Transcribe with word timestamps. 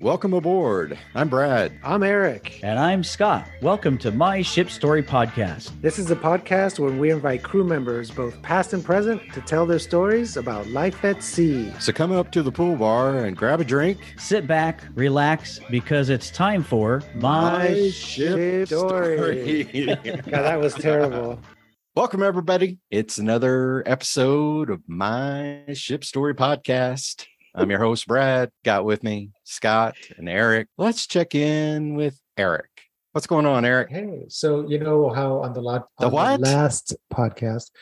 Welcome 0.00 0.32
aboard. 0.32 0.98
I'm 1.14 1.28
Brad. 1.28 1.78
I'm 1.84 2.02
Eric. 2.02 2.60
And 2.62 2.78
I'm 2.78 3.04
Scott. 3.04 3.46
Welcome 3.60 3.98
to 3.98 4.10
My 4.10 4.40
Ship 4.40 4.70
Story 4.70 5.02
Podcast. 5.02 5.78
This 5.82 5.98
is 5.98 6.10
a 6.10 6.16
podcast 6.16 6.78
where 6.78 6.90
we 6.90 7.10
invite 7.10 7.42
crew 7.42 7.64
members, 7.64 8.10
both 8.10 8.40
past 8.40 8.72
and 8.72 8.82
present, 8.82 9.20
to 9.34 9.42
tell 9.42 9.66
their 9.66 9.78
stories 9.78 10.38
about 10.38 10.66
life 10.68 11.04
at 11.04 11.22
sea. 11.22 11.70
So 11.80 11.92
come 11.92 12.12
up 12.12 12.32
to 12.32 12.42
the 12.42 12.50
pool 12.50 12.76
bar 12.76 13.26
and 13.26 13.36
grab 13.36 13.60
a 13.60 13.64
drink. 13.64 13.98
Sit 14.16 14.46
back, 14.46 14.82
relax, 14.94 15.60
because 15.68 16.08
it's 16.08 16.30
time 16.30 16.62
for 16.62 17.02
My, 17.16 17.90
Ship, 17.90 18.68
Story. 18.68 19.64
God, 19.84 20.24
that 20.24 20.58
was 20.58 20.72
terrible. 20.72 21.38
Welcome, 21.94 22.22
everybody. 22.22 22.78
It's 22.90 23.18
another 23.18 23.82
episode 23.84 24.70
of 24.70 24.80
My 24.86 25.60
Ship 25.74 26.02
Story 26.02 26.34
Podcast. 26.34 27.26
I'm 27.54 27.68
your 27.68 27.80
host, 27.80 28.06
Brad. 28.06 28.50
Got 28.64 28.84
with 28.86 29.02
me 29.02 29.32
Scott 29.50 29.96
and 30.16 30.28
Eric. 30.28 30.68
Let's 30.78 31.06
check 31.08 31.34
in 31.34 31.94
with 31.94 32.20
Eric. 32.36 32.70
What's 33.12 33.26
going 33.26 33.46
on, 33.46 33.64
Eric? 33.64 33.90
Hey, 33.90 34.26
so 34.28 34.66
you 34.68 34.78
know 34.78 35.10
how 35.10 35.38
on 35.42 35.52
the, 35.52 35.60
lot, 35.60 35.88
The 35.98 36.06
on 36.06 36.12
what? 36.12 36.40
last 36.40 36.94
podcast, 37.12 37.72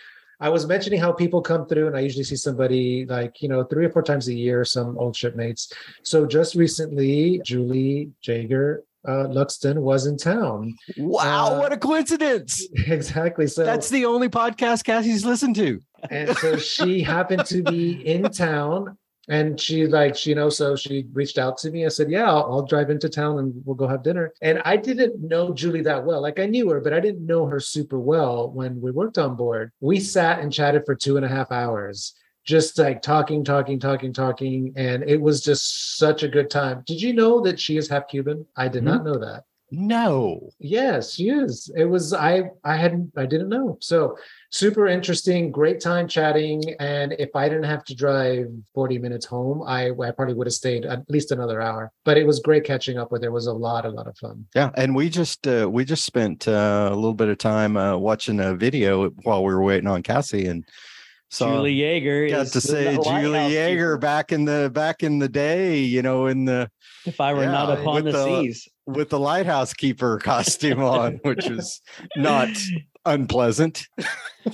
I 0.41 0.49
was 0.49 0.67
mentioning 0.67 0.99
how 0.99 1.13
people 1.13 1.43
come 1.43 1.67
through, 1.67 1.87
and 1.89 1.97
I 1.97 2.01
usually 2.01 2.25
see 2.25 2.37
somebody 2.37 3.05
like 3.05 3.43
you 3.43 3.49
know 3.51 3.65
three 3.65 3.85
or 3.85 3.91
four 3.91 4.03
times 4.03 4.29
a 4.29 4.35
year, 4.35 4.65
some 4.65 4.97
old 4.99 5.15
shipmates. 5.15 5.71
So 6.03 6.25
just 6.25 6.55
recently, 6.55 7.43
Julie 7.45 8.13
Jager 8.23 8.85
uh, 9.07 9.27
Luxton 9.29 9.77
was 9.83 10.07
in 10.07 10.17
town. 10.17 10.75
Wow, 10.97 11.55
Uh, 11.55 11.59
what 11.59 11.73
a 11.73 11.77
coincidence. 11.77 12.67
exactly. 12.87 13.47
So 13.47 13.65
That's 13.65 13.91
the 13.91 14.07
only 14.07 14.31
podcast 14.31 14.85
Cassie's 14.85 15.25
listened 15.27 15.57
to. 15.57 15.83
and 16.11 16.35
so 16.39 16.57
she 16.57 17.03
happened 17.03 17.45
to 17.47 17.63
be 17.63 18.07
in 18.07 18.23
town 18.33 18.97
and 19.29 19.61
she 19.61 19.87
like 19.87 20.17
she, 20.17 20.31
you 20.31 20.37
know 20.37 20.49
so 20.49 20.75
she 20.75 21.07
reached 21.13 21.39
out 21.39 21.59
to 21.59 21.71
me. 21.71 21.85
I 21.85 21.89
said 21.89 22.11
yeah 22.11 22.29
I'll, 22.29 22.45
I'll 22.51 22.67
drive 22.67 22.91
into 22.91 23.09
town 23.09 23.39
and 23.39 23.55
we'll 23.65 23.77
go 23.77 23.87
have 23.87 24.03
dinner. 24.03 24.33
And 24.43 24.61
i 24.65 24.77
didn't 24.77 25.21
know 25.21 25.53
julie 25.53 25.83
that 25.83 26.05
well. 26.05 26.21
Like 26.21 26.39
i 26.39 26.47
knew 26.47 26.69
her 26.71 26.81
but 26.81 26.93
i 26.93 27.01
didn't 27.01 27.27
know 27.27 27.47
her 27.47 27.61
super 27.61 27.99
well 27.99 28.51
when 28.51 28.81
we 28.81 28.91
worked 28.91 29.19
on 29.19 29.37
board. 29.37 29.73
We 29.81 30.01
sat 30.01 30.41
and 30.41 30.53
chatted 30.53 30.83
for 30.87 30.95
two 30.95 31.17
and 31.17 31.25
a 31.25 31.29
half 31.29 31.53
hours 31.53 32.15
just 32.45 32.79
like 32.79 33.03
talking 33.03 33.45
talking 33.45 33.79
talking 33.79 34.11
talking 34.11 34.73
and 34.75 35.03
it 35.03 35.21
was 35.21 35.43
just 35.43 35.99
such 35.99 36.23
a 36.23 36.29
good 36.29 36.49
time. 36.49 36.83
Did 36.87 37.01
you 37.01 37.13
know 37.13 37.43
that 37.43 37.61
she 37.61 37.77
is 37.77 37.89
half 37.89 38.09
cuban? 38.09 38.47
I 38.57 38.69
did 38.69 38.83
not 38.85 39.03
mm-hmm. 39.03 39.13
know 39.13 39.19
that. 39.19 39.45
No. 39.71 40.49
Yes, 40.59 41.13
she 41.13 41.29
is. 41.29 41.71
It 41.77 41.85
was 41.85 42.15
I 42.15 42.51
I 42.65 42.77
hadn't 42.77 43.13
I 43.17 43.27
didn't 43.27 43.51
know. 43.51 43.77
So 43.81 44.17
super 44.51 44.87
interesting, 44.89 45.51
great 45.51 45.81
time 45.81 46.09
chatting. 46.09 46.63
And 46.81 47.13
if 47.19 47.35
I 47.35 47.49
didn't 47.49 47.65
have 47.65 47.85
to 47.85 47.95
drive 47.95 48.47
40 48.75 48.99
minutes 48.99 49.27
home, 49.27 49.63
I, 49.67 49.91
I 49.91 50.11
probably 50.11 50.35
would 50.35 50.47
have 50.47 50.55
stayed 50.55 50.85
at 50.87 51.09
least 51.11 51.31
another 51.33 51.61
hour. 51.61 51.93
But 52.05 52.17
it 52.19 52.27
was 52.27 52.41
great 52.41 52.65
catching 52.65 52.99
up 52.99 53.13
with 53.13 53.23
her. 53.23 53.29
It 53.29 53.33
was 53.33 53.47
a 53.47 53.53
lot, 53.53 53.85
a 53.85 53.91
lot 53.91 54.07
of 54.07 54.17
fun. 54.17 54.47
Yeah, 54.55 54.71
and 54.75 54.95
we 54.95 55.09
just 55.11 55.47
uh, 55.47 55.69
we 55.71 55.85
just 55.85 56.05
spent 56.05 56.49
uh, 56.49 56.89
a 56.91 56.95
little 56.95 57.15
bit 57.15 57.29
of 57.29 57.39
time 57.39 57.77
uh, 57.77 57.97
watching 57.97 58.41
a 58.41 58.55
video 58.55 59.11
while 59.23 59.45
we 59.45 59.53
were 59.53 59.63
waiting 59.63 59.89
on 59.89 60.03
Cassie, 60.03 60.47
and 60.47 60.65
saw 61.31 61.57
Julie 61.57 61.77
Yeager. 61.77 62.31
got 62.31 62.47
is 62.47 62.53
to 62.53 62.61
say 62.61 62.95
Julie 62.95 63.39
Yeager 63.39 63.77
keeper. 63.77 63.99
back 63.99 64.33
in 64.33 64.45
the 64.47 64.71
back 64.73 65.03
in 65.03 65.19
the 65.19 65.29
day, 65.29 65.79
you 65.81 66.01
know, 66.03 66.27
in 66.27 66.47
the 66.47 66.71
If 67.05 67.21
I 67.21 67.35
were 67.35 67.43
Yeah, 67.43 67.53
not 67.53 67.79
upon 67.79 67.95
with 67.97 68.05
the, 68.07 68.13
the- 68.13 68.43
seas. 68.43 68.69
with 68.87 69.11
the 69.11 69.19
lighthouse 69.19 69.75
keeper 69.75 70.19
costume 70.23 70.83
on, 70.83 71.21
which 71.23 71.47
was 71.49 71.83
not 72.17 72.49
unpleasant. 73.09 73.87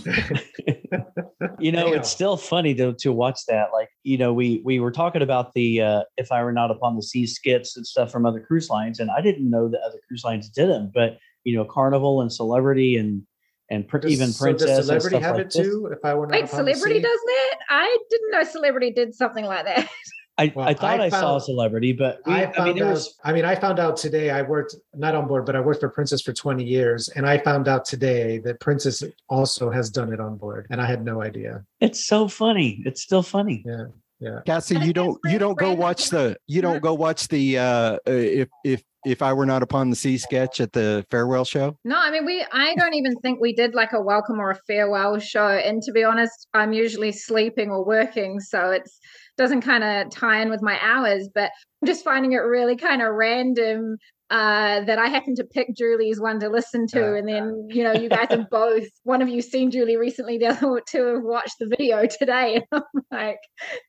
you 1.59 1.73
know, 1.73 1.91
Damn. 1.91 1.95
it's 1.95 2.11
still 2.11 2.37
funny 2.37 2.75
to 2.75 2.95
to 2.95 3.13
watch 3.13 3.41
that. 3.49 3.69
Like, 3.73 3.89
you 4.03 4.19
know, 4.19 4.33
we 4.33 4.63
we 4.65 4.81
were 4.81 4.91
talking 4.93 5.23
about 5.23 5.53
the 5.55 5.81
uh 5.83 6.03
if 6.17 6.33
I 6.33 6.43
were 6.43 6.53
not 6.53 6.71
upon 6.71 6.97
the 6.97 7.03
sea 7.03 7.27
skits 7.27 7.77
and 7.77 7.87
stuff 7.87 8.11
from 8.11 8.27
other 8.27 8.41
cruise 8.41 8.71
lines, 8.71 9.01
and 9.01 9.11
I 9.11 9.21
didn't 9.21 9.49
know 9.49 9.69
that 9.69 9.81
other 9.87 9.99
cruise 10.09 10.25
lines 10.25 10.49
did 10.49 10.69
them, 10.69 10.91
but 10.95 11.19
you 11.45 11.57
know, 11.57 11.65
Carnival 11.65 12.21
and 12.23 12.33
Celebrity 12.33 12.97
and 12.97 13.23
and 13.71 13.87
pr- 13.89 13.99
Does- 13.99 14.13
even 14.13 14.29
so 14.29 14.45
Princess 14.45 14.69
does 14.69 14.79
and 14.79 14.87
celebrity 15.03 15.17
stuff 15.17 15.23
have 15.23 15.37
like 15.37 15.47
it 15.47 15.53
this. 15.53 15.67
too? 15.67 15.89
If 15.93 16.05
I 16.05 16.15
were 16.15 16.27
not 16.27 16.33
Wait, 16.33 16.45
upon 16.45 16.65
the 16.65 16.75
celebrity 16.75 17.01
sea? 17.01 17.03
does 17.03 17.21
that? 17.27 17.55
I 17.71 17.99
didn't 18.11 18.31
know 18.31 18.45
celebrity 18.45 18.91
did 18.91 19.15
something 19.15 19.45
like 19.45 19.65
that. 19.65 19.89
I, 20.37 20.53
Well, 20.55 20.67
I 20.67 20.75
thought 20.75 21.01
I 21.01 21.05
I, 21.05 21.09
saw 21.11 21.37
a 21.37 21.41
celebrity, 21.41 21.93
but 21.93 22.21
we, 22.27 22.33
I 22.33 22.45
I, 22.45 22.53
found 22.53 22.75
mean, 22.75 22.83
out. 22.83 22.91
was 22.91 23.19
I 23.25 23.33
mean, 23.33 23.45
I 23.45 23.55
found 23.55 23.79
out 23.79 23.97
today. 23.97 24.31
I 24.31 24.43
worked 24.43 24.75
not 24.95 25.15
on 25.15 25.29
board, 25.29 25.47
but 25.47 25.55
I 25.55 25.61
worked 25.61 25.81
for 25.81 25.89
Princess 25.89 26.23
for 26.23 26.33
20 26.33 26.65
years, 26.65 27.09
and 27.11 27.27
I 27.27 27.39
found 27.39 27.69
out 27.69 27.85
today 27.85 28.39
that 28.39 28.61
Princess 28.61 29.03
also 29.29 29.71
has 29.71 29.91
done 29.91 30.13
it 30.13 30.21
on 30.21 30.37
board, 30.37 30.67
and 30.71 30.81
I 30.81 30.87
had 30.87 31.05
no 31.05 31.23
idea. 31.23 31.65
it's 31.81 32.05
so 32.05 32.27
funny. 32.29 32.83
It's 32.85 33.03
still 33.03 33.23
funny. 33.23 33.63
Yeah, 33.65 33.87
yeah. 34.21 34.41
Cassie, 34.45 34.77
I 34.77 34.85
you 34.85 34.93
don't 34.93 35.19
you 35.25 35.39
don't 35.39 35.59
go 35.59 35.73
watch 35.73 36.11
the 36.11 36.37
you 36.47 36.63
don't 36.63 36.83
go 36.83 36.95
watch 36.95 37.29
the 37.29 37.59
uh 37.59 37.65
uh, 37.65 37.99
if 38.07 38.49
if 38.65 38.83
if 39.05 39.21
I 39.21 39.35
were 39.35 39.45
not 39.45 39.63
upon 39.63 39.91
the 39.91 39.97
sea 39.97 40.17
sketch 40.17 40.61
at 40.61 40.73
the 40.73 41.05
farewell 41.11 41.45
show. 41.45 41.77
No, 41.85 41.97
I 41.97 42.11
mean 42.11 42.25
we 42.25 42.45
I 42.53 42.75
don't 42.75 42.95
even 42.95 43.15
think 43.17 43.41
we 43.41 43.55
did 43.55 43.75
like 43.75 43.93
a 43.93 44.01
welcome 44.01 44.41
or 44.41 44.51
a 44.51 44.59
farewell 44.67 45.19
show. 45.19 45.49
And 45.49 45.83
to 45.83 45.93
be 45.93 46.05
honest, 46.05 46.49
I'm 46.55 46.73
usually 46.73 47.13
sleeping 47.13 47.71
or 47.71 47.85
working, 47.85 48.41
so 48.41 48.71
it's 48.71 48.99
doesn't 49.37 49.63
kind 49.63 49.85
of 49.85 50.11
tie 50.11 50.41
in 50.43 50.51
with 50.51 50.63
my 50.63 50.79
hours, 50.83 51.29
but 51.35 51.51
I'm 51.83 51.87
just 51.87 52.05
finding 52.05 52.33
it 52.33 52.39
really 52.39 52.77
kind 52.77 53.03
of 53.03 53.13
random 53.15 53.97
uh 54.31 54.81
that 54.87 54.99
I 54.99 55.09
happen 55.09 55.35
to 55.35 55.45
pick 55.45 55.77
Julie's 55.77 56.19
one 56.19 56.41
to 56.41 56.49
listen 56.49 56.87
to 56.89 56.99
Yeah. 56.99 57.17
and 57.17 57.29
then 57.29 57.67
you 57.69 57.85
know 57.85 57.93
you 57.93 58.09
guys 58.09 58.29
have 58.31 58.49
both 58.49 58.85
one 59.03 59.21
of 59.21 59.29
you 59.29 59.43
seen 59.43 59.71
Julie 59.71 59.99
recently 59.99 60.39
the 60.39 60.47
other 60.47 60.81
two 60.89 61.05
have 61.17 61.23
watched 61.23 61.57
the 61.61 61.67
video 61.67 62.07
today 62.07 62.55
and 62.57 62.65
I'm 62.73 63.03
like 63.13 63.37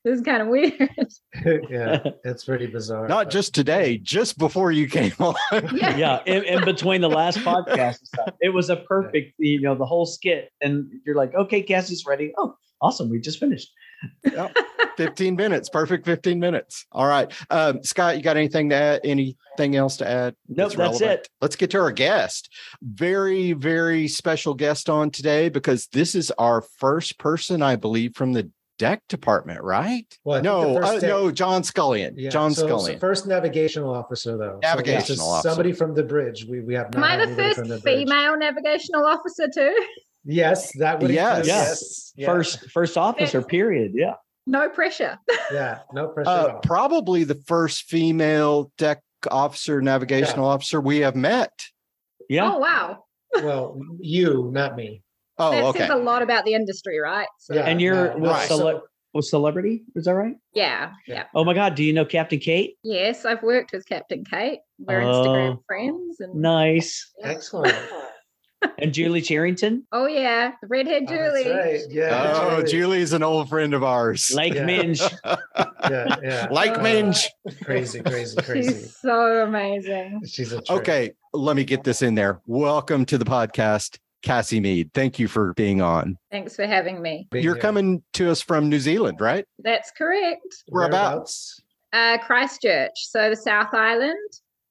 this 0.04 0.18
is 0.18 0.20
kind 0.22 0.42
of 0.42 0.48
weird 0.48 0.74
yeah, 1.70 2.00
it's 2.24 2.44
pretty 2.44 2.66
bizarre. 2.66 3.08
Not 3.08 3.24
but- 3.26 3.30
just 3.32 3.54
today, 3.54 3.96
just 3.96 4.36
before 4.36 4.72
you 4.72 4.88
came 4.90 5.12
on. 5.20 5.34
yeah 5.74 5.96
yeah, 5.96 6.20
in, 6.26 6.44
in 6.44 6.64
between 6.66 7.00
the 7.00 7.08
last 7.08 7.38
podcast 7.38 7.98
and 8.00 8.08
stuff. 8.08 8.34
It 8.42 8.50
was 8.52 8.68
a 8.68 8.76
perfect, 8.76 9.32
you 9.38 9.62
know, 9.62 9.74
the 9.74 9.86
whole 9.86 10.04
skit. 10.04 10.50
And 10.60 10.90
you're 11.06 11.16
like, 11.16 11.34
okay, 11.34 11.62
Cassie's 11.62 12.04
ready. 12.06 12.34
Oh, 12.36 12.54
awesome. 12.82 13.08
We 13.08 13.20
just 13.20 13.40
finished. 13.40 13.70
15 14.96 15.36
minutes, 15.36 15.68
perfect 15.68 16.04
15 16.04 16.38
minutes. 16.40 16.86
All 16.92 17.06
right. 17.06 17.30
Um, 17.50 17.82
Scott, 17.82 18.16
you 18.16 18.22
got 18.22 18.36
anything 18.36 18.70
to 18.70 18.74
add? 18.76 19.00
Anything 19.04 19.76
else 19.76 19.96
to 19.98 20.08
add? 20.08 20.34
Nope, 20.48 20.56
that's 20.70 20.76
relevant? 20.76 21.10
it. 21.20 21.28
Let's 21.40 21.56
get 21.56 21.70
to 21.70 21.78
our 21.80 21.92
guest. 21.92 22.52
Very, 22.82 23.52
very 23.52 24.08
special 24.08 24.54
guest 24.54 24.88
on 24.88 25.10
today 25.10 25.48
because 25.48 25.86
this 25.88 26.14
is 26.14 26.30
our 26.38 26.62
first 26.78 27.18
person, 27.18 27.62
I 27.62 27.76
believe, 27.76 28.14
from 28.16 28.32
the 28.32 28.50
deck 28.78 29.02
department, 29.08 29.62
right? 29.62 30.04
Well, 30.24 30.38
I 30.38 30.42
think 30.42 30.74
the 30.74 30.80
No, 30.80 31.18
uh, 31.18 31.24
no, 31.26 31.30
John 31.30 31.62
Scullion. 31.62 32.14
Yeah, 32.16 32.30
John 32.30 32.52
so- 32.52 32.62
so 32.62 32.66
Scullion. 32.68 33.00
first 33.00 33.26
navigational 33.26 33.94
officer, 33.94 34.36
though. 34.36 34.58
So 34.62 34.76
this 34.76 34.86
Navigational 34.86 35.28
officer. 35.30 35.48
Somebody 35.48 35.72
from 35.72 35.94
the 35.94 36.02
bridge. 36.02 36.44
We 36.48 36.60
we 36.60 36.74
have 36.74 36.94
am 36.94 37.02
I 37.02 37.16
the 37.24 37.34
first 37.34 37.64
the 37.68 37.80
female 37.80 38.36
navigational 38.36 39.06
officer 39.06 39.48
too 39.52 39.74
Yes, 40.28 40.72
that 40.78 41.00
would. 41.00 41.10
Yes. 41.10 41.36
include- 41.38 41.46
Yes. 41.46 42.12
First, 42.26 42.70
first 42.70 42.98
officer, 42.98 43.42
period. 43.42 43.92
Yeah. 43.94 44.14
No 44.46 44.68
pressure 44.68 45.18
Yeah, 45.52 45.80
no 45.92 46.08
pressure. 46.08 46.30
at 46.30 46.36
uh, 46.50 46.52
all. 46.54 46.60
probably 46.60 47.24
the 47.24 47.34
first 47.46 47.84
female 47.84 48.70
deck 48.78 49.02
officer, 49.30 49.80
navigational 49.82 50.46
officer 50.46 50.80
we 50.80 50.98
have 51.00 51.16
met. 51.16 51.52
Yeah. 52.28 52.52
oh 52.54 52.58
wow 52.58 53.02
well, 53.42 53.78
you, 54.00 54.48
not 54.52 54.76
me. 54.76 55.02
Oh, 55.38 55.50
that 55.50 55.64
okay. 55.64 55.78
says 55.80 55.90
a 55.90 55.96
lot 55.96 56.22
about 56.22 56.46
the 56.46 56.54
industry, 56.54 56.98
right? 56.98 57.26
So, 57.38 57.54
Yeah. 57.54 57.62
and 57.66 57.80
you're 57.80 58.14
no, 58.14 58.18
with, 58.20 58.30
right. 58.30 58.48
cele- 58.48 58.82
with 59.12 59.26
celebrity. 59.26 59.84
Is 59.94 60.06
that 60.06 60.14
right? 60.14 60.36
yeah, 60.54 60.92
Yeah. 61.06 61.14
yeah. 61.14 61.24
Oh 61.34 61.44
my 61.44 61.52
God. 61.52 61.74
Do 61.74 61.84
you 61.84 61.92
know 61.92 62.04
Captain 62.06 62.38
Kate? 62.38 62.76
Yes, 62.82 63.26
I've 63.26 63.42
worked 63.42 63.72
with 63.72 63.84
Captain 63.86 64.24
Kate. 64.24 64.60
We're 64.78 65.02
Oh. 65.02 65.22
Instagram 65.22 65.58
friends, 65.66 66.20
and 66.20 66.34
Nice. 66.36 67.12
Excellent. 67.22 67.76
And 68.78 68.92
Julie 68.92 69.20
Charrington, 69.22 69.86
oh 69.92 70.06
yeah, 70.06 70.52
the 70.60 70.66
redhead 70.66 71.04
Oh, 71.08 71.12
that's 71.12 71.42
Julie. 71.44 71.50
right. 71.54 71.80
Yeah. 71.90 72.32
Oh, 72.36 72.56
Julie. 72.62 72.70
Julie's 72.70 73.12
an 73.12 73.22
old 73.22 73.48
friend 73.48 73.74
of 73.74 73.82
ours. 73.84 74.32
Lake 74.34 74.54
Yeah. 74.54 74.64
Minge. 74.64 75.00
Yeah, 75.88 76.16
yeah. 76.22 76.48
like 76.50 76.78
Uh, 76.78 76.82
Minge. 76.82 77.28
Crazy, 77.62 78.00
crazy, 78.02 78.36
crazy. 78.42 78.72
She's 78.72 78.96
so 78.96 79.44
amazing. 79.44 80.20
She's 80.26 80.50
a 80.52 80.60
trip. 80.60 80.80
Okay, 80.80 81.12
let 81.32 81.54
me 81.54 81.64
get 81.64 81.84
this 81.84 82.02
in 82.02 82.14
there. 82.16 82.40
Welcome 82.46 83.04
to 83.06 83.18
the 83.18 83.24
podcast, 83.24 83.98
Cassie 84.22 84.58
Mead. 84.58 84.90
Thank 84.94 85.18
you 85.20 85.28
for 85.28 85.54
being 85.54 85.80
on. 85.80 86.18
Thanks 86.32 86.56
for 86.56 86.66
having 86.66 87.00
me. 87.00 87.28
Being 87.30 87.44
You're 87.44 87.54
here. 87.54 87.62
coming 87.62 88.02
to 88.14 88.30
us 88.30 88.40
from 88.42 88.68
New 88.68 88.80
Zealand, 88.80 89.20
right? 89.20 89.44
That's 89.60 89.92
correct. 89.92 90.42
Whereabouts? 90.68 91.60
Uh, 91.92 92.18
Christchurch, 92.18 92.90
so 92.96 93.30
the 93.30 93.36
South 93.36 93.72
Island. 93.72 94.18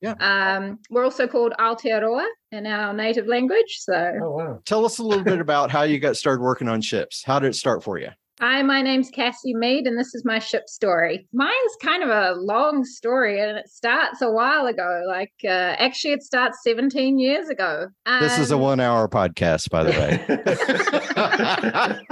Yeah. 0.06 0.56
Um, 0.57 0.80
we're 0.90 1.04
also 1.04 1.28
called 1.28 1.54
Aotearoa 1.60 2.25
in 2.52 2.68
our 2.68 2.94
native 2.94 3.25
language. 3.25 3.80
So 3.80 4.13
Oh 4.22 4.31
wow. 4.31 4.62
Tell 4.66 4.86
us 4.86 5.00
a 5.00 5.04
little 5.04 5.24
bit 5.24 5.40
about 5.40 5.72
how 5.72 5.84
you 5.84 6.00
got 6.00 6.16
started 6.16 6.42
working 6.42 6.68
on 6.68 6.81
ships. 6.81 7.24
How 7.25 7.40
did 7.40 7.50
it 7.50 7.56
start 7.56 7.84
for 7.84 7.98
you? 7.98 8.10
Hi, 8.41 8.61
my 8.63 8.81
name's 8.81 9.09
Cassie 9.11 9.53
Mead, 9.55 9.87
and 9.87 9.97
this 9.97 10.13
is 10.13 10.25
my 10.25 10.39
ship 10.39 10.63
story. 10.67 11.25
Mine's 11.31 11.75
kind 11.81 12.03
of 12.03 12.09
a 12.09 12.33
long 12.37 12.83
story, 12.83 13.39
and 13.39 13.57
it 13.57 13.69
starts 13.69 14.21
a 14.21 14.29
while 14.29 14.65
ago. 14.65 15.03
Like, 15.07 15.31
uh, 15.45 15.77
actually, 15.79 16.15
it 16.15 16.21
starts 16.21 16.57
17 16.65 17.17
years 17.17 17.47
ago. 17.47 17.87
this 18.19 18.37
is 18.37 18.51
a 18.51 18.55
Um, 18.55 18.61
one 18.61 18.79
hour 18.81 19.07
podcast, 19.07 19.69
by 19.69 19.83
the 19.85 19.91
way. 19.91 20.19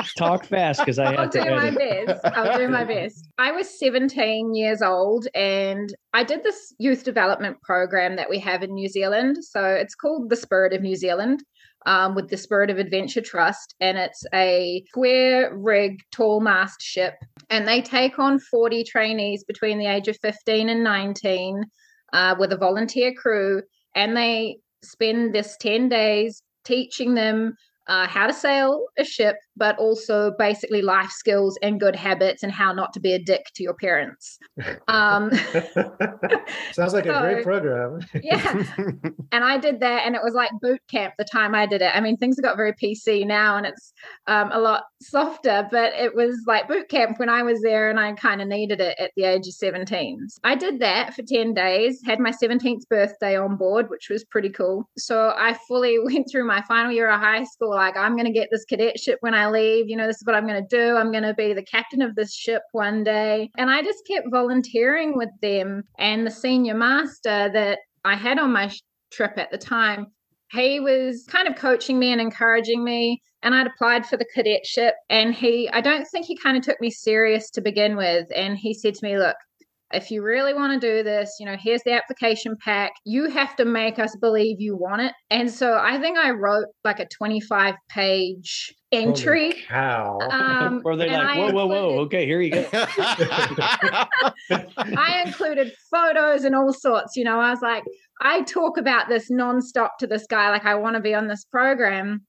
Talk 0.17 0.45
fast 0.45 0.79
because 0.79 0.97
I 0.97 1.11
I'll 1.11 1.23
have 1.23 1.29
to 1.31 1.43
do 1.43 1.55
my 1.55 1.71
best. 1.71 2.21
I'll 2.23 2.57
do 2.57 2.69
my 2.69 2.83
best. 2.85 3.27
I 3.37 3.51
was 3.51 3.77
17 3.77 4.55
years 4.55 4.81
old 4.81 5.27
and 5.35 5.93
I 6.13 6.23
did 6.23 6.43
this 6.43 6.73
youth 6.77 7.03
development 7.03 7.61
program 7.63 8.15
that 8.15 8.29
we 8.29 8.39
have 8.39 8.63
in 8.63 8.73
New 8.73 8.87
Zealand. 8.87 9.43
So 9.43 9.65
it's 9.65 9.93
called 9.95 10.29
the 10.29 10.35
Spirit 10.37 10.71
of 10.73 10.81
New 10.81 10.95
Zealand 10.95 11.43
um, 11.85 12.15
with 12.15 12.29
the 12.29 12.37
Spirit 12.37 12.69
of 12.69 12.77
Adventure 12.77 13.21
Trust. 13.21 13.75
And 13.79 13.97
it's 13.97 14.23
a 14.33 14.83
square 14.87 15.55
rig, 15.55 15.99
tall 16.11 16.39
mast 16.39 16.81
ship. 16.81 17.15
And 17.49 17.67
they 17.67 17.81
take 17.81 18.19
on 18.19 18.39
40 18.39 18.83
trainees 18.83 19.43
between 19.43 19.79
the 19.79 19.87
age 19.87 20.07
of 20.07 20.17
15 20.21 20.69
and 20.69 20.83
19 20.83 21.63
uh, 22.13 22.35
with 22.39 22.51
a 22.53 22.57
volunteer 22.57 23.13
crew. 23.13 23.61
And 23.95 24.15
they 24.15 24.57
spend 24.83 25.33
this 25.33 25.57
10 25.59 25.89
days 25.89 26.41
teaching 26.63 27.13
them 27.13 27.55
uh, 27.87 28.07
how 28.07 28.27
to 28.27 28.33
sail 28.33 28.85
a 28.97 29.03
ship, 29.03 29.35
but 29.55 29.77
also 29.77 30.31
basically 30.37 30.81
life 30.81 31.11
skills 31.11 31.57
and 31.61 31.79
good 31.79 31.95
habits 31.95 32.43
and 32.43 32.51
how 32.51 32.73
not 32.73 32.93
to 32.93 32.99
be 32.99 33.13
a 33.13 33.19
dick 33.19 33.45
to 33.55 33.63
your 33.63 33.75
parents. 33.75 34.37
Um, 34.87 35.31
Sounds 36.73 36.93
like 36.93 37.05
a 37.05 37.19
great 37.19 37.43
program. 37.43 37.99
yeah. 38.21 38.63
And 39.31 39.43
I 39.43 39.57
did 39.57 39.79
that, 39.79 40.05
and 40.05 40.15
it 40.15 40.21
was 40.23 40.33
like 40.33 40.51
boot 40.61 40.81
camp 40.89 41.13
the 41.17 41.23
time 41.23 41.55
I 41.55 41.65
did 41.65 41.81
it. 41.81 41.95
I 41.95 42.01
mean, 42.01 42.17
things 42.17 42.37
have 42.37 42.43
got 42.43 42.57
very 42.57 42.73
PC 42.73 43.25
now, 43.25 43.57
and 43.57 43.65
it's 43.65 43.93
um, 44.27 44.51
a 44.51 44.59
lot 44.59 44.83
softer, 45.01 45.67
but 45.71 45.93
it 45.93 46.15
was 46.15 46.35
like 46.47 46.67
boot 46.67 46.89
camp 46.89 47.19
when 47.19 47.29
I 47.29 47.43
was 47.43 47.61
there, 47.61 47.89
and 47.89 47.99
I 47.99 48.13
kind 48.13 48.41
of 48.41 48.47
needed 48.47 48.81
it 48.81 48.97
at 48.99 49.11
the 49.15 49.23
age 49.23 49.47
of 49.47 49.53
17. 49.53 50.27
I 50.43 50.55
did 50.55 50.79
that 50.79 51.13
for 51.13 51.23
10 51.23 51.53
days, 51.53 52.01
had 52.05 52.19
my 52.19 52.31
17th 52.31 52.87
birthday 52.89 53.37
on 53.37 53.55
board, 53.55 53.89
which 53.89 54.09
was 54.09 54.23
pretty 54.25 54.49
cool. 54.49 54.89
So 54.97 55.33
I 55.37 55.57
fully 55.67 55.97
went 55.99 56.27
through 56.31 56.45
my 56.45 56.61
final 56.63 56.91
year 56.91 57.09
of 57.09 57.19
high 57.19 57.43
school, 57.45 57.71
like, 57.71 57.97
I'm 57.97 58.15
going 58.15 58.25
to 58.25 58.31
get 58.31 58.49
this 58.51 58.65
cadetship 58.65 59.17
when 59.21 59.33
I 59.33 59.42
leave. 59.49 59.89
You 59.89 59.97
know, 59.97 60.07
this 60.07 60.17
is 60.17 60.25
what 60.25 60.35
I'm 60.35 60.47
going 60.47 60.61
to 60.61 60.75
do. 60.75 60.95
I'm 60.95 61.11
going 61.11 61.23
to 61.23 61.33
be 61.33 61.53
the 61.53 61.63
captain 61.63 62.01
of 62.01 62.15
this 62.15 62.33
ship 62.33 62.61
one 62.71 63.03
day. 63.03 63.49
And 63.57 63.69
I 63.69 63.81
just 63.81 64.05
kept 64.07 64.27
volunteering 64.31 65.17
with 65.17 65.29
them. 65.41 65.83
And 65.97 66.25
the 66.25 66.31
senior 66.31 66.75
master 66.75 67.49
that 67.53 67.79
I 68.05 68.15
had 68.15 68.39
on 68.39 68.51
my 68.51 68.67
sh- 68.67 68.81
trip 69.11 69.33
at 69.37 69.51
the 69.51 69.57
time, 69.57 70.07
he 70.51 70.79
was 70.79 71.25
kind 71.27 71.47
of 71.47 71.55
coaching 71.55 71.99
me 71.99 72.11
and 72.11 72.21
encouraging 72.21 72.83
me. 72.83 73.21
And 73.41 73.53
I'd 73.53 73.67
applied 73.67 74.05
for 74.05 74.17
the 74.17 74.27
cadetship. 74.33 74.95
And 75.09 75.33
he, 75.33 75.69
I 75.71 75.81
don't 75.81 76.05
think 76.05 76.25
he 76.25 76.37
kind 76.37 76.57
of 76.57 76.63
took 76.63 76.79
me 76.79 76.89
serious 76.89 77.49
to 77.51 77.61
begin 77.61 77.97
with. 77.97 78.27
And 78.35 78.57
he 78.57 78.73
said 78.73 78.95
to 78.95 79.05
me, 79.05 79.17
Look, 79.17 79.35
if 79.93 80.09
you 80.11 80.23
really 80.23 80.53
want 80.53 80.73
to 80.73 80.79
do 80.79 81.03
this, 81.03 81.35
you 81.39 81.45
know, 81.45 81.55
here's 81.59 81.81
the 81.83 81.93
application 81.93 82.55
pack. 82.63 82.93
You 83.05 83.29
have 83.29 83.55
to 83.57 83.65
make 83.65 83.99
us 83.99 84.15
believe 84.19 84.59
you 84.59 84.75
want 84.75 85.01
it. 85.01 85.13
And 85.29 85.49
so 85.49 85.77
I 85.77 85.99
think 85.99 86.17
I 86.17 86.31
wrote 86.31 86.65
like 86.83 86.99
a 86.99 87.07
25 87.07 87.75
page 87.89 88.73
entry. 88.91 89.53
cow. 89.67 90.19
Um, 90.33 90.81
Where 90.81 90.95
they're 90.95 91.09
like, 91.09 91.37
I 91.37 91.37
whoa, 91.37 91.51
whoa, 91.51 91.65
whoa. 91.67 91.99
Okay, 92.01 92.25
here 92.25 92.41
you 92.41 92.51
go. 92.51 92.67
I 94.51 95.23
included 95.25 95.73
photos 95.91 96.43
and 96.43 96.55
all 96.55 96.73
sorts. 96.73 97.15
You 97.15 97.23
know, 97.23 97.39
I 97.39 97.51
was 97.51 97.61
like, 97.61 97.83
I 98.21 98.41
talk 98.43 98.77
about 98.77 99.09
this 99.09 99.29
nonstop 99.31 99.89
to 99.99 100.07
this 100.07 100.25
guy, 100.27 100.49
like 100.49 100.65
I 100.65 100.75
want 100.75 100.95
to 100.95 101.01
be 101.01 101.13
on 101.13 101.27
this 101.27 101.45
program. 101.45 102.25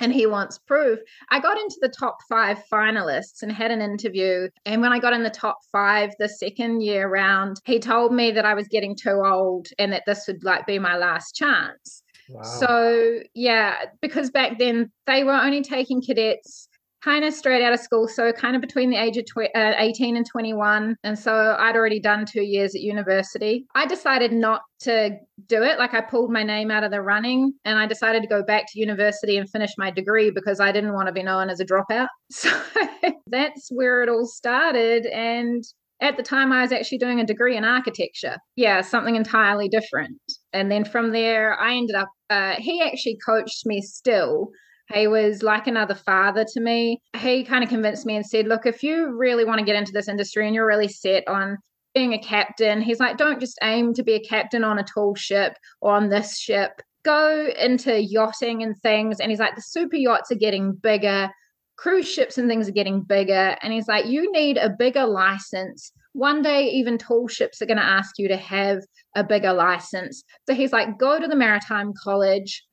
And 0.00 0.12
he 0.12 0.26
wants 0.26 0.58
proof. 0.58 0.98
I 1.30 1.40
got 1.40 1.58
into 1.58 1.76
the 1.80 1.88
top 1.88 2.18
five 2.28 2.62
finalists 2.70 3.42
and 3.42 3.50
had 3.50 3.70
an 3.70 3.80
interview. 3.80 4.48
And 4.64 4.82
when 4.82 4.92
I 4.92 4.98
got 4.98 5.12
in 5.12 5.22
the 5.22 5.30
top 5.30 5.58
five 5.72 6.10
the 6.18 6.28
second 6.28 6.82
year 6.82 7.08
round, 7.08 7.60
he 7.64 7.78
told 7.78 8.12
me 8.12 8.30
that 8.32 8.44
I 8.44 8.54
was 8.54 8.68
getting 8.68 8.96
too 8.96 9.22
old 9.24 9.68
and 9.78 9.92
that 9.92 10.04
this 10.06 10.26
would 10.26 10.44
like 10.44 10.66
be 10.66 10.78
my 10.78 10.96
last 10.96 11.34
chance. 11.34 12.02
Wow. 12.28 12.42
So 12.42 13.20
yeah, 13.34 13.76
because 14.00 14.30
back 14.30 14.58
then 14.58 14.90
they 15.06 15.24
were 15.24 15.32
only 15.32 15.62
taking 15.62 16.02
cadets 16.02 16.65
kind 17.06 17.24
of 17.24 17.32
straight 17.32 17.64
out 17.64 17.72
of 17.72 17.78
school, 17.78 18.08
so 18.08 18.32
kind 18.32 18.56
of 18.56 18.60
between 18.60 18.90
the 18.90 18.96
age 18.96 19.16
of 19.16 19.24
tw- 19.26 19.54
uh, 19.54 19.74
18 19.78 20.16
and 20.16 20.26
21. 20.26 20.96
And 21.04 21.16
so 21.18 21.56
I'd 21.58 21.76
already 21.76 22.00
done 22.00 22.26
two 22.26 22.42
years 22.42 22.74
at 22.74 22.80
university. 22.80 23.64
I 23.76 23.86
decided 23.86 24.32
not 24.32 24.62
to 24.80 25.10
do 25.46 25.62
it. 25.62 25.78
Like 25.78 25.94
I 25.94 26.00
pulled 26.00 26.32
my 26.32 26.42
name 26.42 26.70
out 26.72 26.82
of 26.82 26.90
the 26.90 27.00
running 27.00 27.52
and 27.64 27.78
I 27.78 27.86
decided 27.86 28.22
to 28.22 28.28
go 28.28 28.42
back 28.42 28.64
to 28.72 28.80
university 28.80 29.36
and 29.36 29.48
finish 29.48 29.70
my 29.78 29.92
degree 29.92 30.32
because 30.32 30.58
I 30.58 30.72
didn't 30.72 30.94
want 30.94 31.06
to 31.06 31.12
be 31.12 31.22
known 31.22 31.48
as 31.48 31.60
a 31.60 31.64
dropout. 31.64 32.08
So 32.30 32.50
that's 33.28 33.68
where 33.70 34.02
it 34.02 34.08
all 34.08 34.26
started. 34.26 35.06
And 35.06 35.64
at 36.00 36.16
the 36.16 36.22
time 36.22 36.52
I 36.52 36.62
was 36.62 36.72
actually 36.72 36.98
doing 36.98 37.20
a 37.20 37.24
degree 37.24 37.56
in 37.56 37.64
architecture. 37.64 38.36
Yeah, 38.56 38.80
something 38.82 39.16
entirely 39.16 39.68
different. 39.68 40.18
And 40.52 40.70
then 40.70 40.84
from 40.84 41.12
there, 41.12 41.58
I 41.58 41.74
ended 41.74 41.96
up, 41.96 42.08
uh, 42.30 42.54
he 42.58 42.82
actually 42.82 43.18
coached 43.24 43.64
me 43.64 43.80
still. 43.80 44.50
He 44.92 45.08
was 45.08 45.42
like 45.42 45.66
another 45.66 45.94
father 45.94 46.44
to 46.52 46.60
me. 46.60 47.00
He 47.16 47.44
kind 47.44 47.64
of 47.64 47.70
convinced 47.70 48.06
me 48.06 48.16
and 48.16 48.26
said, 48.26 48.46
Look, 48.46 48.66
if 48.66 48.82
you 48.82 49.16
really 49.16 49.44
want 49.44 49.58
to 49.58 49.64
get 49.64 49.76
into 49.76 49.92
this 49.92 50.08
industry 50.08 50.46
and 50.46 50.54
you're 50.54 50.66
really 50.66 50.88
set 50.88 51.26
on 51.28 51.58
being 51.94 52.12
a 52.12 52.18
captain, 52.18 52.80
he's 52.80 53.00
like, 53.00 53.16
Don't 53.16 53.40
just 53.40 53.58
aim 53.62 53.94
to 53.94 54.02
be 54.02 54.14
a 54.14 54.24
captain 54.24 54.64
on 54.64 54.78
a 54.78 54.84
tall 54.84 55.14
ship 55.14 55.56
or 55.80 55.92
on 55.92 56.08
this 56.08 56.38
ship. 56.38 56.80
Go 57.04 57.48
into 57.58 58.00
yachting 58.00 58.62
and 58.62 58.76
things. 58.82 59.20
And 59.20 59.30
he's 59.30 59.40
like, 59.40 59.56
The 59.56 59.62
super 59.62 59.96
yachts 59.96 60.30
are 60.30 60.36
getting 60.36 60.72
bigger 60.72 61.30
cruise 61.76 62.08
ships 62.08 62.38
and 62.38 62.48
things 62.48 62.68
are 62.68 62.72
getting 62.72 63.02
bigger. 63.02 63.56
And 63.62 63.72
he's 63.72 63.88
like, 63.88 64.06
you 64.06 64.30
need 64.32 64.56
a 64.56 64.70
bigger 64.70 65.06
license. 65.06 65.92
One 66.12 66.42
day, 66.42 66.64
even 66.68 66.96
tall 66.96 67.28
ships 67.28 67.60
are 67.60 67.66
going 67.66 67.76
to 67.76 67.84
ask 67.84 68.18
you 68.18 68.28
to 68.28 68.36
have 68.36 68.82
a 69.14 69.22
bigger 69.22 69.52
license. 69.52 70.24
So 70.48 70.54
he's 70.54 70.72
like, 70.72 70.98
go 70.98 71.20
to 71.20 71.28
the 71.28 71.36
Maritime 71.36 71.92
College, 72.02 72.64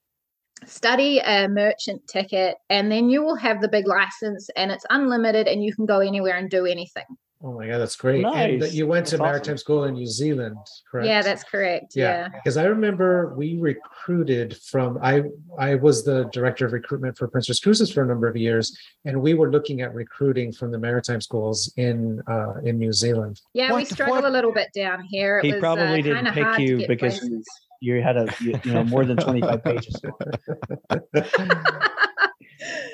study 0.67 1.19
a 1.19 1.47
merchant 1.47 2.07
ticket, 2.07 2.55
and 2.69 2.91
then 2.91 3.09
you 3.09 3.23
will 3.23 3.35
have 3.35 3.61
the 3.61 3.67
big 3.67 3.87
license 3.87 4.49
and 4.55 4.71
it's 4.71 4.85
unlimited 4.89 5.47
and 5.47 5.63
you 5.63 5.73
can 5.75 5.85
go 5.85 5.99
anywhere 5.99 6.35
and 6.37 6.49
do 6.49 6.65
anything. 6.65 7.03
oh 7.45 7.51
my 7.59 7.67
God, 7.67 7.79
that's 7.79 7.97
great. 7.97 8.23
And 8.25 8.63
you 8.71 8.87
went 8.87 9.05
to 9.07 9.11
That's 9.17 9.19
awesome. 9.21 9.25
maritime 9.33 9.57
school 9.57 9.83
in 9.83 9.95
New 9.95 10.07
Zealand, 10.07 10.55
correct? 10.89 11.07
Yeah, 11.07 11.21
that's 11.21 11.43
correct. 11.43 11.93
Yeah. 11.93 12.29
because 12.29 12.55
I 12.55 12.63
remember 12.65 13.33
we 13.35 13.57
recruited 13.59 14.55
from 14.71 14.97
I 15.03 15.23
I 15.59 15.75
was 15.75 16.05
the 16.05 16.23
director 16.31 16.65
of 16.65 16.71
recruitment 16.71 17.17
for 17.17 17.27
Princess 17.27 17.59
Cruises 17.59 17.91
for 17.91 18.01
a 18.01 18.07
number 18.07 18.27
of 18.29 18.37
years, 18.37 18.77
and 19.03 19.21
we 19.21 19.33
were 19.33 19.51
looking 19.51 19.81
at 19.81 19.93
recruiting 19.93 20.53
from 20.53 20.71
the 20.71 20.79
maritime 20.79 21.19
schools 21.19 21.71
in 21.75 22.21
uh, 22.29 22.53
in 22.63 22.77
New 22.77 22.93
Zealand. 22.93 23.41
Yeah, 23.53 23.67
we 23.73 23.81
What- 23.81 23.87
struggle 23.89 24.15
what- 24.15 24.25
a 24.25 24.29
little 24.29 24.53
bit 24.53 24.69
down 24.73 25.03
here. 25.09 25.39
It 25.39 25.45
he 25.45 25.51
was, 25.51 25.59
probably 25.59 25.99
uh, 25.99 26.03
didn't 26.03 26.33
pick 26.33 26.59
you 26.59 26.87
because 26.87 27.19
places. 27.19 27.45
You 27.83 28.01
had 28.01 28.15
a 28.15 28.33
you, 28.39 28.57
you 28.63 28.73
know 28.73 28.85
more 28.85 29.03
than 29.03 29.17
25 29.17 29.63
pages. 29.65 29.99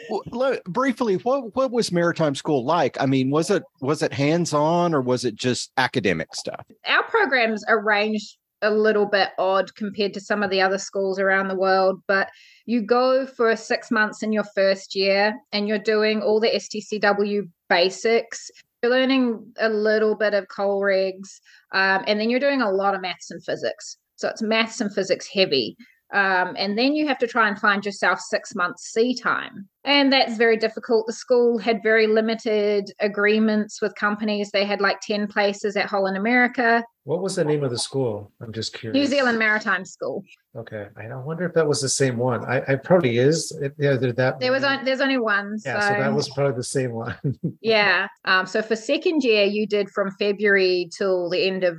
Well, 0.10 0.24
look, 0.32 0.64
briefly, 0.64 1.18
what 1.18 1.56
what 1.56 1.70
was 1.70 1.92
maritime 1.92 2.34
school 2.34 2.66
like? 2.66 3.00
I 3.00 3.06
mean, 3.06 3.30
was 3.30 3.52
it 3.52 3.62
was 3.82 4.02
it 4.02 4.12
hands 4.12 4.52
on 4.52 4.96
or 4.96 5.02
was 5.02 5.26
it 5.26 5.36
just 5.36 5.72
academic 5.78 6.34
stuff? 6.34 6.66
our 6.88 7.04
programs 7.04 7.64
arranged 7.68 8.38
a 8.64 8.72
little 8.72 9.06
bit 9.06 9.30
odd 9.38 9.76
compared 9.76 10.16
to 10.16 10.20
some 10.20 10.42
of 10.42 10.50
the 10.50 10.62
other 10.62 10.80
schools 10.80 11.20
around 11.20 11.50
the 11.50 11.56
world, 11.56 12.02
but 12.08 12.30
you 12.66 12.82
go 12.82 13.28
for 13.28 13.56
six 13.56 13.92
months 13.92 14.24
in 14.24 14.34
your 14.34 14.46
first 14.56 14.96
year 14.96 15.36
and 15.52 15.68
you're 15.68 15.78
doing 15.78 16.24
all 16.24 16.40
the 16.40 16.50
STCW 16.50 17.48
basics. 17.70 18.50
You're 18.82 18.92
learning 18.92 19.54
a 19.60 19.70
little 19.70 20.16
bit 20.16 20.34
of 20.34 20.48
COLREGs, 20.48 21.42
um, 21.74 22.04
and 22.08 22.20
then 22.20 22.32
you're 22.32 22.40
doing 22.40 22.64
a 22.64 22.72
lot 22.72 22.96
of 22.96 23.02
maths 23.02 23.30
and 23.30 23.44
physics. 23.44 23.99
So 24.20 24.28
it's 24.28 24.42
maths 24.42 24.82
and 24.82 24.94
physics 24.94 25.28
heavy. 25.34 25.78
Um, 26.12 26.56
and 26.58 26.76
then 26.76 26.96
you 26.96 27.08
have 27.08 27.20
to 27.20 27.28
try 27.28 27.48
and 27.48 27.60
find 27.60 27.86
yourself 27.86 28.20
six 28.20 28.56
months 28.56 28.92
sea 28.92 29.14
time. 29.14 29.70
And 29.84 30.12
that's 30.12 30.38
very 30.38 30.58
difficult. 30.58 31.06
The 31.06 31.14
school 31.14 31.60
had 31.60 31.84
very 31.84 32.08
limited 32.08 32.92
agreements 33.00 33.80
with 33.80 33.94
companies. 33.96 34.50
They 34.52 34.66
had 34.66 34.82
like 34.82 35.00
10 35.02 35.28
places 35.28 35.78
at 35.78 35.86
Holland 35.86 36.18
America, 36.18 36.84
What 37.04 37.22
was 37.22 37.36
the 37.36 37.46
name 37.46 37.64
of 37.64 37.70
the 37.70 37.78
school? 37.78 38.32
I'm 38.42 38.52
just 38.52 38.74
curious. 38.74 38.96
New 38.96 39.06
Zealand 39.06 39.38
Maritime 39.38 39.86
School. 39.86 40.24
Okay, 40.56 40.88
I 40.98 41.16
wonder 41.16 41.46
if 41.46 41.54
that 41.54 41.68
was 41.68 41.80
the 41.80 41.90
same 41.90 42.18
one. 42.18 42.44
I, 42.44 42.62
I 42.68 42.76
probably 42.76 43.20
is. 43.20 43.52
It, 43.62 43.74
yeah, 43.78 43.96
they're 43.96 44.14
that. 44.14 44.40
There 44.40 44.52
was 44.52 44.64
on, 44.64 44.84
there's 44.84 45.02
only 45.02 45.20
one. 45.20 45.58
Yeah, 45.64 45.80
so 45.80 45.94
that 45.94 46.14
was 46.14 46.28
probably 46.30 46.56
the 46.56 46.64
same 46.64 46.92
one. 46.92 47.16
yeah. 47.62 48.08
Um, 48.26 48.48
so 48.48 48.64
for 48.64 48.76
second 48.76 49.24
year, 49.24 49.46
you 49.46 49.68
did 49.68 49.90
from 49.90 50.12
February 50.18 50.90
till 50.96 51.30
the 51.30 51.48
end 51.48 51.64
of 51.64 51.78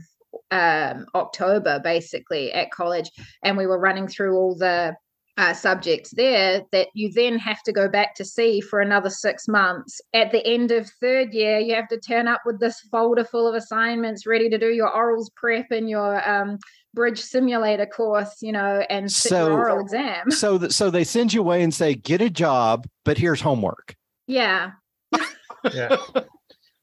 um, 0.51 1.07
October, 1.15 1.81
basically 1.83 2.53
at 2.53 2.71
college, 2.71 3.11
and 3.45 3.57
we 3.57 3.67
were 3.67 3.79
running 3.79 4.09
through 4.09 4.37
all 4.37 4.57
the 4.57 4.95
uh, 5.41 5.55
subjects 5.55 6.11
there 6.11 6.63
that 6.71 6.89
you 6.93 7.11
then 7.11 7.39
have 7.39 7.63
to 7.63 7.73
go 7.73 7.89
back 7.89 8.15
to 8.15 8.25
see 8.25 8.61
for 8.61 8.81
another 8.81 9.09
six 9.09 9.49
months. 9.49 10.01
At 10.13 10.33
the 10.33 10.47
end 10.47 10.71
of 10.71 10.91
third 11.01 11.33
year, 11.33 11.59
you 11.59 11.75
have 11.75 11.89
to 11.89 11.99
turn 11.99 12.29
up 12.29 12.43
with 12.45 12.61
this 12.61 12.79
folder 12.91 13.25
full 13.25 13.49
of 13.49 13.55
assignments 13.55 14.27
ready 14.27 14.51
to 14.51 14.59
do 14.59 14.69
your 14.69 14.91
orals 14.91 15.29
prep 15.35 15.71
and 15.71 15.89
your 15.89 16.29
um, 16.29 16.59
bridge 16.93 17.21
simulator 17.21 17.87
course, 17.87 18.37
you 18.43 18.53
know, 18.53 18.85
and 18.91 19.11
sit 19.11 19.31
So- 19.31 19.49
your 19.49 19.59
oral 19.61 19.81
exam. 19.81 20.31
So 20.31 20.59
that 20.59 20.73
so 20.75 20.91
they 20.91 21.05
send 21.05 21.33
you 21.33 21.41
away 21.41 21.63
and 21.63 21.73
say, 21.73 21.95
get 21.95 22.21
a 22.21 22.29
job, 22.29 22.87
but 23.05 23.17
here's 23.17 23.41
homework. 23.41 23.95
Yeah. 24.27 24.73
yeah. 25.73 25.97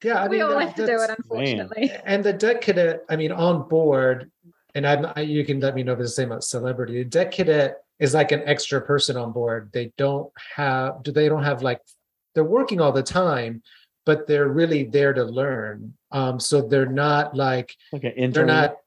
Yeah, 0.03 0.21
I 0.21 0.27
we 0.27 0.37
mean, 0.37 0.41
all 0.43 0.51
that- 0.51 0.61
have 0.67 0.75
to 0.75 0.85
do 0.85 0.93
it, 0.93 0.97
that's- 0.97 1.17
unfortunately. 1.19 1.91
And 2.05 2.23
the 2.23 2.33
deck 2.33 2.61
cadet, 2.61 3.03
I 3.09 3.15
mean, 3.15 3.31
on 3.31 3.67
board, 3.67 4.31
and 4.75 4.85
I'm, 4.85 5.07
I, 5.15 5.21
you 5.21 5.43
can 5.45 5.59
let 5.59 5.73
me 5.75 5.83
know 5.83 5.93
if 5.93 5.99
it's 5.99 6.11
the 6.11 6.21
same 6.21 6.31
about 6.31 6.43
celebrity. 6.43 6.99
The 7.03 7.09
deck 7.09 7.31
cadet 7.31 7.77
is 7.99 8.13
like 8.13 8.31
an 8.31 8.43
extra 8.45 8.79
person 8.81 9.17
on 9.17 9.31
board. 9.31 9.71
They 9.73 9.91
don't 9.97 10.31
have, 10.55 11.01
do 11.03 11.11
they 11.11 11.27
don't 11.29 11.43
have 11.43 11.63
like, 11.63 11.81
they're 12.35 12.43
working 12.43 12.79
all 12.79 12.91
the 12.91 13.01
time, 13.01 13.63
but 14.05 14.27
they're 14.27 14.47
really 14.49 14.83
there 14.83 15.13
to 15.13 15.23
learn. 15.23 15.93
Um, 16.11 16.39
so 16.39 16.61
they're 16.61 16.85
not 16.85 17.35
like 17.35 17.75
Okay, 17.93 18.13
they're 18.31 18.45
not 18.45 18.77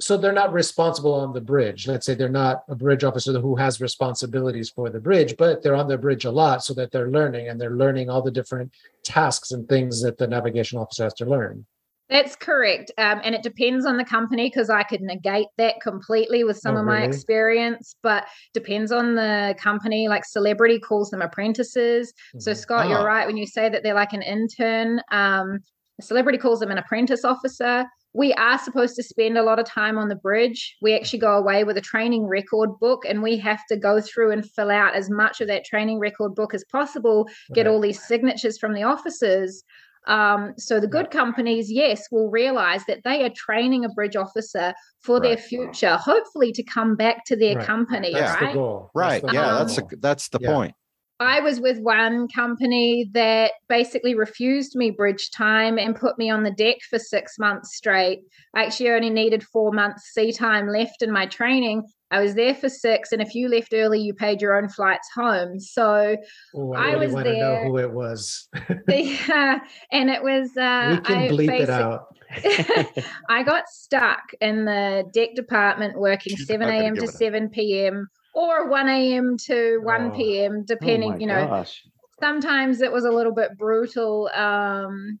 so 0.00 0.16
they're 0.16 0.32
not 0.32 0.52
responsible 0.52 1.12
on 1.14 1.32
the 1.32 1.40
bridge 1.40 1.86
let's 1.86 2.06
say 2.06 2.14
they're 2.14 2.28
not 2.28 2.64
a 2.68 2.74
bridge 2.74 3.04
officer 3.04 3.32
who 3.38 3.54
has 3.56 3.80
responsibilities 3.80 4.70
for 4.70 4.90
the 4.90 5.00
bridge 5.00 5.36
but 5.36 5.62
they're 5.62 5.74
on 5.76 5.88
the 5.88 5.98
bridge 5.98 6.24
a 6.24 6.30
lot 6.30 6.64
so 6.64 6.72
that 6.74 6.90
they're 6.90 7.10
learning 7.10 7.48
and 7.48 7.60
they're 7.60 7.76
learning 7.76 8.08
all 8.10 8.22
the 8.22 8.30
different 8.30 8.72
tasks 9.04 9.50
and 9.52 9.68
things 9.68 10.02
that 10.02 10.18
the 10.18 10.26
navigation 10.26 10.78
officer 10.78 11.04
has 11.04 11.14
to 11.14 11.24
learn 11.24 11.64
That's 12.08 12.34
correct. 12.34 12.90
Um, 12.98 13.20
and 13.22 13.36
it 13.36 13.42
depends 13.44 13.86
on 13.86 13.96
the 13.96 14.04
company 14.04 14.48
because 14.50 14.68
I 14.68 14.82
could 14.82 15.00
negate 15.00 15.46
that 15.58 15.76
completely 15.80 16.42
with 16.42 16.58
some 16.58 16.74
Oh, 16.76 16.80
of 16.80 16.86
my 16.86 17.02
really? 17.02 17.06
experience, 17.06 17.94
but 18.02 18.26
depends 18.52 18.90
on 18.90 19.14
the 19.14 19.54
company. 19.60 20.08
Like 20.08 20.24
Celebrity 20.24 20.80
calls 20.80 21.10
them 21.10 21.22
apprentices. 21.22 22.12
So, 22.38 22.50
Mhm. 22.50 22.56
Scott, 22.56 22.86
Ah. 22.86 22.88
you're 22.90 23.04
right 23.06 23.28
when 23.28 23.36
you 23.36 23.46
say 23.46 23.68
that 23.68 23.84
they're 23.84 23.94
like 24.04 24.12
an 24.12 24.22
intern. 24.22 25.00
Um, 25.12 25.60
Celebrity 26.00 26.38
calls 26.38 26.58
them 26.58 26.72
an 26.72 26.78
apprentice 26.78 27.24
officer. 27.24 27.84
We 28.12 28.32
are 28.34 28.58
supposed 28.58 28.96
to 28.96 29.02
spend 29.02 29.38
a 29.38 29.42
lot 29.42 29.58
of 29.60 29.66
time 29.66 29.96
on 29.96 30.08
the 30.08 30.16
bridge. 30.16 30.76
We 30.82 30.94
actually 30.94 31.20
go 31.20 31.36
away 31.36 31.62
with 31.64 31.76
a 31.76 31.80
training 31.80 32.24
record 32.26 32.70
book 32.80 33.04
and 33.08 33.22
we 33.22 33.36
have 33.38 33.60
to 33.68 33.76
go 33.76 34.00
through 34.00 34.32
and 34.32 34.48
fill 34.50 34.70
out 34.70 34.94
as 34.96 35.08
much 35.08 35.40
of 35.40 35.46
that 35.48 35.64
training 35.64 36.00
record 36.00 36.34
book 36.34 36.52
as 36.52 36.64
possible, 36.64 37.28
get 37.54 37.68
all 37.68 37.80
these 37.80 38.02
signatures 38.02 38.58
from 38.58 38.74
the 38.74 38.82
officers. 38.82 39.62
Um, 40.06 40.54
so 40.56 40.80
the 40.80 40.88
good 40.88 41.10
companies, 41.10 41.70
yes, 41.70 42.08
will 42.10 42.30
realize 42.30 42.84
that 42.86 43.04
they 43.04 43.22
are 43.22 43.30
training 43.36 43.84
a 43.84 43.88
bridge 43.90 44.16
officer 44.16 44.74
for 45.04 45.20
their 45.20 45.36
future, 45.36 45.96
hopefully 45.96 46.52
to 46.52 46.62
come 46.62 46.96
back 46.96 47.24
to 47.26 47.36
their 47.36 47.56
Right. 47.56 47.66
company, 47.66 48.12
that's 48.12 48.32
the 48.40 48.46
right? 48.46 48.54
That's 48.94 49.22
the 49.22 49.32
Yeah, 49.32 49.42
goal. 49.50 49.58
that's 49.58 49.78
a, 49.78 49.82
that's 49.98 50.28
the 50.30 50.38
Yeah. 50.40 50.54
point. 50.54 50.74
I 51.20 51.40
was 51.40 51.60
with 51.60 51.78
one 51.80 52.28
company 52.28 53.10
that 53.12 53.52
basically 53.68 54.14
refused 54.14 54.74
me 54.74 54.90
bridge 54.90 55.30
time 55.30 55.78
and 55.78 55.94
put 55.94 56.16
me 56.16 56.30
on 56.30 56.44
the 56.44 56.50
deck 56.50 56.76
for 56.88 56.98
six 56.98 57.38
months 57.38 57.76
straight. 57.76 58.20
I 58.54 58.64
actually 58.64 58.88
only 58.90 59.10
needed 59.10 59.44
four 59.44 59.70
months 59.70 60.14
sea 60.14 60.32
time 60.32 60.66
left 60.66 61.02
in 61.02 61.12
my 61.12 61.26
training. 61.26 61.82
I 62.10 62.20
was 62.20 62.34
there 62.34 62.54
for 62.54 62.70
six, 62.70 63.12
and 63.12 63.20
if 63.20 63.34
you 63.34 63.48
left 63.48 63.74
early, 63.74 64.00
you 64.00 64.14
paid 64.14 64.40
your 64.40 64.56
own 64.56 64.70
flights 64.70 65.08
home. 65.14 65.60
So, 65.60 66.16
oh, 66.54 66.72
I 66.72 66.88
i 66.88 66.92
really 66.92 67.06
was 67.06 67.14
want 67.14 67.26
to 67.26 67.38
know 67.38 67.56
who 67.56 67.78
it 67.78 67.92
was 67.92 68.48
yeah, 68.88 69.58
and 69.92 70.10
it 70.10 70.22
was 70.22 70.56
uh, 70.56 70.96
we 70.96 71.00
can 71.02 71.16
I 71.18 71.28
bleep 71.28 71.60
it 71.60 71.70
out 71.70 72.06
I 73.28 73.42
got 73.42 73.68
stuck 73.68 74.22
in 74.40 74.64
the 74.64 75.04
deck 75.12 75.34
department 75.34 75.98
working 75.98 76.36
7 76.36 76.68
a.m. 76.68 76.96
to 76.96 77.06
7 77.06 77.50
p.m. 77.50 78.08
or 78.34 78.68
1 78.68 78.88
a.m. 78.88 79.36
to 79.46 79.78
1 79.82 80.10
Oh. 80.12 80.16
p.m. 80.16 80.60
oh 80.60 80.64
depending, 80.66 81.10
my 81.10 81.16
you 81.18 81.26
know, 81.26 81.46
gosh. 81.46 81.82
sometimes 82.20 82.80
it 82.80 82.92
was 82.92 83.04
a 83.04 83.10
little 83.10 83.34
bit 83.34 83.56
brutal. 83.58 84.30
Um, 84.34 85.18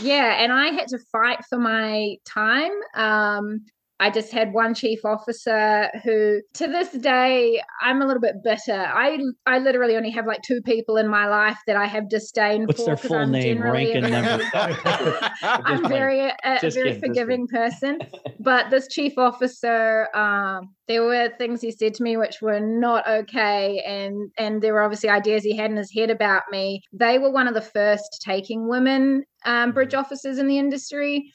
yeah, 0.00 0.42
and 0.42 0.52
I 0.52 0.68
had 0.68 0.88
to 0.88 0.98
fight 1.12 1.44
for 1.48 1.58
my 1.58 2.16
time. 2.24 2.72
Um, 2.94 3.64
I 4.00 4.08
just 4.10 4.32
had 4.32 4.54
one 4.54 4.72
chief 4.74 5.04
officer 5.04 5.90
who, 6.02 6.40
to 6.54 6.66
this 6.66 6.90
day, 6.92 7.60
I'm 7.82 8.00
a 8.00 8.06
little 8.06 8.20
bit 8.22 8.36
bitter. 8.42 8.72
I 8.72 9.18
I 9.46 9.58
literally 9.58 9.94
only 9.94 10.10
have 10.10 10.26
like 10.26 10.40
two 10.42 10.62
people 10.62 10.96
in 10.96 11.06
my 11.06 11.26
life 11.28 11.58
that 11.66 11.76
I 11.76 11.84
have 11.86 12.08
disdain 12.08 12.66
What's 12.66 12.80
for. 12.80 12.86
their 12.86 12.96
'cause 12.96 13.08
full 13.08 13.18
I'm 13.18 13.30
name, 13.30 13.62
rank, 13.62 13.94
and 13.94 14.10
number? 14.10 14.42
I'm 15.42 15.86
very 15.86 16.20
a, 16.20 16.34
a 16.44 16.58
very 16.70 16.70
kidding, 16.72 17.00
forgiving 17.00 17.46
person, 17.46 17.98
but 18.40 18.70
this 18.70 18.88
chief 18.88 19.18
officer, 19.18 20.08
um, 20.16 20.74
there 20.88 21.02
were 21.02 21.28
things 21.38 21.60
he 21.60 21.70
said 21.70 21.92
to 21.94 22.02
me 22.02 22.16
which 22.16 22.40
were 22.40 22.58
not 22.60 23.06
okay, 23.06 23.82
and 23.86 24.30
and 24.38 24.62
there 24.62 24.72
were 24.72 24.82
obviously 24.82 25.10
ideas 25.10 25.42
he 25.44 25.54
had 25.56 25.70
in 25.70 25.76
his 25.76 25.92
head 25.94 26.08
about 26.10 26.44
me. 26.50 26.80
They 26.92 27.18
were 27.18 27.30
one 27.30 27.48
of 27.48 27.54
the 27.54 27.60
first 27.60 28.22
taking 28.24 28.66
women 28.66 29.24
um, 29.44 29.72
bridge 29.72 29.92
officers 29.94 30.38
in 30.38 30.46
the 30.46 30.58
industry. 30.58 31.30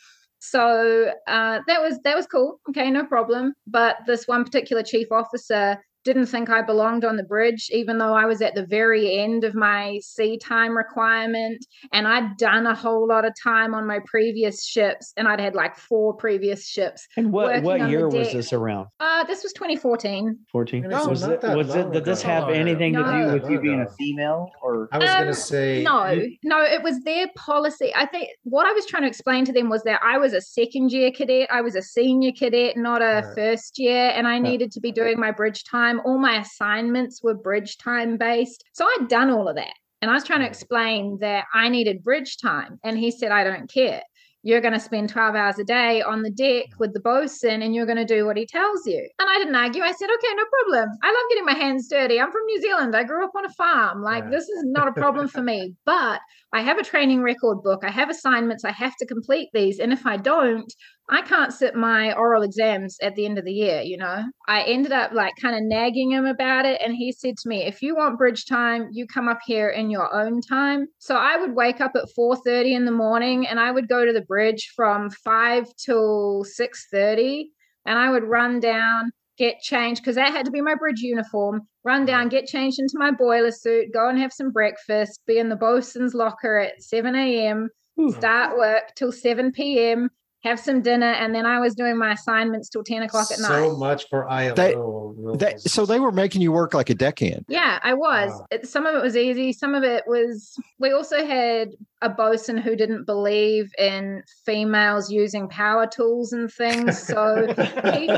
So 0.49 1.11
uh, 1.27 1.59
that 1.67 1.81
was 1.81 1.99
that 2.03 2.15
was 2.15 2.27
cool. 2.27 2.59
Okay, 2.69 2.91
no 2.91 3.05
problem. 3.05 3.53
But 3.67 3.97
this 4.05 4.27
one 4.27 4.43
particular 4.43 4.83
chief 4.83 5.11
officer 5.11 5.77
didn't 6.05 6.27
think 6.27 6.49
I 6.49 6.61
belonged 6.61 7.03
on 7.03 7.17
the 7.17 7.23
bridge, 7.23 7.69
even 7.73 7.97
though 7.97 8.13
I 8.13 8.25
was 8.25 8.41
at 8.41 8.53
the 8.55 8.65
very 8.65 9.17
end 9.17 9.43
of 9.43 9.55
my 9.55 9.99
sea 10.03 10.37
time 10.37 10.77
requirement. 10.77 11.65
And 11.91 12.07
I'd 12.07 12.37
done 12.37 12.67
a 12.67 12.75
whole 12.75 13.07
lot 13.07 13.25
of 13.25 13.33
time 13.43 13.73
on 13.73 13.85
my 13.87 13.99
previous 14.05 14.63
ships, 14.63 15.11
and 15.17 15.27
I'd 15.27 15.39
had 15.39 15.55
like 15.55 15.75
four 15.75 16.13
previous 16.13 16.67
ships. 16.67 17.07
And 17.17 17.31
what 17.31 17.63
what 17.63 17.89
year 17.89 18.07
was 18.07 18.31
this 18.31 18.53
around? 18.53 18.87
Uh, 18.99 19.23
this 19.25 19.43
was 19.43 19.51
2014. 19.53 20.37
14? 20.51 20.91
So 20.91 21.09
was 21.09 21.21
not 21.23 21.31
it, 21.31 21.41
that 21.41 21.57
was 21.57 21.73
it 21.75 21.79
long 21.81 21.91
did 21.91 22.05
this 22.05 22.21
ago. 22.21 22.29
have 22.29 22.49
anything 22.49 22.93
to 22.93 23.03
do 23.03 23.33
with 23.33 23.49
you 23.49 23.59
being 23.59 23.81
a 23.81 23.89
female 23.97 24.49
or 24.61 24.87
i 24.91 24.97
was 24.99 25.09
Um, 25.09 25.19
gonna 25.21 25.33
say 25.33 25.81
No, 25.83 26.07
you- 26.11 26.37
no, 26.43 26.61
it 26.61 26.83
was 26.83 26.99
their 27.01 27.27
policy. 27.35 27.91
I 27.95 28.05
think 28.05 28.29
what 28.43 28.67
I 28.67 28.73
was 28.73 28.85
trying 28.85 29.03
to 29.03 29.07
explain 29.09 29.43
to 29.45 29.51
them 29.53 29.69
was 29.69 29.81
that 29.83 29.99
I 30.03 30.17
was 30.19 30.33
a 30.33 30.41
second 30.41 30.91
year 30.91 31.11
cadet, 31.11 31.47
I 31.51 31.61
was 31.61 31.75
a 31.75 31.81
senior 31.81 32.31
cadet, 32.37 32.77
not 32.77 33.01
a 33.01 33.05
Right. 33.25 33.35
first 33.35 33.79
year, 33.79 34.09
and 34.15 34.27
I 34.27 34.37
needed 34.39 34.71
to 34.73 34.79
be 34.79 34.91
doing 34.91 35.19
my 35.19 35.31
bridge 35.31 35.63
time. 35.63 35.94
All 35.99 36.17
my 36.17 36.39
assignments 36.39 37.23
were 37.23 37.33
bridge 37.33 37.77
time 37.77 38.17
based. 38.17 38.63
So 38.73 38.85
I'd 38.85 39.07
done 39.07 39.29
all 39.29 39.47
of 39.47 39.55
that. 39.55 39.73
And 40.01 40.11
I 40.11 40.13
was 40.13 40.23
trying 40.23 40.41
to 40.41 40.45
mm. 40.45 40.49
explain 40.49 41.17
that 41.21 41.45
I 41.53 41.69
needed 41.69 42.03
bridge 42.03 42.37
time. 42.37 42.79
And 42.83 42.97
he 42.97 43.11
said, 43.11 43.31
I 43.31 43.43
don't 43.43 43.71
care. 43.71 44.03
You're 44.43 44.61
going 44.61 44.73
to 44.75 44.79
spend 44.79 45.09
12 45.09 45.33
hours 45.33 45.57
a 45.57 45.63
day 45.63 46.03
on 46.03 46.21
the 46.21 46.29
deck 46.29 46.65
mm. 46.65 46.79
with 46.79 46.93
the 46.93 46.99
bosun 46.99 47.63
and 47.63 47.73
you're 47.73 47.87
going 47.87 47.97
to 47.97 48.05
do 48.05 48.25
what 48.25 48.37
he 48.37 48.45
tells 48.45 48.85
you. 48.85 48.99
And 49.19 49.29
I 49.29 49.39
didn't 49.39 49.55
argue. 49.55 49.81
I 49.81 49.91
said, 49.91 50.09
okay, 50.13 50.35
no 50.35 50.43
problem. 50.67 50.89
I 51.01 51.07
love 51.07 51.29
getting 51.29 51.45
my 51.45 51.53
hands 51.53 51.87
dirty. 51.89 52.19
I'm 52.19 52.31
from 52.31 52.45
New 52.45 52.61
Zealand. 52.61 52.95
I 52.95 53.03
grew 53.03 53.25
up 53.25 53.31
on 53.35 53.45
a 53.45 53.49
farm. 53.49 54.03
Like, 54.03 54.25
Yeah. 54.25 54.29
this 54.29 54.43
is 54.43 54.63
not 54.65 54.87
a 54.87 54.93
problem 54.93 55.27
for 55.27 55.41
me. 55.41 55.73
But 55.85 56.21
I 56.55 56.61
have 56.61 56.77
a 56.77 56.83
training 56.83 57.21
record 57.21 57.63
book. 57.63 57.83
I 57.83 57.91
have 57.91 58.09
assignments. 58.09 58.63
I 58.63 58.71
have 58.71 58.95
to 58.99 59.05
complete 59.05 59.49
these. 59.53 59.77
And 59.77 59.91
if 59.91 60.05
I 60.05 60.15
don't, 60.15 60.73
I 61.09 61.21
can't 61.21 61.51
sit 61.51 61.75
my 61.75 62.13
oral 62.13 62.43
exams 62.43 62.95
at 63.01 63.13
the 63.15 63.25
end 63.25 63.37
of 63.37 63.43
the 63.43 63.51
year, 63.51 63.81
you 63.81 63.97
know. 63.97 64.23
I 64.47 64.61
ended 64.63 64.93
up 64.93 65.11
like 65.11 65.33
kind 65.41 65.57
of 65.57 65.63
nagging 65.63 66.11
him 66.11 66.25
about 66.25 66.65
it 66.65 66.81
and 66.81 66.95
he 66.95 67.11
said 67.11 67.35
to 67.39 67.49
me, 67.49 67.65
"If 67.65 67.81
you 67.81 67.97
want 67.97 68.17
bridge 68.17 68.45
time, 68.45 68.87
you 68.93 69.05
come 69.05 69.27
up 69.27 69.39
here 69.45 69.67
in 69.67 69.89
your 69.89 70.15
own 70.15 70.39
time." 70.39 70.87
So 70.97 71.17
I 71.17 71.35
would 71.35 71.55
wake 71.55 71.81
up 71.81 71.91
at 71.93 72.09
4:30 72.15 72.73
in 72.73 72.85
the 72.85 72.91
morning 73.03 73.45
and 73.45 73.59
I 73.59 73.71
would 73.71 73.89
go 73.89 74.05
to 74.05 74.13
the 74.13 74.21
bridge 74.21 74.71
from 74.77 75.09
5 75.09 75.67
till 75.75 76.45
6:30 76.45 77.51
and 77.85 77.99
I 77.99 78.09
would 78.09 78.23
run 78.23 78.61
down 78.61 79.11
get 79.37 79.61
changed 79.61 80.01
because 80.01 80.15
that 80.15 80.31
had 80.31 80.45
to 80.45 80.51
be 80.51 80.61
my 80.61 80.75
bridge 80.75 81.01
uniform. 81.01 81.67
Run 81.83 82.01
mm-hmm. 82.01 82.05
down, 82.07 82.29
get 82.29 82.47
changed 82.47 82.79
into 82.79 82.97
my 82.97 83.11
boiler 83.11 83.51
suit, 83.51 83.93
go 83.93 84.09
and 84.09 84.19
have 84.19 84.33
some 84.33 84.51
breakfast, 84.51 85.21
be 85.25 85.37
in 85.37 85.49
the 85.49 85.55
bosun's 85.55 86.13
locker 86.13 86.57
at 86.57 86.81
7 86.81 87.15
a.m., 87.15 87.69
Ooh. 87.99 88.11
start 88.11 88.57
work 88.57 88.93
till 88.95 89.11
7 89.11 89.51
p.m., 89.51 90.09
have 90.45 90.59
some 90.59 90.81
dinner, 90.81 91.11
and 91.11 91.33
then 91.35 91.45
I 91.45 91.59
was 91.59 91.75
doing 91.75 91.97
my 91.97 92.13
assignments 92.13 92.69
till 92.69 92.83
10 92.83 93.01
o'clock 93.03 93.29
at 93.31 93.37
so 93.37 93.47
night. 93.49 93.67
So 93.69 93.77
much 93.77 94.07
for 94.09 94.29
ILO 94.29 94.55
They- 94.55 94.75
rules. 94.75 95.39
That, 95.39 95.59
so 95.59 95.85
they 95.85 95.99
were 95.99 96.11
making 96.11 96.41
you 96.41 96.51
work 96.51 96.73
like 96.73 96.89
a 96.89 96.93
deckhand. 96.95 97.45
Yeah, 97.49 97.79
I 97.83 97.93
was. 97.95 98.29
Wow. 98.31 98.45
It, 98.51 98.67
some 98.67 98.85
of 98.85 98.95
it 98.95 99.01
was 99.01 99.17
easy. 99.17 99.51
Some 99.53 99.73
of 99.75 99.83
it 99.83 100.03
was. 100.07 100.55
We 100.79 100.91
also 100.91 101.25
had 101.25 101.69
a 102.01 102.09
bosun 102.09 102.57
who 102.57 102.75
didn't 102.75 103.05
believe 103.05 103.71
in 103.79 104.21
females 104.45 105.09
using 105.11 105.49
power 105.49 105.87
tools 105.87 106.31
and 106.31 106.51
things. 106.51 106.99
So 107.01 107.47
he, 107.93 108.07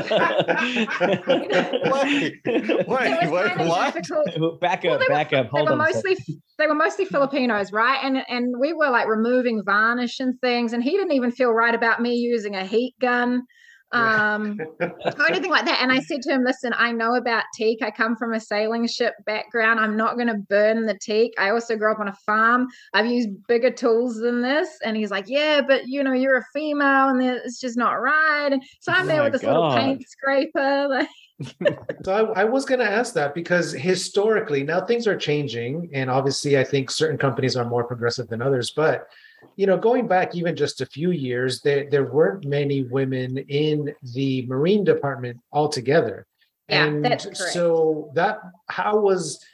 Wait, 1.98 2.40
it 2.44 2.86
was 2.86 3.30
wait, 3.30 3.68
what? 3.68 3.94
difficult. 3.94 4.60
back 4.60 4.84
Well, 4.84 4.94
up, 4.94 5.00
were- 5.00 5.08
back 5.08 5.32
up. 5.32 5.46
they 5.46 5.50
Hold 5.58 5.68
were 5.68 5.74
on. 5.74 5.80
a 5.80 5.84
mostly 5.92 6.16
they 6.58 6.66
were 6.66 6.74
mostly 6.74 7.04
Filipinos, 7.04 7.72
right? 7.72 8.00
And 8.02 8.18
and 8.28 8.54
we 8.58 8.72
were 8.72 8.90
like 8.90 9.06
removing 9.08 9.62
varnish 9.64 10.20
and 10.20 10.38
things, 10.40 10.72
and 10.72 10.82
he 10.82 10.90
didn't 10.90 11.12
even 11.12 11.30
feel 11.30 11.52
right 11.52 11.74
about 11.74 12.02
me 12.02 12.14
using 12.14 12.56
a 12.56 12.66
heat 12.66 12.94
gun. 13.00 13.42
Um, 13.90 14.58
or 14.80 15.26
anything 15.30 15.50
like 15.50 15.64
that. 15.64 15.78
And 15.80 15.90
I 15.90 16.00
said 16.00 16.20
to 16.22 16.30
him, 16.30 16.44
listen, 16.44 16.74
I 16.76 16.92
know 16.92 17.14
about 17.14 17.44
teak. 17.54 17.82
I 17.82 17.90
come 17.90 18.16
from 18.16 18.34
a 18.34 18.40
sailing 18.40 18.86
ship 18.86 19.14
background. 19.24 19.80
I'm 19.80 19.96
not 19.96 20.16
going 20.16 20.28
to 20.28 20.36
burn 20.50 20.84
the 20.84 20.98
teak. 21.00 21.32
I 21.38 21.50
also 21.50 21.74
grew 21.74 21.90
up 21.90 21.98
on 21.98 22.08
a 22.08 22.14
farm. 22.26 22.66
I've 22.92 23.06
used 23.06 23.30
bigger 23.46 23.70
tools 23.70 24.16
than 24.16 24.42
this. 24.42 24.68
And 24.84 24.94
he's 24.94 25.10
like, 25.10 25.24
yeah, 25.26 25.62
but 25.66 25.86
you 25.86 26.04
know, 26.04 26.12
you're 26.12 26.36
a 26.36 26.44
female 26.52 27.08
and 27.08 27.22
it's 27.22 27.60
just 27.60 27.78
not 27.78 27.92
right. 27.92 28.50
And 28.52 28.62
so 28.80 28.92
I'm 28.92 29.06
Oh 29.06 29.08
there 29.08 29.22
with 29.22 29.32
this 29.32 29.42
little 29.42 29.70
paint 29.70 30.02
scraper. 30.06 30.88
Like, 30.98 31.08
So 32.04 32.32
I, 32.34 32.42
I 32.42 32.44
was 32.44 32.64
going 32.64 32.80
to 32.80 32.90
ask 32.90 33.12
that 33.14 33.34
because 33.34 33.72
historically 33.72 34.62
now 34.62 34.80
things 34.84 35.06
are 35.06 35.16
changing, 35.16 35.90
and 35.92 36.10
obviously 36.10 36.58
I 36.58 36.64
think 36.64 36.90
certain 36.90 37.18
companies 37.18 37.56
are 37.56 37.64
more 37.64 37.84
progressive 37.84 38.28
than 38.28 38.40
others. 38.40 38.70
But 38.70 39.08
you 39.56 39.66
know, 39.66 39.76
going 39.76 40.06
back 40.06 40.34
even 40.34 40.56
just 40.56 40.80
a 40.80 40.86
few 40.86 41.10
years, 41.10 41.60
there 41.60 41.88
there 41.90 42.04
weren't 42.04 42.44
many 42.44 42.84
women 42.84 43.38
in 43.38 43.94
the 44.14 44.46
Marine 44.46 44.84
Department 44.84 45.38
altogether. 45.52 46.26
Yeah, 46.68 46.86
and 46.86 47.20
so 47.34 48.10
that 48.14 48.40
how 48.68 48.98
was 48.98 49.44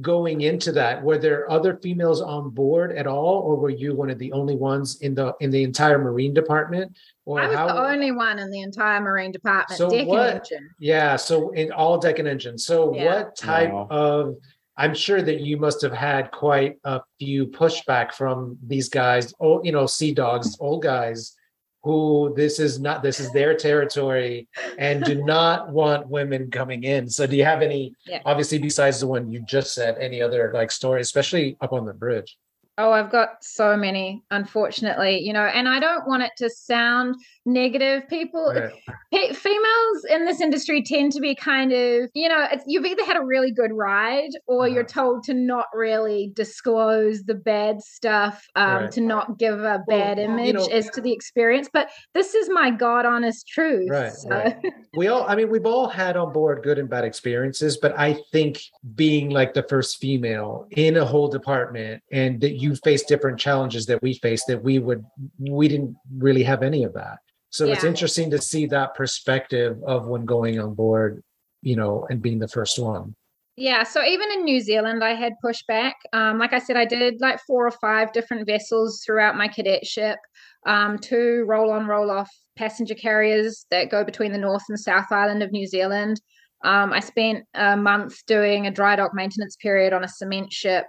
going 0.00 0.40
into 0.40 0.72
that? 0.72 1.02
Were 1.02 1.18
there 1.18 1.50
other 1.50 1.76
females 1.82 2.20
on 2.22 2.50
board 2.50 2.92
at 2.96 3.06
all, 3.06 3.40
or 3.40 3.56
were 3.56 3.70
you 3.70 3.94
one 3.94 4.10
of 4.10 4.18
the 4.18 4.32
only 4.32 4.56
ones 4.56 5.00
in 5.02 5.14
the 5.14 5.34
in 5.40 5.50
the 5.50 5.62
entire 5.62 5.98
Marine 5.98 6.32
department? 6.32 6.96
Or 7.24 7.40
I 7.40 7.46
was 7.48 7.56
how, 7.56 7.66
the 7.66 7.78
only 7.92 8.10
one 8.10 8.38
in 8.38 8.50
the 8.50 8.62
entire 8.62 9.00
Marine 9.00 9.32
department. 9.32 9.78
So 9.78 9.90
deck 9.90 10.06
what- 10.08 10.20
and 10.30 10.38
engine. 10.40 10.70
Yeah, 10.78 11.16
so 11.16 11.50
in 11.50 11.70
all 11.72 11.98
deck 11.98 12.18
and 12.18 12.26
engine. 12.26 12.58
So 12.58 12.94
Yeah. 12.94 13.04
what 13.16 13.36
type 13.36 13.72
Wow. 13.72 13.86
of 13.90 14.36
I'm 14.78 14.94
sure 14.94 15.20
that 15.20 15.40
you 15.42 15.58
must 15.58 15.82
have 15.82 15.92
had 15.92 16.30
quite 16.30 16.78
a 16.84 17.02
few 17.18 17.46
pushback 17.46 18.14
from 18.14 18.58
these 18.66 18.88
guys, 18.88 19.34
oh, 19.38 19.62
you 19.62 19.70
know, 19.70 19.84
sea 19.86 20.14
dogs, 20.14 20.56
old 20.60 20.82
guys 20.82 21.36
who 21.82 22.32
this 22.36 22.58
is 22.60 22.78
not 22.80 23.02
this 23.02 23.18
is 23.18 23.32
their 23.32 23.56
territory 23.56 24.48
and 24.78 25.04
do 25.04 25.22
not 25.24 25.70
want 25.70 26.08
women 26.08 26.50
coming 26.50 26.84
in. 26.84 27.08
So 27.08 27.26
do 27.26 27.36
you 27.36 27.44
have 27.44 27.62
any 27.62 27.94
Yeah. 28.06 28.22
obviously 28.24 28.58
besides 28.58 29.00
the 29.00 29.06
one 29.06 29.30
you 29.30 29.40
just 29.40 29.74
said, 29.74 29.96
any 29.98 30.22
other 30.22 30.50
like 30.54 30.70
stories, 30.70 31.06
especially 31.06 31.56
up 31.60 31.72
on 31.72 31.84
the 31.84 31.94
bridge? 31.94 32.36
Oh, 32.78 32.90
I've 32.90 33.10
got 33.12 33.44
so 33.44 33.76
many, 33.76 34.22
unfortunately, 34.30 35.18
you 35.18 35.34
know, 35.34 35.44
and 35.44 35.68
I 35.68 35.78
don't 35.78 36.06
want 36.08 36.22
it 36.22 36.32
to 36.38 36.48
sound 36.48 37.16
negative. 37.46 38.08
People, 38.08 38.52
Right. 38.54 38.72
pe- 39.12 39.32
females 39.32 40.04
in 40.10 40.24
this 40.24 40.40
industry 40.40 40.82
tend 40.82 41.12
to 41.12 41.20
be 41.20 41.34
kind 41.34 41.72
of, 41.72 42.10
you 42.14 42.28
know, 42.28 42.46
it's, 42.50 42.64
you've 42.66 42.84
either 42.86 43.04
had 43.04 43.16
a 43.16 43.22
really 43.24 43.50
good 43.50 43.72
ride 43.72 44.30
or 44.46 44.68
you're 44.68 44.84
Uh-huh. 44.84 45.02
told 45.02 45.24
to 45.24 45.34
not 45.34 45.66
really 45.74 46.30
disclose 46.34 47.24
the 47.24 47.34
bad 47.34 47.80
stuff, 47.82 48.46
um, 48.56 48.82
Right. 48.84 48.90
to 48.92 49.00
not 49.00 49.38
give 49.38 49.58
a 49.60 49.82
Well, 49.86 49.98
bad 49.98 50.18
you 50.18 50.24
image 50.24 50.54
know- 50.54 50.66
as 50.66 50.88
to 50.90 51.00
the 51.00 51.12
experience. 51.12 51.68
But 51.72 51.88
this 52.14 52.34
is 52.34 52.48
my 52.50 52.70
God 52.70 53.06
honest 53.06 53.46
truth. 53.48 53.88
Right, 53.90 54.12
so- 54.12 54.28
right. 54.30 54.56
we 54.96 55.08
all 55.08 55.24
i 55.28 55.34
mean 55.34 55.48
we've 55.50 55.64
all 55.66 55.88
had 55.88 56.16
on 56.16 56.32
board 56.32 56.62
good 56.62 56.78
and 56.78 56.88
bad 56.88 57.02
experiences 57.04 57.78
but 57.78 57.98
i 57.98 58.12
think 58.30 58.60
being 58.94 59.30
like 59.30 59.54
the 59.54 59.62
first 59.62 59.96
female 59.98 60.66
in 60.72 60.96
a 60.98 61.04
whole 61.04 61.28
department 61.28 62.02
and 62.12 62.40
that 62.40 62.52
you 62.60 62.74
face 62.76 63.02
different 63.04 63.38
challenges 63.38 63.86
that 63.86 64.00
we 64.02 64.12
face 64.14 64.44
that 64.44 64.62
we 64.62 64.78
would 64.78 65.02
we 65.40 65.66
didn't 65.68 65.96
really 66.18 66.42
have 66.42 66.62
any 66.62 66.84
of 66.84 66.92
that 66.92 67.18
so 67.52 67.66
it's 67.66 67.84
interesting 67.84 68.30
to 68.30 68.40
see 68.40 68.66
that 68.66 68.94
perspective 68.94 69.76
of 69.86 70.06
when 70.06 70.24
going 70.24 70.58
on 70.58 70.74
board 70.74 71.22
you 71.60 71.76
know 71.76 72.06
and 72.10 72.20
being 72.20 72.38
the 72.38 72.48
first 72.48 72.78
one 72.78 73.14
Yeah, 73.54 73.82
so 73.82 74.02
even 74.02 74.32
in 74.32 74.44
New 74.44 74.60
Zealand, 74.60 75.04
I 75.04 75.12
had 75.12 75.34
pushback. 75.44 75.92
Um, 76.14 76.38
like 76.38 76.54
I 76.54 76.58
said, 76.58 76.78
I 76.78 76.86
did 76.86 77.20
like 77.20 77.38
four 77.46 77.66
or 77.66 77.70
five 77.70 78.10
different 78.14 78.46
vessels 78.46 79.02
throughout 79.04 79.36
my 79.36 79.46
cadetship, 79.46 80.18
um, 80.66 80.98
two 80.98 81.44
roll 81.46 81.70
on, 81.70 81.86
roll 81.86 82.10
off 82.10 82.30
passenger 82.56 82.94
carriers 82.94 83.66
that 83.70 83.90
go 83.90 84.04
between 84.04 84.32
the 84.32 84.38
North 84.38 84.62
and 84.68 84.80
South 84.80 85.10
Island 85.10 85.42
of 85.42 85.52
New 85.52 85.66
Zealand. 85.66 86.20
Um, 86.64 86.92
I 86.92 87.00
spent 87.00 87.44
a 87.54 87.76
month 87.76 88.24
doing 88.26 88.66
a 88.66 88.70
dry 88.70 88.96
dock 88.96 89.12
maintenance 89.14 89.56
period 89.56 89.92
on 89.92 90.04
a 90.04 90.08
cement 90.08 90.52
ship. 90.52 90.86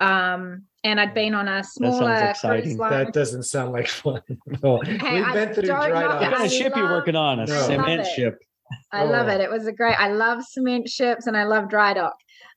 Um, 0.00 0.64
and 0.84 1.00
I'd 1.00 1.14
been 1.14 1.34
on 1.34 1.48
a 1.48 1.64
smaller 1.64 2.16
cruise 2.16 2.30
exciting. 2.30 2.76
line. 2.76 2.90
that 2.92 3.12
doesn't 3.12 3.44
sound 3.44 3.72
like 3.72 3.88
fun 3.88 4.20
at 4.52 4.62
all. 4.64 4.82
Hey, 4.84 5.14
we've 5.16 5.24
I 5.24 5.32
been 5.34 5.54
through 5.54 5.62
dry 5.64 5.88
know- 5.88 5.94
What 5.94 6.02
docks. 6.20 6.22
kind 6.24 6.34
I 6.36 6.44
of 6.44 6.52
ship 6.52 6.72
you 6.76 6.82
love- 6.82 6.90
working 6.92 7.16
on? 7.16 7.40
A 7.40 7.46
No. 7.46 7.60
Cement 7.62 8.06
ship. 8.14 8.38
I 8.92 9.04
love 9.04 9.28
Oh. 9.28 9.32
it. 9.32 9.40
It 9.40 9.50
was 9.50 9.66
a 9.66 9.72
great. 9.72 9.98
I 9.98 10.08
love 10.08 10.42
cement 10.44 10.88
ships 10.88 11.26
and 11.26 11.36
I 11.36 11.44
love 11.44 11.68
dry 11.68 11.94
dock. 11.94 12.14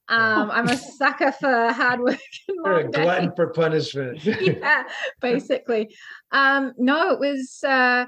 Um, 0.09 0.49
I'm 0.51 0.69
a 0.69 0.77
sucker 0.97 1.31
for 1.33 1.71
hard 1.73 1.99
work 1.99 2.17
and 2.47 2.57
You're 2.63 2.71
a 2.79 2.81
long 2.83 2.91
days. 2.91 3.03
glutton 3.03 3.31
for 3.35 3.47
punishment 3.47 4.23
yeah, 4.25 4.83
basically. 5.21 5.93
Um, 6.31 6.73
no, 6.77 7.11
it 7.11 7.19
was 7.19 7.59
uh, 7.67 8.05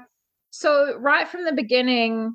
so 0.50 0.96
right 0.98 1.28
from 1.28 1.44
the 1.44 1.52
beginning. 1.52 2.34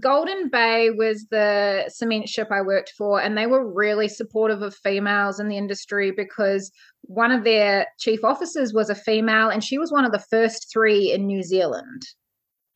Golden 0.00 0.48
Bay 0.48 0.90
was 0.90 1.26
the 1.30 1.84
cement 1.88 2.28
ship 2.28 2.48
I 2.50 2.62
worked 2.62 2.92
for, 2.96 3.20
and 3.20 3.36
they 3.36 3.46
were 3.46 3.72
really 3.72 4.08
supportive 4.08 4.62
of 4.62 4.74
females 4.74 5.40
in 5.40 5.48
the 5.48 5.56
industry 5.56 6.10
because 6.10 6.70
one 7.02 7.30
of 7.30 7.44
their 7.44 7.86
chief 7.98 8.24
officers 8.24 8.72
was 8.72 8.90
a 8.90 8.94
female, 8.94 9.48
and 9.48 9.62
she 9.62 9.78
was 9.78 9.92
one 9.92 10.04
of 10.04 10.12
the 10.12 10.24
first 10.30 10.70
three 10.72 11.12
in 11.12 11.26
New 11.26 11.42
Zealand 11.42 12.02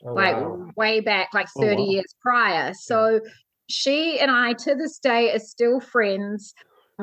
Oh, 0.04 0.14
like 0.14 0.36
wow. 0.36 0.70
way 0.76 1.00
back, 1.00 1.28
like 1.34 1.48
Oh, 1.56 1.60
30 1.60 1.82
wow. 1.82 1.88
years 1.88 2.14
prior. 2.22 2.72
So 2.74 3.20
she 3.68 4.18
and 4.18 4.30
I 4.30 4.54
to 4.54 4.74
this 4.74 4.98
day 4.98 5.32
are 5.34 5.38
still 5.38 5.80
friends. 5.80 6.54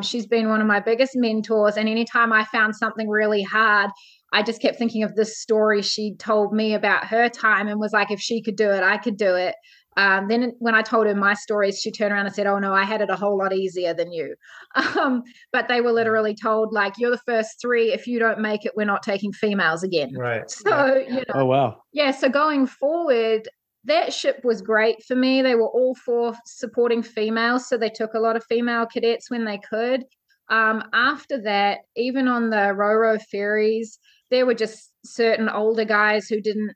She's 0.02 0.28
been 0.28 0.50
one 0.50 0.62
of 0.62 0.68
my 0.68 0.80
biggest 0.80 1.14
mentors. 1.16 1.78
And 1.78 1.88
anytime 1.88 2.34
I 2.34 2.46
found 2.46 2.76
something 2.76 3.08
really 3.08 3.44
hard, 3.44 3.92
I 4.34 4.44
just 4.44 4.62
kept 4.62 4.78
thinking 4.78 5.04
of 5.04 5.16
this 5.16 5.40
story 5.40 5.82
she 5.82 6.16
told 6.16 6.54
me 6.54 6.74
about 6.74 7.06
her 7.06 7.30
time 7.30 7.68
and 7.68 7.80
was 7.80 7.94
like, 7.94 8.12
if 8.12 8.20
she 8.20 8.42
could 8.42 8.56
do 8.56 8.70
it, 8.70 8.84
I 8.84 8.98
could 8.98 9.18
do 9.18 9.36
it. 9.36 9.56
Um, 9.98 10.28
then 10.28 10.54
when 10.60 10.76
I 10.76 10.84
told 10.84 11.08
her 11.08 11.16
my 11.16 11.34
stories, 11.34 11.80
she 11.80 11.92
turned 11.92 12.14
around 12.14 12.28
and 12.28 12.36
said, 12.36 12.48
"Oh 12.48 12.60
no, 12.60 12.74
I 12.74 12.84
had 12.84 13.02
it 13.02 13.10
a 13.10 13.16
whole 13.16 13.38
lot 13.38 13.54
easier 13.54 13.94
than 13.94 14.12
you." 14.12 14.36
Um, 14.98 15.24
but 15.52 15.68
they 15.68 15.82
were 15.82 15.92
literally 15.92 16.36
told, 16.36 16.72
like, 16.72 16.94
"You're 16.98 17.12
the 17.12 17.18
first 17.26 17.60
three. 17.60 17.92
If 17.92 18.08
you 18.08 18.20
don't 18.20 18.40
make 18.40 18.66
it, 18.66 18.74
we're 18.76 18.86
not 18.86 19.04
taking 19.04 19.34
females 19.34 19.84
again." 19.84 20.12
right 20.16 20.50
So 20.50 20.96
you 20.96 21.24
know, 21.28 21.42
Oh 21.42 21.46
wow. 21.46 21.82
yeah, 21.94 22.12
so 22.12 22.30
going 22.30 22.68
forward, 22.68 23.50
that 23.86 24.14
ship 24.14 24.42
was 24.44 24.62
great 24.62 25.04
for 25.04 25.16
me. 25.16 25.42
They 25.42 25.56
were 25.56 25.70
all 25.70 25.96
for 26.06 26.34
supporting 26.46 27.02
females, 27.02 27.68
so 27.68 27.78
they 27.78 27.90
took 27.90 28.14
a 28.14 28.20
lot 28.20 28.36
of 28.36 28.44
female 28.46 28.86
cadets 28.86 29.32
when 29.32 29.46
they 29.46 29.60
could. 29.70 30.04
Um, 30.50 30.84
after 30.94 31.42
that, 31.42 31.80
even 31.96 32.28
on 32.28 32.50
the 32.52 32.74
Roro 32.76 33.22
ferries, 33.32 34.00
there 34.30 34.46
were 34.46 34.54
just 34.54 34.92
certain 35.06 35.50
older 35.50 35.86
guys 35.86 36.28
who 36.28 36.40
didn't 36.40 36.74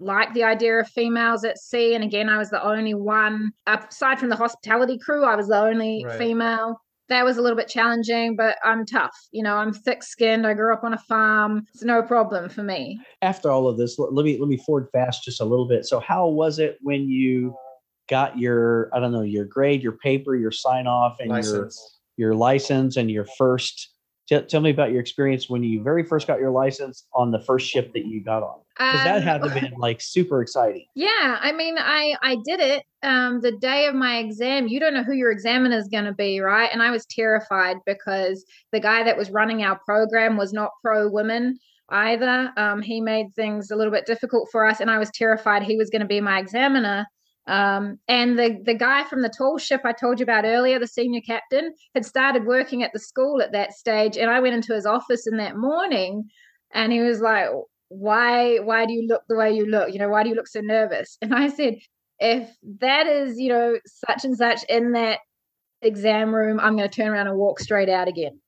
like 0.00 0.32
the 0.32 0.42
idea 0.42 0.78
of 0.78 0.88
females 0.88 1.44
at 1.44 1.58
sea. 1.58 1.94
And 1.94 2.02
again, 2.02 2.28
I 2.28 2.38
was 2.38 2.50
the 2.50 2.62
only 2.64 2.94
one, 2.94 3.52
aside 3.66 4.18
from 4.18 4.30
the 4.30 4.36
hospitality 4.36 4.98
crew, 4.98 5.24
I 5.24 5.36
was 5.36 5.48
the 5.48 5.60
only 5.60 6.04
Right. 6.04 6.18
female. 6.18 6.80
That 7.08 7.24
was 7.24 7.36
a 7.36 7.42
little 7.42 7.56
bit 7.56 7.68
challenging, 7.68 8.36
but 8.36 8.56
I'm 8.64 8.86
tough. 8.86 9.16
You 9.32 9.42
know, 9.42 9.56
I'm 9.56 9.72
thick 9.72 10.02
skinned. 10.02 10.46
I 10.46 10.54
grew 10.54 10.72
up 10.72 10.84
on 10.84 10.94
a 10.94 10.98
farm. 10.98 11.66
It's 11.74 11.82
no 11.82 12.02
problem 12.02 12.48
for 12.48 12.62
me. 12.62 13.00
After 13.20 13.50
all 13.50 13.68
of 13.68 13.76
this, 13.76 13.98
let, 13.98 14.12
let 14.12 14.24
me 14.24 14.38
let 14.38 14.48
me 14.48 14.56
forward 14.56 14.88
fast 14.92 15.24
just 15.24 15.40
a 15.40 15.44
little 15.44 15.66
bit. 15.66 15.84
So 15.86 15.98
how 16.00 16.28
was 16.28 16.60
it 16.60 16.78
when 16.82 17.08
you 17.08 17.54
got 18.08 18.38
your 18.38 18.90
I 18.94 19.00
don't 19.00 19.12
know 19.12 19.22
your 19.22 19.44
grade, 19.44 19.82
your 19.82 19.98
paper, 19.98 20.36
your 20.36 20.52
sign 20.52 20.86
off, 20.86 21.18
and 21.18 21.44
your 21.44 21.70
your 22.16 22.34
license 22.34 22.96
and 22.96 23.10
your 23.10 23.26
first? 23.36 23.90
Tell, 24.30 24.42
tell 24.44 24.60
me 24.60 24.70
about 24.70 24.92
your 24.92 25.00
experience 25.00 25.50
when 25.50 25.64
you 25.64 25.82
very 25.82 26.04
first 26.04 26.28
got 26.28 26.38
your 26.38 26.52
license 26.52 27.04
on 27.12 27.32
the 27.32 27.40
first 27.40 27.68
ship 27.68 27.92
that 27.94 28.06
you 28.06 28.22
got 28.22 28.44
on, 28.44 28.60
because 28.78 29.02
that 29.02 29.16
Um, 29.16 29.22
had 29.22 29.42
to 29.42 29.48
have 29.48 29.60
been 29.72 29.74
like 29.76 30.00
super 30.00 30.40
exciting. 30.40 30.86
Yeah, 30.94 31.36
I 31.40 31.50
mean, 31.50 31.74
I 31.76 32.14
I 32.22 32.36
did 32.44 32.60
it 32.60 32.84
um 33.02 33.40
the 33.40 33.52
day 33.58 33.86
of 33.86 33.96
my 33.96 34.18
exam. 34.18 34.68
You 34.68 34.78
don't 34.78 34.94
know 34.94 35.02
who 35.02 35.14
your 35.14 35.32
examiner 35.32 35.76
is 35.76 35.88
going 35.88 36.04
to 36.04 36.14
be, 36.14 36.38
right? 36.38 36.70
And 36.72 36.80
I 36.80 36.92
was 36.92 37.04
terrified 37.06 37.78
because 37.86 38.44
the 38.70 38.78
guy 38.78 39.02
that 39.02 39.16
was 39.16 39.30
running 39.30 39.64
our 39.64 39.80
program 39.84 40.36
was 40.36 40.52
not 40.52 40.70
pro 40.80 41.08
women 41.08 41.58
either. 41.88 42.52
Um, 42.56 42.82
he 42.82 43.00
made 43.00 43.34
things 43.34 43.72
a 43.72 43.76
little 43.76 43.92
bit 43.92 44.06
difficult 44.06 44.48
for 44.52 44.64
us, 44.64 44.78
and 44.78 44.88
I 44.88 44.98
was 44.98 45.10
terrified 45.10 45.64
he 45.64 45.76
was 45.76 45.90
going 45.90 46.02
to 46.02 46.06
be 46.06 46.20
my 46.20 46.38
examiner. 46.38 47.04
Um, 47.46 47.98
and 48.06 48.38
the 48.38 48.58
the 48.64 48.74
guy 48.74 49.04
from 49.04 49.22
the 49.22 49.28
tall 49.28 49.58
ship 49.58 49.80
I 49.84 49.92
told 49.92 50.20
you 50.20 50.24
about 50.24 50.44
earlier, 50.44 50.78
the 50.78 50.86
senior 50.86 51.20
captain, 51.20 51.74
had 51.94 52.06
started 52.06 52.46
working 52.46 52.82
at 52.82 52.92
the 52.92 52.98
school 52.98 53.42
at 53.42 53.52
that 53.52 53.72
stage, 53.72 54.16
and 54.16 54.30
I 54.30 54.40
went 54.40 54.54
into 54.54 54.74
his 54.74 54.86
office 54.86 55.26
in 55.26 55.38
that 55.38 55.56
morning, 55.56 56.28
and 56.72 56.92
he 56.92 57.00
was 57.00 57.20
like, 57.20 57.48
why 57.88 58.58
why 58.58 58.86
do 58.86 58.92
you 58.92 59.06
look 59.06 59.22
the 59.28 59.36
way 59.36 59.52
you 59.52 59.66
look? 59.66 59.92
You 59.92 59.98
know 59.98 60.08
why 60.08 60.22
do 60.22 60.28
you 60.28 60.34
look 60.36 60.48
so 60.48 60.60
nervous? 60.60 61.18
And 61.22 61.34
i 61.34 61.48
said 61.48 61.76
if 62.20 62.48
that 62.80 63.06
is 63.06 63.38
you 63.38 63.48
know 63.48 63.78
such 63.86 64.24
and 64.24 64.36
such 64.36 64.62
in 64.68 64.92
that 64.92 65.18
exam 65.82 66.34
room 66.34 66.60
i'm 66.60 66.76
going 66.76 66.88
to 66.88 66.94
turn 66.94 67.08
around 67.08 67.26
and 67.26 67.36
walk 67.36 67.58
straight 67.60 67.88
out 67.88 68.08
again. 68.08 68.40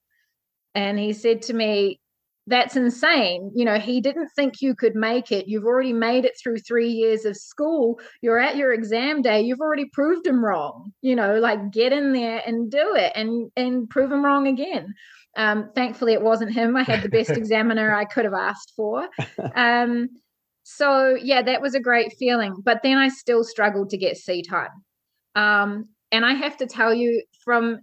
And 0.75 0.99
he 0.99 1.13
said 1.13 1.43
to 1.43 1.55
me 1.55 2.01
that's 2.49 2.75
insane 2.75 3.51
you 3.55 3.65
know 3.65 3.79
he 3.79 4.01
didn't 4.01 4.29
think 4.35 4.61
you 4.61 4.75
could 4.75 4.97
make 4.97 5.31
it 5.31 5.47
you've 5.47 5.65
already 5.65 5.93
made 5.93 6.25
it 6.25 6.33
through 6.43 6.59
3 6.59 6.89
years 6.89 7.25
of 7.25 7.37
school 7.37 8.01
you're 8.21 8.39
at 8.39 8.57
your 8.57 8.73
exam 8.73 9.23
day 9.23 9.41
you've 9.41 9.61
already 9.61 9.85
proved 9.93 10.27
him 10.27 10.45
wrong 10.45 10.93
you 11.03 11.15
know 11.15 11.39
like 11.39 11.71
get 11.71 11.93
in 11.93 12.13
there 12.13 12.43
and 12.45 12.71
do 12.71 12.95
it 12.97 13.13
and 13.15 13.51
and 13.57 13.89
prove 13.91 14.11
him 14.11 14.25
wrong 14.25 14.49
again 14.49 14.93
um, 15.37 15.71
thankfully, 15.75 16.13
it 16.13 16.23
wasn't 16.23 16.53
him. 16.53 16.77
I 16.77 16.83
had 16.83 17.03
the 17.03 17.09
best 17.09 17.31
examiner 17.37 17.95
I 17.95 18.05
could 18.05 18.25
have 18.25 18.35
asked 18.35 18.73
for. 18.77 19.09
Um, 19.55 20.09
so 20.65 21.17
yeah, 21.21 21.43
that 21.43 21.61
was 21.61 21.75
a 21.75 21.81
great 21.81 22.13
feeling. 22.19 22.55
But 22.65 22.81
then 22.83 22.97
I 22.97 23.09
still 23.09 23.43
struggled 23.43 23.91
to 23.91 23.97
get 23.97 24.17
sea 24.17 24.43
time. 24.43 24.71
Um, 25.35 25.89
and 26.13 26.25
I 26.25 26.35
have 26.35 26.57
to 26.59 26.67
tell 26.67 26.95
you, 26.95 27.23
from 27.45 27.81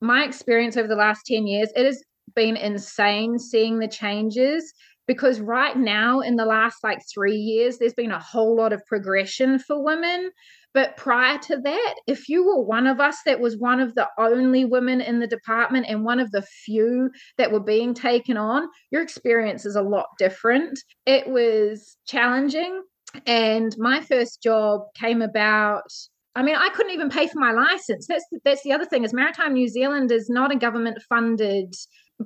my 0.00 0.24
experience 0.24 0.76
over 0.76 0.88
the 0.88 0.94
last 0.94 1.22
10 1.26 1.46
years, 1.46 1.70
it 1.74 1.84
has 1.84 2.02
been 2.34 2.56
insane 2.56 3.38
seeing 3.38 3.78
the 3.78 3.88
changes 3.88 4.72
because 5.06 5.40
right 5.40 5.76
now, 5.76 6.20
in 6.20 6.36
the 6.36 6.44
last 6.44 6.84
like 6.84 7.00
three 7.12 7.34
years, 7.34 7.78
there's 7.78 7.94
been 7.94 8.12
a 8.12 8.20
whole 8.20 8.56
lot 8.56 8.72
of 8.72 8.86
progression 8.86 9.58
for 9.58 9.82
women. 9.82 10.30
But 10.72 10.96
prior 10.96 11.36
to 11.36 11.56
that, 11.56 11.94
if 12.06 12.28
you 12.28 12.46
were 12.46 12.62
one 12.62 12.86
of 12.86 13.00
us 13.00 13.16
that 13.26 13.40
was 13.40 13.58
one 13.58 13.80
of 13.80 13.96
the 13.96 14.08
only 14.18 14.64
women 14.64 15.00
in 15.00 15.18
the 15.18 15.26
department 15.26 15.86
and 15.88 16.04
one 16.04 16.20
of 16.20 16.30
the 16.30 16.42
few 16.42 17.10
that 17.38 17.50
were 17.50 17.58
being 17.58 17.92
taken 17.92 18.36
on, 18.36 18.68
your 18.92 19.02
experience 19.02 19.66
is 19.66 19.74
a 19.74 19.82
lot 19.82 20.06
different. 20.16 20.78
It 21.06 21.28
was 21.28 21.96
challenging. 22.06 22.80
And 23.26 23.74
my 23.78 24.02
first 24.02 24.40
job 24.42 24.82
came 24.94 25.22
about 25.22 25.90
I 26.36 26.44
mean, 26.44 26.54
I 26.54 26.68
couldn't 26.68 26.92
even 26.92 27.10
pay 27.10 27.26
for 27.26 27.40
my 27.40 27.50
license. 27.50 28.06
That's 28.06 28.24
that's 28.44 28.62
the 28.62 28.72
other 28.72 28.84
thing 28.84 29.02
is 29.02 29.12
Maritime 29.12 29.52
New 29.52 29.66
Zealand 29.66 30.12
is 30.12 30.30
not 30.30 30.52
a 30.52 30.56
government 30.56 31.02
funded 31.08 31.74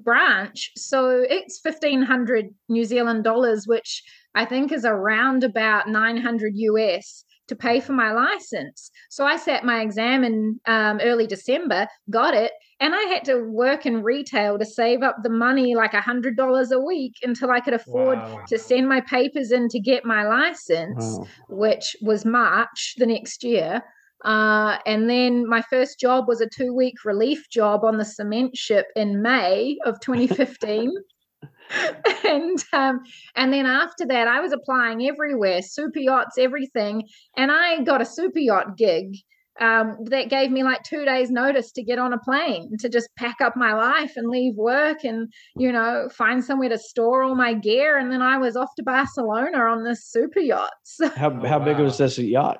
branch, 0.02 0.70
so 0.76 1.24
it's 1.28 1.60
fifteen 1.60 2.02
hundred 2.02 2.46
New 2.68 2.84
Zealand 2.84 3.24
dollars, 3.24 3.66
which 3.66 4.02
I 4.34 4.44
think 4.44 4.72
is 4.72 4.84
around 4.84 5.44
about 5.44 5.88
nine 5.88 6.16
hundred 6.16 6.52
US 6.56 7.24
to 7.48 7.54
pay 7.54 7.78
for 7.78 7.92
my 7.92 8.10
license. 8.12 8.90
So 9.10 9.26
I 9.26 9.36
sat 9.36 9.64
my 9.64 9.82
exam 9.82 10.24
in 10.24 10.58
um, 10.66 10.98
early 11.02 11.26
December, 11.26 11.86
got 12.08 12.32
it, 12.34 12.52
and 12.80 12.94
I 12.94 13.02
had 13.02 13.24
to 13.26 13.42
work 13.44 13.84
in 13.84 14.02
retail 14.02 14.58
to 14.58 14.64
save 14.64 15.02
up 15.02 15.16
the 15.22 15.28
money, 15.30 15.74
like 15.74 15.92
a 15.94 16.00
hundred 16.00 16.36
dollars 16.38 16.72
a 16.72 16.80
week, 16.80 17.12
until 17.22 17.50
I 17.50 17.60
could 17.60 17.74
afford 17.74 18.18
Wow. 18.18 18.44
to 18.48 18.58
send 18.58 18.88
my 18.88 19.00
papers 19.02 19.52
in 19.52 19.68
to 19.68 19.78
get 19.78 20.04
my 20.06 20.26
license, 20.26 21.04
Wow. 21.18 21.26
which 21.50 21.94
was 22.00 22.24
March 22.24 22.94
the 22.96 23.06
next 23.06 23.44
year. 23.44 23.82
Uh, 24.24 24.78
and 24.86 25.08
then 25.08 25.46
my 25.48 25.62
first 25.62 26.00
job 26.00 26.26
was 26.26 26.40
a 26.40 26.48
two 26.48 26.74
week 26.74 27.04
relief 27.04 27.48
job 27.50 27.84
on 27.84 27.98
the 27.98 28.04
cement 28.04 28.56
ship 28.56 28.86
in 28.96 29.22
May 29.22 29.76
of 29.84 30.00
2015. 30.00 30.92
and 32.24 32.64
um, 32.72 33.00
and 33.36 33.52
then 33.52 33.66
after 33.66 34.06
that, 34.06 34.28
I 34.28 34.40
was 34.40 34.52
applying 34.52 35.06
everywhere, 35.06 35.62
super 35.62 35.98
yachts, 35.98 36.38
everything, 36.38 37.04
and 37.36 37.50
I 37.50 37.82
got 37.82 38.02
a 38.02 38.06
super 38.06 38.38
yacht 38.38 38.76
gig 38.76 39.16
um, 39.60 39.96
that 40.04 40.30
gave 40.30 40.50
me 40.50 40.64
like 40.64 40.82
two 40.82 41.04
days 41.04 41.30
notice 41.30 41.70
to 41.72 41.82
get 41.82 41.98
on 41.98 42.12
a 42.12 42.18
plane 42.18 42.76
to 42.78 42.88
just 42.88 43.08
pack 43.16 43.36
up 43.40 43.56
my 43.56 43.72
life 43.72 44.12
and 44.16 44.28
leave 44.28 44.54
work 44.56 45.04
and 45.04 45.32
you 45.56 45.70
know 45.70 46.08
find 46.12 46.44
somewhere 46.44 46.68
to 46.68 46.78
store 46.78 47.22
all 47.22 47.36
my 47.36 47.54
gear 47.54 47.96
and 47.96 48.10
then 48.10 48.20
i 48.20 48.36
was 48.36 48.56
off 48.56 48.70
to 48.76 48.82
barcelona 48.82 49.58
on 49.58 49.84
this 49.84 50.04
super 50.04 50.40
yacht 50.40 50.72
so 50.84 51.08
How 51.10 51.30
how 51.46 51.58
big 51.58 51.78
was 51.78 51.98
this 51.98 52.18
yacht? 52.18 52.58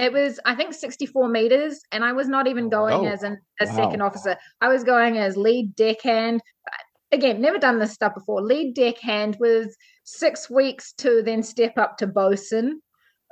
It 0.00 0.12
was 0.12 0.40
i 0.44 0.54
think 0.54 0.72
64 0.74 1.28
meters 1.28 1.80
and 1.92 2.04
i 2.04 2.12
was 2.12 2.28
not 2.28 2.46
even 2.46 2.66
oh, 2.66 2.70
going 2.70 3.06
Oh, 3.06 3.10
as 3.10 3.22
an, 3.22 3.38
a 3.60 3.66
wow. 3.66 3.76
second 3.76 4.02
officer. 4.02 4.36
I 4.60 4.68
was 4.68 4.84
going 4.84 5.18
as 5.18 5.36
lead 5.36 5.76
deckhand. 5.76 6.40
Again 7.12 7.40
never 7.40 7.58
done 7.58 7.78
this 7.78 7.92
stuff 7.92 8.14
before. 8.14 8.40
Lead 8.42 8.74
deckhand 8.74 9.36
was 9.40 9.76
six 10.04 10.48
weeks 10.48 10.92
to 10.94 11.22
then 11.24 11.42
step 11.42 11.76
up 11.76 11.98
to 11.98 12.06
bosun 12.06 12.80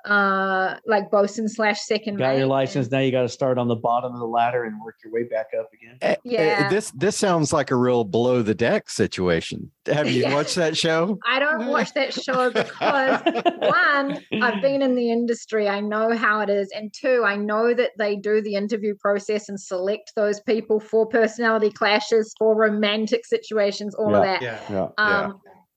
uh 0.04 0.76
like 0.87 1.11
bosun 1.11 1.48
slash 1.48 1.80
second 1.82 2.16
Got 2.16 2.28
mate, 2.28 2.32
your 2.34 2.42
and- 2.42 2.50
license. 2.50 2.90
Now 2.90 3.00
you 3.00 3.11
got 3.11 3.22
to 3.22 3.28
start 3.28 3.58
on 3.58 3.68
the 3.68 3.74
bottom 3.76 4.12
of 4.12 4.18
the 4.20 4.26
ladder 4.26 4.64
and 4.64 4.80
work 4.82 4.96
your 5.04 5.12
way 5.12 5.24
back 5.24 5.48
up 5.58 5.68
again. 5.74 5.98
Eh, 6.02 6.12
eh, 6.12 6.16
Yeah. 6.24 6.68
This 6.68 6.90
this 6.92 7.16
sounds 7.16 7.52
like 7.52 7.70
a 7.70 7.76
real 7.76 8.04
below 8.04 8.42
the 8.42 8.54
deck 8.54 8.90
situation. 8.90 9.70
Have 9.87 10.08
you 10.11 10.22
Yeah. 10.22 10.34
watched 10.34 10.54
that 10.56 10.76
show? 10.76 11.18
I 11.26 11.38
don't 11.40 11.66
watch 11.66 11.92
that 11.94 12.12
show 12.14 12.50
because 12.52 13.20
one, 13.58 14.18
I've 14.42 14.62
been 14.62 14.82
in 14.82 14.94
the 14.94 15.11
industry, 15.11 15.68
I 15.68 15.80
know 15.80 16.16
how 16.16 16.40
it 16.40 16.50
is, 16.50 16.70
and 16.74 16.92
two, 16.92 17.24
I 17.26 17.37
know 17.37 17.74
that 17.74 17.90
they 17.98 18.16
do 18.16 18.40
the 18.40 18.54
interview 18.54 18.94
process 19.00 19.48
and 19.48 19.61
select 19.61 20.12
those 20.16 20.40
people 20.40 20.78
for 20.80 21.06
personality 21.06 21.70
clashes, 21.70 22.34
for 22.38 22.54
romantic 22.56 23.26
situations, 23.26 23.94
all 23.94 24.14
of 24.14 24.22
that. 24.22 24.42
Yeah. 24.42 24.58
Yeah. 24.70 24.88
Yeah. 24.98 25.30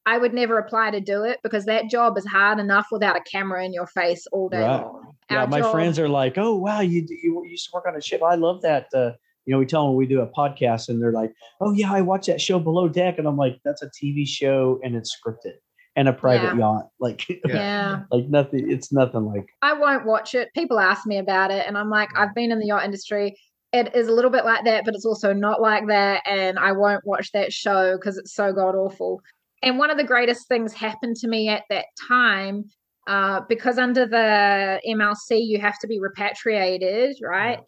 I 0.05 0.17
would 0.17 0.33
never 0.33 0.57
apply 0.57 0.91
to 0.91 0.99
do 0.99 1.23
it 1.23 1.39
because 1.43 1.65
that 1.65 1.89
job 1.89 2.17
is 2.17 2.25
hard 2.25 2.59
enough 2.59 2.87
without 2.91 3.15
a 3.15 3.21
camera 3.31 3.63
in 3.63 3.71
your 3.73 3.85
face 3.87 4.25
all 4.31 4.49
day 4.49 4.61
Right. 4.61 4.81
long. 4.81 5.13
Yeah, 5.29 5.41
Our 5.41 5.47
my 5.47 5.59
job- 5.59 5.71
friends 5.71 5.99
are 5.99 6.09
like, 6.09 6.37
"Oh, 6.37 6.55
wow, 6.57 6.81
you 6.81 7.05
you 7.09 7.43
used 7.45 7.65
to 7.65 7.71
work 7.73 7.85
on 7.87 7.95
a 7.95 8.01
ship. 8.01 8.21
I 8.23 8.35
love 8.35 8.61
that." 8.63 8.87
Uh, 8.93 9.11
you 9.45 9.51
know, 9.53 9.59
we 9.59 9.65
tell 9.65 9.85
them 9.87 9.95
we 9.95 10.05
do 10.07 10.21
a 10.21 10.27
podcast, 10.27 10.89
and 10.89 11.01
they're 11.01 11.11
like, 11.11 11.33
"Oh 11.61 11.71
yeah, 11.73 11.91
I 11.93 12.01
watch 12.01 12.25
that 12.27 12.41
show 12.41 12.59
Below 12.59 12.87
Deck," 12.89 13.17
and 13.19 13.27
I'm 13.27 13.37
like, 13.37 13.59
"That's 13.63 13.81
a 13.83 13.89
TV 13.89 14.25
show, 14.25 14.79
and 14.83 14.95
it's 14.95 15.15
scripted, 15.15 15.53
and 15.95 16.07
a 16.07 16.13
private 16.13 16.55
Yeah. 16.55 16.57
yacht. 16.57 16.87
Like, 16.99 17.27
Yeah. 17.45 18.01
like 18.11 18.27
nothing. 18.27 18.69
It's 18.71 18.91
nothing 18.91 19.25
like 19.25 19.49
I 19.61 19.73
won't 19.73 20.05
watch 20.05 20.33
it. 20.35 20.49
People 20.55 20.79
ask 20.79 21.05
me 21.05 21.17
about 21.19 21.51
it, 21.51 21.65
and 21.67 21.77
I'm 21.77 21.89
like, 21.89 22.09
I've 22.17 22.33
been 22.35 22.51
in 22.51 22.59
the 22.59 22.65
yacht 22.67 22.83
industry. 22.85 23.35
It 23.71 23.95
is 23.95 24.07
a 24.09 24.11
little 24.13 24.31
bit 24.31 24.43
like 24.45 24.65
that, 24.65 24.83
but 24.83 24.95
it's 24.95 25.05
also 25.05 25.31
not 25.31 25.61
like 25.61 25.87
that. 25.87 26.23
And 26.25 26.59
I 26.59 26.73
won't 26.73 27.05
watch 27.05 27.31
that 27.31 27.53
show 27.53 27.95
because 27.95 28.17
it's 28.17 28.33
so 28.33 28.51
god 28.51 28.75
awful. 28.75 29.21
And 29.61 29.77
one 29.77 29.89
of 29.89 29.97
the 29.97 30.03
greatest 30.03 30.47
things 30.47 30.73
happened 30.73 31.15
to 31.17 31.27
me 31.27 31.49
at 31.49 31.63
that 31.69 31.85
time, 32.07 32.65
uh, 33.07 33.41
because 33.47 33.77
under 33.77 34.05
the 34.05 34.81
MLC, 34.87 35.45
you 35.45 35.59
have 35.59 35.77
to 35.79 35.87
be 35.87 35.99
repatriated, 35.99 37.17
right? 37.21 37.59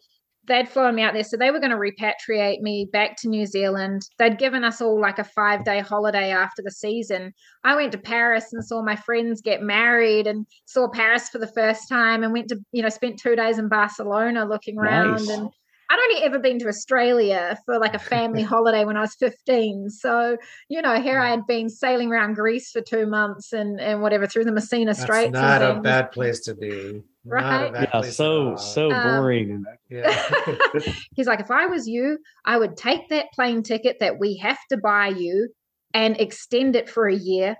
They'd 0.46 0.68
flown 0.68 0.96
me 0.96 1.02
out 1.02 1.14
there. 1.14 1.24
So 1.24 1.38
they 1.38 1.50
were 1.50 1.58
going 1.58 1.70
to 1.70 1.76
repatriate 1.76 2.60
me 2.60 2.86
back 2.92 3.16
to 3.22 3.28
New 3.28 3.46
Zealand. 3.46 4.02
They'd 4.18 4.38
given 4.38 4.62
us 4.62 4.82
all 4.82 5.00
like 5.00 5.18
a 5.18 5.24
five 5.24 5.64
day 5.64 5.80
holiday 5.80 6.32
after 6.32 6.60
the 6.62 6.70
season. 6.70 7.32
I 7.62 7.76
went 7.76 7.92
to 7.92 7.98
Paris 7.98 8.52
and 8.52 8.62
saw 8.62 8.82
my 8.82 8.96
friends 8.96 9.40
get 9.40 9.62
married 9.62 10.26
and 10.26 10.46
saw 10.66 10.88
Paris 10.88 11.30
for 11.30 11.38
the 11.38 11.46
first 11.46 11.88
time 11.88 12.22
and 12.22 12.32
went 12.32 12.48
to, 12.48 12.58
you 12.72 12.82
know, 12.82 12.90
spent 12.90 13.18
two 13.18 13.36
days 13.36 13.58
in 13.58 13.68
Barcelona 13.68 14.44
looking 14.44 14.78
around. 14.78 15.12
Nice. 15.12 15.28
And 15.30 15.48
I'd 15.90 15.98
only 15.98 16.22
ever 16.24 16.38
been 16.38 16.58
to 16.60 16.68
Australia 16.68 17.58
for 17.66 17.78
like 17.78 17.94
a 17.94 17.98
family 18.14 18.42
holiday 18.42 18.84
when 18.84 18.96
I 18.96 19.00
was 19.00 19.14
15. 19.16 19.90
So, 19.90 20.36
you 20.68 20.82
know, 20.82 21.00
here 21.00 21.20
I 21.20 21.30
had 21.30 21.46
been 21.46 21.68
sailing 21.68 22.10
around 22.10 22.34
Greece 22.34 22.70
for 22.70 22.80
two 22.80 23.06
months 23.06 23.52
and, 23.52 23.80
and 23.80 24.00
whatever 24.02 24.26
through 24.26 24.44
the 24.44 24.52
Messina 24.52 24.92
That's 24.92 25.02
Straits. 25.02 25.32
not 25.32 25.62
a 25.62 25.80
bad 25.80 26.12
place 26.12 26.40
to 26.40 26.54
be. 26.54 27.02
Not 27.26 27.42
a 27.42 27.44
Right? 27.64 27.72
bad 27.72 27.82
yeah, 27.84 27.90
place 27.90 28.08
at 28.10 28.14
so 28.14 28.50
all. 28.50 28.56
so 28.58 28.90
Um, 28.92 29.02
boring. 29.02 29.64
Yeah. 29.88 30.22
He's 31.16 31.26
like, 31.26 31.40
if 31.40 31.50
I 31.50 31.66
was 31.66 31.86
you, 31.88 32.18
I 32.44 32.58
would 32.58 32.76
take 32.76 33.08
that 33.10 33.32
plane 33.32 33.62
ticket 33.62 33.98
that 34.00 34.18
we 34.18 34.36
have 34.38 34.58
to 34.70 34.76
buy 34.76 35.08
you 35.08 35.48
and 35.94 36.20
extend 36.20 36.76
it 36.76 36.88
for 36.90 37.06
a 37.08 37.14
year, 37.14 37.56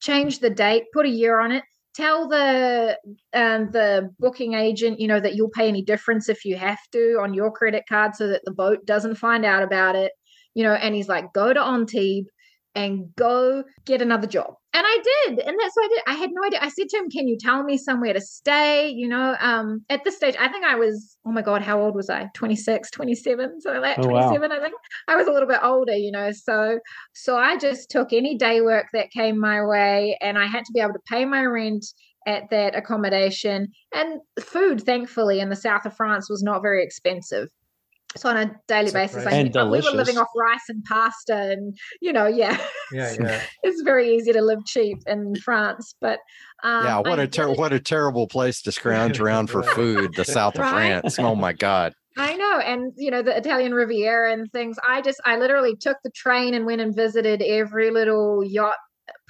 change 0.00 0.40
the 0.40 0.50
date, 0.50 0.84
put 0.92 1.06
a 1.06 1.10
year 1.10 1.38
on 1.40 1.52
it, 1.52 1.62
tell 1.96 2.28
the 2.28 2.98
um, 3.34 3.70
the 3.72 4.10
booking 4.20 4.54
agent, 4.54 5.00
you 5.00 5.08
know, 5.08 5.20
that 5.20 5.34
you'll 5.34 5.50
pay 5.50 5.68
any 5.68 5.82
difference 5.82 6.28
if 6.28 6.44
you 6.44 6.56
have 6.56 6.78
to 6.92 7.18
on 7.22 7.34
your 7.34 7.50
credit 7.50 7.84
card 7.88 8.14
so 8.14 8.28
that 8.28 8.42
the 8.44 8.52
boat 8.52 8.84
doesn't 8.86 9.16
find 9.16 9.44
out 9.44 9.62
about 9.62 9.96
it, 9.96 10.12
you 10.54 10.62
know. 10.62 10.74
And 10.74 10.94
he's 10.94 11.08
like, 11.08 11.32
go 11.32 11.52
to 11.52 11.60
Antibes 11.60 12.28
and 12.76 13.12
go 13.16 13.64
get 13.86 14.02
another 14.02 14.26
job. 14.26 14.54
And 14.74 14.84
I 14.86 14.98
did. 15.02 15.38
And 15.38 15.56
that's 15.58 15.74
what 15.74 15.86
I 15.86 15.88
did. 15.88 16.02
I 16.06 16.14
had 16.14 16.30
no 16.32 16.44
idea. 16.44 16.58
I 16.60 16.68
said 16.68 16.90
to 16.90 16.98
him, 16.98 17.08
Can 17.08 17.26
you 17.26 17.38
tell 17.40 17.64
me 17.64 17.78
somewhere 17.78 18.12
to 18.12 18.20
stay? 18.20 18.90
You 18.90 19.08
know, 19.08 19.34
um, 19.40 19.80
at 19.88 20.04
this 20.04 20.16
stage, 20.16 20.36
I 20.38 20.48
think 20.48 20.66
I 20.66 20.74
was, 20.74 21.16
oh 21.26 21.32
my 21.32 21.40
God, 21.40 21.62
how 21.62 21.80
old 21.80 21.94
was 21.94 22.10
I? 22.10 22.28
26, 22.34 22.90
27, 22.90 23.62
something 23.62 23.80
like 23.80 23.96
that. 23.96 24.04
Oh, 24.04 24.08
wow. 24.10 24.28
27, 24.28 24.52
I 24.52 24.60
think. 24.60 24.74
I 25.08 25.16
was 25.16 25.26
a 25.26 25.32
little 25.32 25.48
bit 25.48 25.60
older, 25.62 25.94
you 25.94 26.12
know. 26.12 26.30
So 26.30 26.78
so 27.14 27.38
I 27.38 27.56
just 27.56 27.90
took 27.90 28.12
any 28.12 28.36
day 28.36 28.60
work 28.60 28.88
that 28.92 29.10
came 29.10 29.40
my 29.40 29.64
way 29.64 30.18
and 30.20 30.38
I 30.38 30.46
had 30.46 30.66
to 30.66 30.72
be 30.74 30.80
able 30.80 30.92
to 30.92 31.00
pay 31.08 31.24
my 31.24 31.42
rent 31.44 31.86
at 32.26 32.50
that 32.50 32.76
accommodation. 32.76 33.68
And 33.94 34.20
food, 34.38 34.82
thankfully, 34.82 35.40
in 35.40 35.48
the 35.48 35.56
south 35.56 35.86
of 35.86 35.96
France 35.96 36.28
was 36.28 36.42
not 36.42 36.60
very 36.60 36.84
expensive. 36.84 37.48
So 38.16 38.28
on 38.28 38.36
a 38.36 38.50
daily 38.68 38.90
basis, 38.90 39.26
I 39.26 39.30
And 39.32 39.52
knew- 39.54 39.64
we 39.70 39.80
were 39.80 39.90
living 39.90 40.18
off 40.18 40.28
rice 40.36 40.68
and 40.68 40.82
pasta, 40.84 41.34
and 41.36 41.76
you 42.00 42.12
know, 42.12 42.26
yeah, 42.26 42.58
yeah, 42.92 43.14
yeah. 43.20 43.40
it's 43.62 43.82
very 43.82 44.14
easy 44.14 44.32
to 44.32 44.42
live 44.42 44.64
cheap 44.66 44.98
in 45.06 45.34
France. 45.36 45.94
But 46.00 46.18
um, 46.62 46.84
yeah, 46.84 46.98
what 46.98 47.20
I 47.20 47.24
a 47.24 47.26
ter- 47.26 47.52
what 47.52 47.72
a 47.72 47.80
terrible 47.80 48.26
place 48.26 48.62
to 48.62 48.72
scrounge 48.72 49.20
around 49.20 49.48
for 49.50 49.62
food, 49.62 50.14
the 50.14 50.24
south 50.24 50.54
of 50.54 50.60
Right? 50.62 51.00
France. 51.02 51.18
Oh 51.18 51.34
my 51.34 51.52
god. 51.52 51.92
I 52.18 52.34
know, 52.34 52.58
and 52.60 52.92
you 52.96 53.10
know 53.10 53.20
the 53.20 53.36
Italian 53.36 53.74
Riviera 53.74 54.32
and 54.32 54.50
things. 54.50 54.78
I 54.88 55.02
just, 55.02 55.20
I 55.26 55.36
literally 55.36 55.76
took 55.76 55.98
the 56.02 56.10
train 56.16 56.54
and 56.54 56.64
went 56.64 56.80
and 56.80 56.96
visited 56.96 57.42
every 57.42 57.90
little 57.90 58.42
yacht 58.42 58.76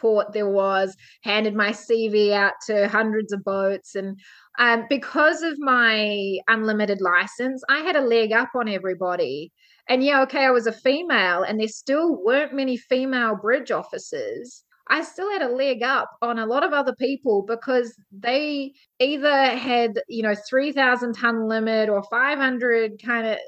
port 0.00 0.32
there 0.32 0.48
was. 0.48 0.96
Handed 1.22 1.54
my 1.54 1.70
CV 1.70 2.32
out 2.32 2.54
to 2.66 2.88
hundreds 2.88 3.32
of 3.32 3.44
boats, 3.44 3.94
and 3.94 4.18
um, 4.58 4.84
because 4.88 5.42
of 5.42 5.58
my 5.58 6.38
unlimited 6.48 7.00
license, 7.00 7.62
I 7.68 7.80
had 7.80 7.96
a 7.96 8.00
leg 8.00 8.32
up 8.32 8.50
on 8.54 8.68
everybody. 8.68 9.52
And 9.88 10.02
yeah, 10.02 10.22
okay, 10.22 10.44
I 10.44 10.50
was 10.50 10.66
a 10.66 10.72
female, 10.72 11.42
and 11.42 11.60
there 11.60 11.68
still 11.68 12.22
weren't 12.24 12.54
many 12.54 12.76
female 12.76 13.36
bridge 13.36 13.70
officers. 13.70 14.64
I 14.88 15.02
still 15.02 15.30
had 15.32 15.42
a 15.42 15.48
leg 15.48 15.82
up 15.82 16.10
on 16.22 16.38
a 16.38 16.46
lot 16.46 16.64
of 16.64 16.72
other 16.72 16.94
people 16.94 17.42
because 17.42 17.96
they 18.12 18.72
either 19.00 19.56
had, 19.56 20.00
you 20.08 20.22
know, 20.22 20.34
3,000 20.48 21.12
ton 21.12 21.48
limit 21.48 21.88
or 21.88 22.04
500 22.04 23.02
kind 23.04 23.26
of, 23.26 23.38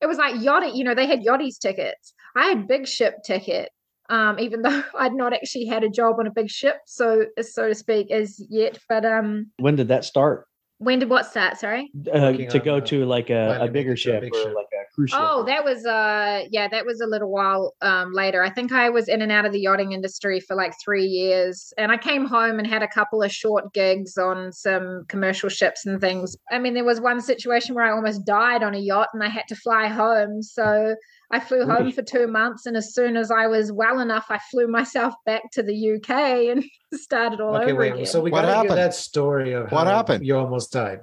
it 0.00 0.06
was 0.06 0.16
like 0.16 0.36
yachty, 0.36 0.74
you 0.74 0.84
know, 0.84 0.94
they 0.94 1.06
had 1.06 1.20
yachties 1.20 1.58
tickets. 1.58 2.14
I 2.34 2.46
had 2.46 2.66
big 2.66 2.86
ship 2.86 3.16
ticket, 3.26 3.70
um, 4.08 4.38
even 4.38 4.62
though 4.66 4.82
I'd 4.98 5.14
not 5.14 5.32
actually 5.32 5.66
had 5.66 5.84
a 5.84 5.88
job 5.88 6.16
on 6.18 6.26
a 6.26 6.32
big 6.32 6.50
ship, 6.50 6.76
so 6.86 7.26
so 7.40 7.68
to 7.68 7.74
speak, 7.74 8.10
as 8.10 8.44
yet. 8.48 8.78
But 8.88 9.04
um, 9.04 9.50
When 9.58 9.76
did 9.76 9.88
that 9.88 10.04
start? 10.04 10.46
when 10.78 10.98
did 10.98 11.08
what 11.08 11.26
start? 11.26 11.56
Sorry. 11.56 11.90
Uh, 12.12 12.32
to 12.32 12.58
go 12.58 12.80
to 12.80 13.06
like 13.06 13.30
a, 13.30 13.58
a 13.62 13.68
bigger 13.68 13.90
making 13.90 13.92
it 13.92 13.92
to 13.92 13.92
a 13.92 13.96
ship 13.96 14.32
or 14.32 14.42
ship. 14.42 14.54
like 14.54 14.66
a 14.96 15.00
cruise 15.00 15.10
ship. 15.10 15.18
Oh, 15.20 15.44
that 15.44 15.64
was 15.64 15.84
uh 15.86 16.44
yeah, 16.50 16.68
that 16.68 16.86
was 16.86 17.00
a 17.00 17.06
little 17.06 17.30
while 17.30 17.74
um 17.82 18.12
later. 18.12 18.42
I 18.42 18.50
think 18.50 18.72
I 18.72 18.88
was 18.90 19.08
in 19.08 19.22
and 19.22 19.30
out 19.30 19.44
of 19.44 19.52
the 19.52 19.60
yachting 19.60 19.92
industry 19.92 20.40
for 20.40 20.56
like 20.56 20.74
3 20.82 21.04
years 21.04 21.72
and 21.78 21.92
I 21.92 21.96
came 21.96 22.26
home 22.26 22.58
and 22.58 22.66
had 22.66 22.82
a 22.82 22.88
couple 22.88 23.22
of 23.22 23.30
short 23.32 23.72
gigs 23.72 24.16
on 24.16 24.52
some 24.52 25.04
commercial 25.08 25.48
ships 25.48 25.86
and 25.86 26.00
things. 26.00 26.36
I 26.50 26.58
mean, 26.58 26.74
there 26.74 26.84
was 26.84 27.00
one 27.00 27.20
situation 27.20 27.74
where 27.74 27.84
I 27.84 27.90
almost 27.92 28.24
died 28.24 28.62
on 28.62 28.74
a 28.74 28.78
yacht 28.78 29.08
and 29.14 29.22
I 29.22 29.28
had 29.28 29.44
to 29.48 29.56
fly 29.56 29.88
home. 29.88 30.42
So 30.42 30.94
I 31.30 31.40
flew 31.40 31.64
home 31.66 31.90
for 31.92 32.02
2 32.02 32.26
months 32.28 32.66
and 32.66 32.76
as 32.76 32.94
soon 32.94 33.16
as 33.16 33.30
I 33.30 33.46
was 33.48 33.72
well 33.72 34.00
enough, 34.00 34.26
I 34.30 34.38
flew 34.50 34.68
myself 34.68 35.14
back 35.24 35.42
to 35.52 35.62
the 35.62 35.74
UK 35.96 36.10
and 36.50 36.64
started 36.94 37.40
all 37.40 37.56
Okay, 37.56 37.72
over 37.72 37.80
wait. 37.80 37.92
again. 37.94 38.06
So 38.06 38.20
we 38.20 38.30
What 38.30 38.42
gotta 38.42 38.48
hear 38.52 38.56
happened? 38.62 38.78
that 38.78 38.94
story 38.94 39.52
of 39.52 39.70
What 39.72 39.86
how 39.86 39.96
happened? 39.96 40.24
You 40.26 40.36
almost 40.36 40.72
died. 40.72 41.00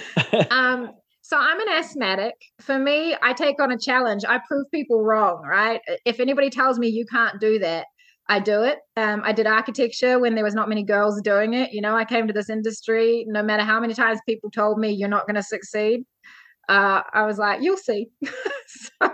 um 0.50 0.92
So 1.28 1.36
I'm 1.36 1.60
an 1.60 1.68
asthmatic. 1.68 2.34
For 2.60 2.78
me, 2.78 3.16
I 3.20 3.32
take 3.32 3.60
on 3.60 3.72
a 3.72 3.76
challenge. 3.76 4.24
I 4.24 4.38
prove 4.46 4.70
people 4.72 5.02
wrong, 5.02 5.42
right? 5.42 5.80
If 6.04 6.20
anybody 6.20 6.50
tells 6.50 6.78
me 6.78 6.86
you 6.86 7.04
can't 7.04 7.40
do 7.40 7.58
that, 7.58 7.86
I 8.28 8.38
do 8.38 8.62
it. 8.62 8.78
Um, 8.96 9.22
I 9.24 9.32
did 9.32 9.44
architecture 9.44 10.20
when 10.20 10.36
there 10.36 10.44
was 10.44 10.54
not 10.54 10.68
many 10.68 10.84
girls 10.84 11.20
doing 11.22 11.52
it. 11.52 11.72
You 11.72 11.80
know, 11.80 11.96
I 11.96 12.04
came 12.04 12.28
to 12.28 12.32
this 12.32 12.48
industry. 12.48 13.24
No 13.26 13.42
matter 13.42 13.64
how 13.64 13.80
many 13.80 13.92
times 13.92 14.20
people 14.24 14.52
told 14.52 14.78
me 14.78 14.92
you're 14.92 15.08
not 15.08 15.26
going 15.26 15.34
to 15.34 15.42
succeed, 15.42 16.04
uh, 16.68 17.02
I 17.12 17.26
was 17.26 17.38
like, 17.38 17.60
you'll 17.60 17.76
see. 17.76 18.06
so, 18.68 19.10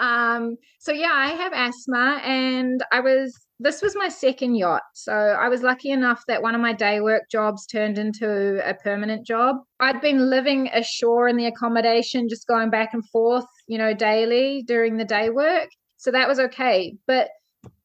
um, 0.00 0.56
so 0.80 0.90
yeah, 0.90 1.12
I 1.12 1.28
have 1.28 1.52
asthma, 1.52 2.20
and 2.24 2.82
I 2.90 2.98
was. 2.98 3.32
This 3.62 3.82
was 3.82 3.94
my 3.94 4.08
second 4.08 4.54
yacht, 4.54 4.84
so 4.94 5.12
I 5.12 5.50
was 5.50 5.60
lucky 5.60 5.90
enough 5.90 6.24
that 6.28 6.40
one 6.40 6.54
of 6.54 6.62
my 6.62 6.72
day 6.72 7.02
work 7.02 7.24
jobs 7.30 7.66
turned 7.66 7.98
into 7.98 8.58
a 8.66 8.72
permanent 8.72 9.26
job. 9.26 9.56
I'd 9.80 10.00
been 10.00 10.30
living 10.30 10.70
ashore 10.72 11.28
in 11.28 11.36
the 11.36 11.44
accommodation, 11.44 12.26
just 12.26 12.46
going 12.46 12.70
back 12.70 12.94
and 12.94 13.06
forth, 13.10 13.44
you 13.66 13.76
know, 13.76 13.92
daily 13.92 14.64
during 14.66 14.96
the 14.96 15.04
day 15.04 15.28
work, 15.28 15.68
so 15.98 16.10
that 16.10 16.26
was 16.26 16.40
okay. 16.40 16.96
But 17.06 17.28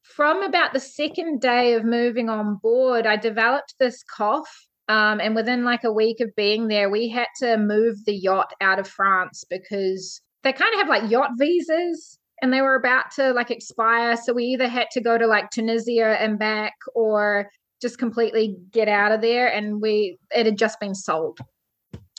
from 0.01 0.43
about 0.43 0.71
the 0.71 0.79
second 0.79 1.41
day 1.41 1.73
of 1.73 1.83
moving 1.83 2.29
on 2.29 2.55
board, 2.55 3.05
I 3.05 3.17
developed 3.17 3.75
this 3.77 4.01
cough. 4.03 4.67
Um, 4.87 5.19
and 5.19 5.35
within 5.35 5.65
like 5.65 5.83
a 5.83 5.91
week 5.91 6.21
of 6.21 6.33
being 6.37 6.69
there, 6.69 6.89
we 6.89 7.09
had 7.09 7.27
to 7.39 7.57
move 7.57 7.97
the 8.05 8.15
yacht 8.15 8.53
out 8.61 8.79
of 8.79 8.87
France 8.87 9.43
because 9.49 10.21
they 10.43 10.53
kind 10.53 10.73
of 10.73 10.79
have 10.79 10.87
like 10.87 11.11
yacht 11.11 11.31
visas 11.37 12.17
and 12.41 12.51
they 12.51 12.61
were 12.61 12.75
about 12.75 13.11
to 13.15 13.31
like 13.33 13.51
expire. 13.51 14.17
So 14.17 14.33
we 14.33 14.45
either 14.45 14.67
had 14.67 14.87
to 14.91 15.01
go 15.01 15.17
to 15.17 15.27
like 15.27 15.49
Tunisia 15.51 16.21
and 16.21 16.37
back 16.37 16.73
or 16.93 17.49
just 17.81 17.97
completely 17.97 18.55
get 18.71 18.87
out 18.87 19.11
of 19.11 19.21
there. 19.21 19.47
And 19.47 19.81
we, 19.81 20.17
it 20.31 20.45
had 20.45 20.57
just 20.57 20.79
been 20.79 20.95
sold. 20.95 21.39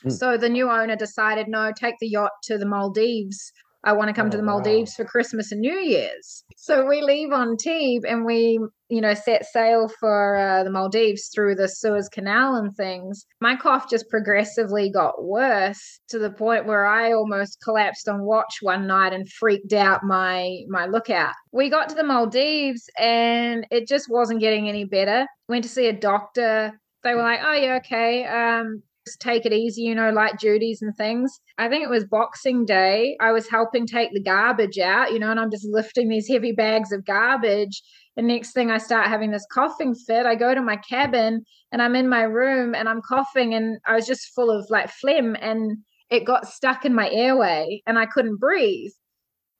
Mm. 0.05 0.13
So 0.13 0.37
the 0.37 0.49
new 0.49 0.71
owner 0.71 0.97
decided, 0.97 1.49
no, 1.49 1.73
take 1.77 1.97
the 2.01 2.09
yacht 2.09 2.33
to 2.45 2.59
the 2.59 2.67
Maldives 2.67 3.53
I 3.87 3.93
want 3.93 4.09
to 4.09 4.15
come 4.15 4.27
oh, 4.27 4.31
to 4.31 4.37
the 4.37 4.43
Maldives 4.43 4.97
wow. 4.99 5.05
for 5.05 5.09
Christmas 5.09 5.53
and 5.53 5.61
New 5.61 5.79
Year's. 5.79 6.45
So 6.57 6.85
we 6.85 7.03
leave 7.03 7.33
Antibes 7.33 8.05
and 8.05 8.25
we, 8.25 8.59
you 8.89 9.01
know, 9.01 9.15
set 9.15 9.47
sail 9.47 9.89
for 10.01 10.37
uh, 10.37 10.65
the 10.65 10.71
Maldives 10.71 11.31
through 11.33 11.55
the 11.55 11.69
Suez 11.69 12.09
Canal 12.09 12.57
and 12.57 12.75
things. 12.75 13.25
My 13.41 13.55
cough 13.55 13.89
just 13.89 14.11
progressively 14.11 14.91
got 14.91 15.23
worse 15.23 16.01
to 16.09 16.19
the 16.19 16.31
point 16.31 16.67
where 16.67 16.85
I 16.85 17.13
almost 17.13 17.63
collapsed 17.63 18.09
on 18.09 18.23
watch 18.23 18.57
one 18.61 18.89
night 18.89 19.13
and 19.13 19.31
freaked 19.31 19.73
out 19.73 20.03
my 20.03 20.59
my 20.69 20.87
lookout. 20.87 21.35
We 21.53 21.71
got 21.71 21.89
to 21.91 21.95
the 21.95 22.03
Maldives 22.03 22.91
and 22.99 23.69
it 23.71 23.87
just 23.87 24.11
wasn't 24.11 24.41
getting 24.41 24.69
any 24.69 24.85
better. 24.85 25.27
Went 25.49 25.63
to 25.63 25.71
see 25.71 25.87
a 25.87 25.93
doctor. 25.93 26.73
They 27.05 27.15
were 27.15 27.23
like, 27.23 27.39
"Oh, 27.41 27.53
yeah, 27.53 27.77
okay. 27.77 28.25
Um, 28.27 28.83
take 29.21 29.47
it 29.47 29.53
easy, 29.53 29.83
you 29.83 29.95
know, 29.95 30.11
light 30.11 30.39
duties 30.39 30.83
and 30.83 30.95
things. 30.97 31.41
I 31.59 31.69
think 31.69 31.85
it 31.85 31.91
was 31.91 32.05
Boxing 32.05 32.65
Day. 32.65 33.17
I 33.21 33.33
was 33.33 33.49
helping 33.49 33.87
take 33.87 34.13
the 34.13 34.23
garbage 34.23 34.79
out, 34.79 35.13
you 35.13 35.19
know, 35.19 35.31
and 35.31 35.39
I'm 35.39 35.51
just 35.51 35.67
lifting 35.71 36.09
these 36.09 36.29
heavy 36.29 36.53
bags 36.53 36.93
of 36.93 37.05
garbage. 37.05 37.83
And 38.17 38.27
next 38.27 38.53
thing 38.53 38.71
I 38.71 38.79
start 38.79 39.09
having 39.09 39.31
this 39.31 39.47
coughing 39.53 39.95
fit. 39.95 40.27
I 40.27 40.35
go 40.35 40.55
to 40.55 40.63
my 40.63 40.77
cabin 40.77 41.43
and 41.71 41.83
I'm 41.83 41.95
in 41.95 42.09
my 42.09 42.23
room 42.23 42.75
and 42.75 42.89
I'm 42.89 43.03
coughing 43.03 43.55
and 43.55 43.79
I 43.87 43.95
was 43.95 44.07
just 44.07 44.35
full 44.35 44.51
of 44.51 44.67
like 44.71 44.91
phlegm 44.91 45.37
and 45.41 45.79
it 46.11 46.25
got 46.25 46.49
stuck 46.49 46.85
in 46.85 46.95
my 46.95 47.11
airway 47.11 47.83
and 47.87 47.99
I 47.99 48.07
couldn't 48.07 48.39
breathe. 48.39 48.93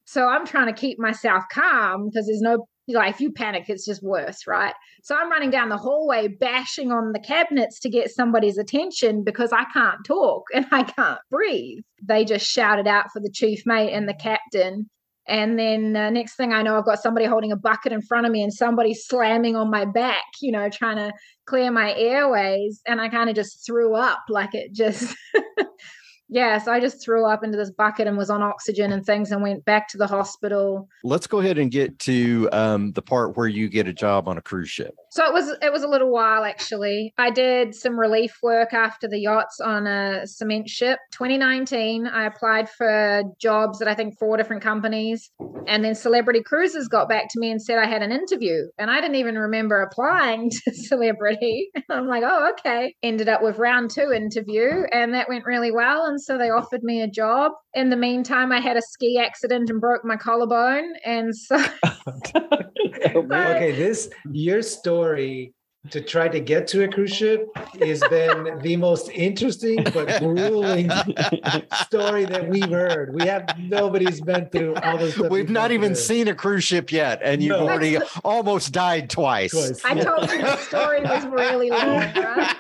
So 0.07 0.27
I'm 0.27 0.47
trying 0.47 0.67
to 0.67 0.81
keep 0.81 0.99
myself 0.99 1.45
calm 1.53 2.09
because 2.09 2.27
there's 2.27 2.41
no 2.41 2.67
like 2.95 3.15
if 3.15 3.21
you 3.21 3.33
panic 3.33 3.65
it's 3.69 3.85
just 3.85 4.03
worse 4.03 4.47
right? 4.47 4.75
So 5.03 5.17
i'm 5.17 5.31
running 5.31 5.51
down 5.51 5.69
the 5.69 5.77
hallway 5.77 6.29
bashing 6.29 6.93
on 6.93 7.13
the 7.13 7.21
cabinets 7.21 7.81
to 7.81 7.91
get 7.91 8.11
somebody's 8.11 8.59
attention 8.59 9.25
because 9.25 9.53
i 9.53 9.65
can't 9.73 10.05
talk 10.05 10.45
and 10.55 10.67
i 10.71 10.83
can't 10.83 11.21
breathe. 11.31 11.83
They 12.03 12.25
just 12.25 12.47
shouted 12.47 12.87
out 12.87 13.07
for 13.13 13.21
the 13.21 13.31
chief 13.33 13.63
mate 13.67 13.93
and 13.93 14.09
the 14.09 14.15
captain. 14.15 14.89
And 15.29 15.59
then 15.59 15.97
uh, 15.97 16.11
next 16.11 16.37
thing 16.37 16.53
i 16.53 16.63
know 16.63 16.79
i've 16.79 16.85
got 16.85 17.03
somebody 17.03 17.27
holding 17.27 17.53
a 17.53 17.57
bucket 17.57 17.93
in 17.93 18.03
front 18.03 18.27
of 18.27 18.33
me 18.33 18.43
and 18.43 18.53
somebody 18.53 18.95
slamming 18.95 19.57
on 19.57 19.71
my 19.71 19.85
back 19.85 20.25
you 20.41 20.53
know 20.53 20.69
trying 20.69 20.97
to 20.97 21.13
clear 21.47 21.71
my 21.71 21.95
airways. 21.95 22.81
And 22.87 23.01
i 23.01 23.09
kind 23.09 23.29
of 23.29 23.37
just 23.37 23.67
threw 23.67 23.97
up 23.97 24.21
like 24.29 24.55
it 24.55 24.73
just 24.73 25.17
yeah, 26.29 26.59
so 26.59 26.73
I 26.73 26.81
just 26.81 27.03
threw 27.03 27.25
up 27.25 27.45
into 27.45 27.57
this 27.57 27.71
bucket 27.71 28.07
and 28.07 28.19
was 28.19 28.31
on 28.31 28.43
oxygen 28.43 28.93
and 28.93 29.05
things 29.05 29.31
and 29.31 29.43
went 29.43 29.65
back 29.65 29.89
to 29.89 29.99
the 29.99 30.07
hospital. 30.07 30.89
Let's 31.05 31.27
go 31.27 31.39
ahead 31.39 31.59
and 31.59 31.71
get 31.71 31.99
to 32.01 32.49
um, 32.53 32.93
the 32.93 33.03
part 33.03 33.37
where 33.37 33.47
you 33.47 33.69
get 33.69 33.87
a 33.87 33.93
job 33.93 34.27
on 34.27 34.37
a 34.37 34.43
cruise 34.43 34.71
ship. 34.71 34.95
So 35.11 35.25
it 35.25 35.33
was 35.33 35.57
it 35.63 35.73
was 35.73 35.83
a 35.83 35.89
little 35.89 36.11
while 36.11 36.45
actually. 36.45 37.15
I 37.17 37.31
did 37.31 37.75
some 37.75 37.99
relief 37.99 38.37
work 38.43 38.75
after 38.75 39.09
the 39.09 39.19
yachts 39.19 39.61
on 39.61 39.87
a 39.87 40.27
cement 40.27 40.69
ship. 40.69 40.99
2019, 41.13 42.07
I 42.07 42.27
applied 42.27 42.69
for 42.69 43.23
jobs 43.41 43.81
at 43.81 43.89
I 43.89 43.95
think 43.95 44.19
four 44.19 44.37
different 44.37 44.63
companies, 44.63 45.31
and 45.67 45.85
then 45.85 45.95
Celebrity 45.95 46.43
Cruises 46.43 46.89
got 46.89 47.09
back 47.09 47.29
to 47.31 47.41
me 47.41 47.51
and 47.51 47.63
said 47.63 47.79
I 47.79 47.87
had 47.87 48.03
an 48.03 48.13
interview, 48.13 48.65
and 48.79 48.91
I 48.91 49.01
didn't 49.01 49.17
even 49.17 49.39
remember 49.39 49.81
applying 49.81 50.51
to 50.65 50.75
Celebrity. 50.75 51.71
I'm 51.91 52.09
like, 52.09 52.25
oh 52.27 52.53
okay. 52.59 52.95
Ended 53.03 53.29
up 53.29 53.43
with 53.43 53.59
round 53.59 53.91
two 53.91 54.13
interview, 54.13 54.83
and 54.93 55.15
that 55.15 55.29
went 55.29 55.45
really 55.47 55.71
well, 55.71 56.05
and 56.05 56.16
so 56.19 56.39
they 56.39 56.51
offered 56.51 56.83
me 56.83 57.03
a 57.03 57.07
job. 57.07 57.53
In 57.75 57.91
the 57.91 57.97
meantime, 57.97 58.53
I 58.53 58.61
had 58.61 58.77
a 58.77 58.83
ski 58.83 59.19
accident 59.19 59.71
and 59.71 59.81
broke 59.81 60.05
my 60.05 60.17
collarbone, 60.17 60.95
and 61.05 61.35
so. 61.35 61.57
okay, 63.15 63.73
this 63.73 64.11
your 64.31 64.63
story 64.63 65.55
to 65.91 66.01
try 66.01 66.29
to 66.29 66.41
get 66.41 66.67
to 66.69 66.85
a 66.85 66.89
cruise 66.89 67.15
ship 67.15 67.49
has 67.81 68.01
been 68.09 68.59
the 68.63 68.77
most 68.77 69.09
interesting 69.11 69.83
but 69.85 70.19
grueling 70.19 70.91
story 71.85 72.25
that 72.25 72.49
we've 72.49 72.69
heard. 72.69 73.15
We 73.15 73.27
have 73.27 73.59
nobody's 73.59 74.21
been 74.21 74.49
through 74.51 74.75
all 74.77 74.99
this. 74.99 75.17
We've 75.19 75.51
not 75.51 75.71
even 75.71 75.95
through. 75.95 76.03
seen 76.03 76.29
a 76.29 76.35
cruise 76.35 76.65
ship 76.65 76.93
yet, 76.93 77.21
and 77.23 77.43
you've 77.43 77.59
no. 77.59 77.69
already 77.69 77.99
almost 78.25 78.73
died 78.73 79.11
twice. 79.11 79.53
twice. 79.53 79.85
I 79.85 79.95
told 79.95 80.31
you 80.31 80.43
the 80.43 80.57
story 80.57 81.03
was 81.03 81.27
really 81.27 81.71
long, 81.71 81.99
right? 81.99 82.57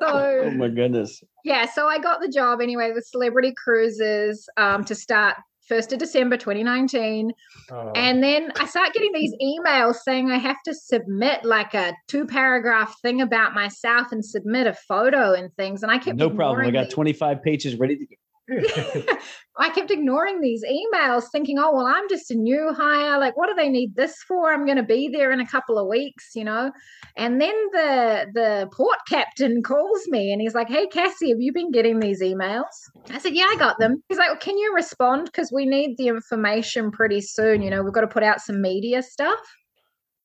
So, 0.00 0.42
oh 0.44 0.50
my 0.52 0.68
goodness. 0.68 1.22
Yeah, 1.44 1.66
so 1.66 1.86
I 1.86 1.98
got 1.98 2.20
the 2.20 2.28
job 2.28 2.60
anyway 2.60 2.92
with 2.92 3.06
Celebrity 3.06 3.54
Cruises 3.56 4.48
um, 4.56 4.84
to 4.84 4.94
start 4.94 5.36
1st 5.70 5.92
of 5.94 5.98
December 5.98 6.36
2019. 6.36 7.32
Oh. 7.70 7.92
And 7.94 8.22
then 8.22 8.52
I 8.58 8.66
start 8.66 8.92
getting 8.92 9.12
these 9.12 9.34
emails 9.42 9.96
saying 10.04 10.30
I 10.30 10.38
have 10.38 10.62
to 10.64 10.74
submit 10.74 11.44
like 11.44 11.74
a 11.74 11.94
two 12.08 12.26
paragraph 12.26 12.94
thing 13.00 13.20
about 13.20 13.54
myself 13.54 14.12
and 14.12 14.24
submit 14.24 14.66
a 14.66 14.74
photo 14.74 15.32
and 15.32 15.54
things. 15.56 15.82
And 15.82 15.90
I 15.90 15.98
kept 15.98 16.16
no 16.16 16.30
problem. 16.30 16.66
I 16.66 16.70
got 16.70 16.90
25 16.90 17.42
pages 17.42 17.76
ready 17.76 17.96
to 17.96 18.06
go. 18.06 18.16
I 19.56 19.70
kept 19.70 19.90
ignoring 19.90 20.40
these 20.40 20.64
emails, 20.64 21.24
thinking, 21.30 21.58
oh, 21.58 21.74
well, 21.74 21.86
I'm 21.86 22.08
just 22.08 22.30
a 22.30 22.34
new 22.34 22.72
hire. 22.76 23.18
Like, 23.18 23.36
what 23.36 23.48
do 23.48 23.54
they 23.54 23.68
need 23.68 23.94
this 23.94 24.16
for? 24.26 24.52
I'm 24.52 24.66
going 24.66 24.76
to 24.76 24.82
be 24.82 25.08
there 25.08 25.30
in 25.30 25.40
a 25.40 25.46
couple 25.46 25.78
of 25.78 25.86
weeks, 25.88 26.30
you 26.34 26.44
know? 26.44 26.72
And 27.16 27.40
then 27.40 27.54
the 27.72 28.26
the 28.34 28.68
port 28.72 28.98
captain 29.08 29.62
calls 29.62 30.02
me 30.08 30.32
and 30.32 30.40
he's 30.40 30.54
like, 30.54 30.68
hey, 30.68 30.86
Cassie, 30.86 31.30
have 31.30 31.40
you 31.40 31.52
been 31.52 31.70
getting 31.70 32.00
these 32.00 32.20
emails? 32.20 32.64
I 33.10 33.18
said, 33.18 33.34
yeah, 33.34 33.46
I 33.48 33.56
got 33.56 33.78
them. 33.78 34.02
He's 34.08 34.18
like, 34.18 34.28
well, 34.28 34.38
can 34.38 34.58
you 34.58 34.74
respond? 34.74 35.26
Because 35.26 35.50
we 35.52 35.66
need 35.66 35.96
the 35.96 36.08
information 36.08 36.90
pretty 36.90 37.20
soon. 37.20 37.62
You 37.62 37.70
know, 37.70 37.82
we've 37.82 37.94
got 37.94 38.02
to 38.02 38.08
put 38.08 38.24
out 38.24 38.40
some 38.40 38.60
media 38.60 39.02
stuff. 39.02 39.38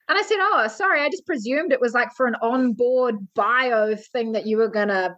And 0.09 0.17
I 0.17 0.23
said, 0.23 0.37
oh, 0.39 0.67
sorry, 0.67 1.01
I 1.01 1.09
just 1.09 1.27
presumed 1.27 1.71
it 1.71 1.79
was 1.79 1.93
like 1.93 2.09
for 2.17 2.25
an 2.25 2.35
onboard 2.41 3.15
bio 3.35 3.95
thing 4.11 4.31
that 4.31 4.47
you 4.47 4.57
were 4.57 4.67
going 4.67 4.87
to 4.87 5.15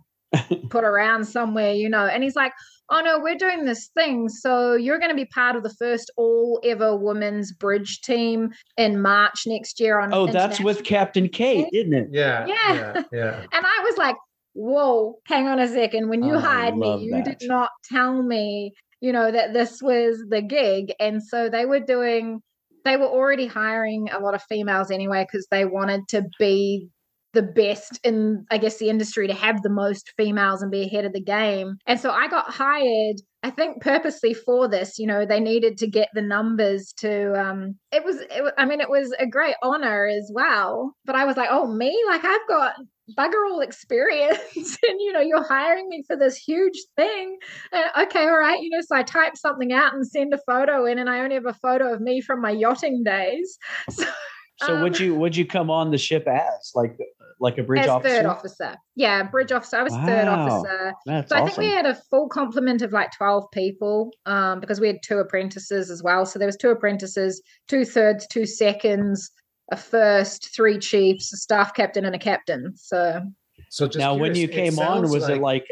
put 0.70 0.84
around 0.84 1.26
somewhere, 1.26 1.74
you 1.74 1.89
know. 1.89 2.06
And 2.06 2.24
he's 2.24 2.36
like, 2.36 2.54
oh 2.89 3.02
no, 3.02 3.20
we're 3.20 3.38
doing 3.38 3.65
this 3.65 3.89
thing. 3.96 4.30
So 4.30 4.76
you're 4.76 5.00
going 5.00 5.12
to 5.12 5.15
be 5.15 5.26
part 5.26 5.56
of 5.56 5.63
the 5.63 5.74
first 5.80 6.12
all 6.17 6.60
ever 6.63 6.96
women's 6.96 7.52
bridge 7.52 8.02
team 8.02 8.52
in 8.78 9.02
March 9.02 9.44
next 9.48 9.80
year 9.80 10.00
on. 10.00 10.13
Oh, 10.13 10.28
that's 10.28 10.60
with 10.60 10.84
Captain 10.84 11.30
Kate, 11.30 11.67
isn't 11.74 11.94
it? 11.94 12.10
Yeah. 12.12 12.46
Yeah. 12.46 12.74
Yeah. 12.74 13.04
yeah. 13.12 13.39
and 13.54 13.65
I 13.65 13.84
was 13.84 13.98
like, 13.98 14.15
whoa, 14.54 15.20
hang 15.26 15.48
on 15.48 15.60
a 15.60 15.67
second. 15.67 16.10
When 16.10 16.24
you 16.24 16.36
oh, 16.36 16.39
hired 16.39 16.78
me, 16.78 17.04
you 17.04 17.12
that. 17.12 17.39
did 17.39 17.48
not 17.48 17.70
tell 17.91 18.22
me, 18.22 18.74
you 19.00 19.12
know, 19.12 19.32
that 19.32 19.54
this 19.54 19.82
was 19.82 20.24
the 20.30 20.41
gig. 20.41 20.94
And 21.00 21.24
so 21.24 21.50
they 21.50 21.65
were 21.65 21.80
doing, 21.80 22.41
they 22.84 22.98
were 22.98 23.08
already 23.08 23.48
hiring 23.48 24.10
a 24.12 24.20
lot 24.20 24.36
of 24.36 24.44
females 24.44 24.91
anyway, 24.91 25.26
because 25.26 25.48
they 25.50 25.65
wanted 25.65 26.08
to 26.10 26.26
be 26.38 26.89
the 27.34 27.41
best 27.41 28.00
in 28.04 28.46
i 28.52 28.58
guess 28.58 28.78
the 28.78 28.89
industry 28.89 29.28
to 29.28 29.34
have 29.34 29.62
the 29.62 29.70
most 29.70 30.12
females 30.17 30.62
and 30.62 30.72
be 30.72 30.84
ahead 30.84 31.06
of 31.06 31.13
the 31.13 31.22
game. 31.22 31.78
And 31.88 32.00
so 32.00 32.12
i 32.12 32.28
got 32.28 32.50
hired 32.50 33.17
i 33.44 33.50
think 33.50 33.82
purposely 33.82 34.34
for 34.34 34.67
this. 34.67 35.00
You 35.00 35.08
know 35.08 35.26
they 35.26 35.39
needed 35.39 35.78
to 35.80 35.88
get 35.88 36.10
the 36.13 36.22
numbers 36.22 36.94
to 36.98 37.34
um 37.39 37.76
it 37.91 38.04
was 38.04 38.17
it, 38.17 38.54
i 38.58 38.65
mean 38.65 38.82
it 38.82 38.89
was 38.89 39.13
a 39.20 39.28
great 39.28 39.56
honor 39.63 40.06
as 40.08 40.30
well. 40.34 40.96
But 41.06 41.15
i 41.15 41.26
was 41.26 41.38
like 41.38 41.50
oh 41.52 41.67
me? 41.74 41.98
Like 42.08 42.26
i've 42.26 42.48
got 42.48 42.74
bugger 43.17 43.50
all 43.50 43.60
experience 43.60 44.38
and 44.56 45.02
you 45.02 45.12
know 45.12 45.20
you're 45.20 45.44
hiring 45.44 45.89
me 45.89 46.04
for 46.08 46.15
this 46.15 46.36
huge 46.38 46.80
thing. 46.98 47.38
And, 47.72 47.86
okay 48.08 48.24
all 48.24 48.38
right. 48.38 48.62
You 48.62 48.70
know 48.72 48.82
so 48.82 48.96
i 48.96 49.04
type 49.04 49.38
something 49.38 49.72
out 49.72 49.94
and 49.94 50.06
send 50.06 50.34
a 50.34 50.39
photo 50.46 50.86
in 50.86 51.00
and 51.00 51.10
i 51.10 51.22
only 51.22 51.36
have 51.36 51.46
a 51.46 51.54
photo 51.54 51.94
of 51.94 52.02
me 52.02 52.22
from 52.22 52.41
my 52.41 52.52
yachting 52.52 53.04
days. 53.04 53.58
So 53.89 54.06
So 54.65 54.82
would 54.82 54.97
Um, 55.00 55.04
you 55.06 55.15
would 55.15 55.36
you 55.36 55.45
come 55.45 55.69
on 55.69 55.91
the 55.91 55.97
ship 55.97 56.28
as 56.28 56.71
like 56.76 56.97
like 57.39 57.58
a 57.58 57.63
bridge 57.63 57.82
as 57.84 57.89
officer? 57.89 58.15
third 58.17 58.26
officer. 58.28 58.76
Yeah, 58.95 59.24
bridge 59.24 59.52
officer. 59.52 59.78
I 59.78 59.84
was 59.84 59.95
third 59.95 60.28
officer. 60.28 60.93
That's 61.08 61.30
So 61.30 61.36
I 61.36 61.39
awesome. 61.41 61.56
think 61.56 61.58
we 61.58 61.71
had 61.71 61.86
a 61.88 61.95
full 61.95 62.30
complement 62.30 62.84
of 62.84 62.91
like 62.91 63.12
12 63.17 63.50
people 63.52 64.12
um, 64.28 64.60
because 64.60 64.80
we 64.80 64.86
had 64.88 64.97
two 65.04 65.17
apprentices 65.17 65.89
as 65.89 66.04
well. 66.04 66.26
So 66.28 66.38
there 66.38 66.45
was 66.45 66.56
two 66.58 66.69
apprentices, 66.69 67.41
two 67.67 67.84
thirds, 67.84 68.28
two 68.28 68.45
seconds, 68.45 69.32
a 69.71 69.78
first, 69.78 70.54
three 70.56 70.78
chiefs, 70.78 71.34
a 71.34 71.38
staff 71.38 71.74
captain, 71.74 72.06
and 72.06 72.13
a 72.13 72.19
captain. 72.19 72.74
So 72.76 73.24
So 73.69 73.88
just 73.88 73.97
now, 73.97 74.13
when 74.15 74.36
you 74.36 74.47
came 74.47 74.78
on, 74.78 75.00
sounds 75.08 75.12
was 75.12 75.28
it 75.28 75.41
like 75.41 75.65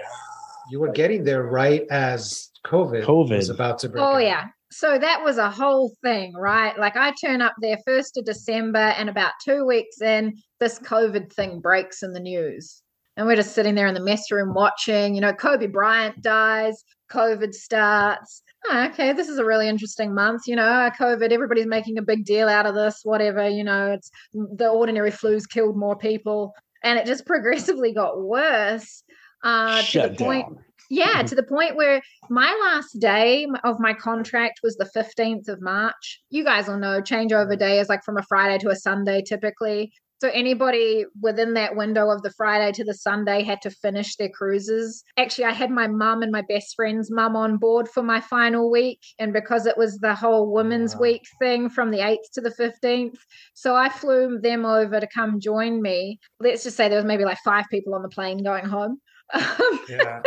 you 0.71 0.79
were 0.79 0.91
getting 0.91 1.23
there 1.23 1.43
right 1.43 1.85
as 1.91 2.49
COVID, 2.65 3.03
COVID. 3.05 3.35
was 3.35 3.49
about 3.49 3.77
to 3.79 3.89
break 3.89 4.03
Oh 4.03 4.15
out? 4.15 4.23
yeah. 4.23 4.47
So 4.71 4.99
that 4.99 5.23
was 5.23 5.37
a 5.37 5.49
whole 5.49 5.95
thing, 6.03 6.33
right? 6.33 6.77
Like 6.77 6.95
I 6.95 7.11
turn 7.13 7.41
up 7.41 7.55
there 7.59 7.79
first 7.85 8.17
of 8.17 8.25
December 8.25 8.77
and 8.97 9.09
about 9.09 9.33
two 9.43 9.65
weeks 9.65 10.01
in, 10.01 10.35
this 10.59 10.79
COVID 10.79 11.33
thing 11.33 11.59
breaks 11.59 12.03
in 12.03 12.13
the 12.13 12.19
news. 12.19 12.83
And 13.17 13.27
we're 13.27 13.35
just 13.35 13.53
sitting 13.53 13.75
there 13.75 13.87
in 13.87 13.95
the 13.95 14.03
mess 14.03 14.31
room 14.31 14.53
watching, 14.53 15.15
you 15.15 15.21
know, 15.21 15.33
Kobe 15.33 15.67
Bryant 15.67 16.21
dies, 16.21 16.83
COVID 17.11 17.53
starts. 17.53 18.43
Oh, 18.69 18.85
okay, 18.91 19.11
this 19.11 19.27
is 19.27 19.39
a 19.39 19.45
really 19.45 19.67
interesting 19.67 20.13
month. 20.13 20.43
You 20.47 20.55
know, 20.55 20.89
COVID, 20.97 21.31
everybody's 21.31 21.65
making 21.65 21.97
a 21.97 22.03
big 22.03 22.23
deal 22.23 22.47
out 22.47 22.65
of 22.65 22.75
this, 22.75 23.01
whatever, 23.03 23.49
you 23.49 23.63
know, 23.63 23.91
it's 23.91 24.11
the 24.33 24.69
ordinary 24.69 25.11
flu's 25.11 25.47
killed 25.47 25.75
more 25.75 25.97
people. 25.97 26.53
And 26.83 26.99
it 26.99 27.05
just 27.05 27.25
progressively 27.25 27.93
got 27.93 28.21
worse. 28.21 29.03
Uh, 29.43 29.79
to 29.79 29.85
shut 29.85 30.17
the 30.17 30.23
point 30.23 30.47
down? 30.47 30.63
Yeah, 30.89 31.17
mm-hmm. 31.17 31.27
to 31.27 31.35
the 31.35 31.43
point 31.43 31.75
where 31.75 32.01
my 32.29 32.55
last 32.63 32.99
day 32.99 33.47
of 33.63 33.79
my 33.79 33.93
contract 33.93 34.59
was 34.63 34.75
the 34.75 34.89
15th 34.95 35.47
of 35.47 35.61
March. 35.61 36.21
You 36.29 36.43
guys 36.43 36.67
will 36.67 36.77
know 36.77 37.01
changeover 37.01 37.57
day 37.57 37.79
is 37.79 37.89
like 37.89 38.03
from 38.03 38.17
a 38.17 38.23
Friday 38.23 38.57
to 38.59 38.69
a 38.69 38.75
Sunday 38.75 39.21
typically. 39.21 39.91
So 40.21 40.29
anybody 40.33 41.05
within 41.21 41.53
that 41.53 41.77
window 41.77 42.09
of 42.09 42.23
the 42.23 42.31
Friday 42.31 42.73
to 42.73 42.83
the 42.83 42.93
Sunday 42.93 43.41
had 43.41 43.61
to 43.61 43.69
finish 43.69 44.17
their 44.17 44.27
cruises. 44.27 45.01
Actually, 45.15 45.45
I 45.45 45.53
had 45.53 45.71
my 45.71 45.87
mum 45.87 46.21
and 46.23 46.31
my 46.31 46.41
best 46.41 46.75
friend's 46.75 47.09
mum 47.09 47.37
on 47.37 47.55
board 47.55 47.87
for 47.87 48.03
my 48.03 48.19
final 48.19 48.69
week. 48.69 48.99
And 49.17 49.31
because 49.31 49.65
it 49.65 49.77
was 49.77 49.97
the 49.99 50.13
whole 50.13 50.51
women's 50.51 50.93
Wow. 50.95 51.01
week 51.03 51.21
thing 51.39 51.69
from 51.69 51.91
the 51.91 51.99
8th 51.99 52.31
to 52.33 52.41
the 52.41 52.49
15th, 52.49 53.17
so 53.53 53.75
I 53.75 53.87
flew 53.87 54.39
them 54.39 54.65
over 54.65 54.99
to 54.99 55.07
come 55.07 55.39
join 55.39 55.81
me. 55.81 56.19
Let's 56.41 56.63
just 56.63 56.75
say 56.75 56.89
there 56.89 56.97
was 56.97 57.05
maybe 57.05 57.23
like 57.23 57.37
five 57.45 57.65
people 57.71 57.95
on 57.95 58.01
the 58.01 58.09
plane 58.09 58.43
going 58.43 58.65
home. 58.65 58.99
Um, 59.31 59.79
yeah. 59.87 60.21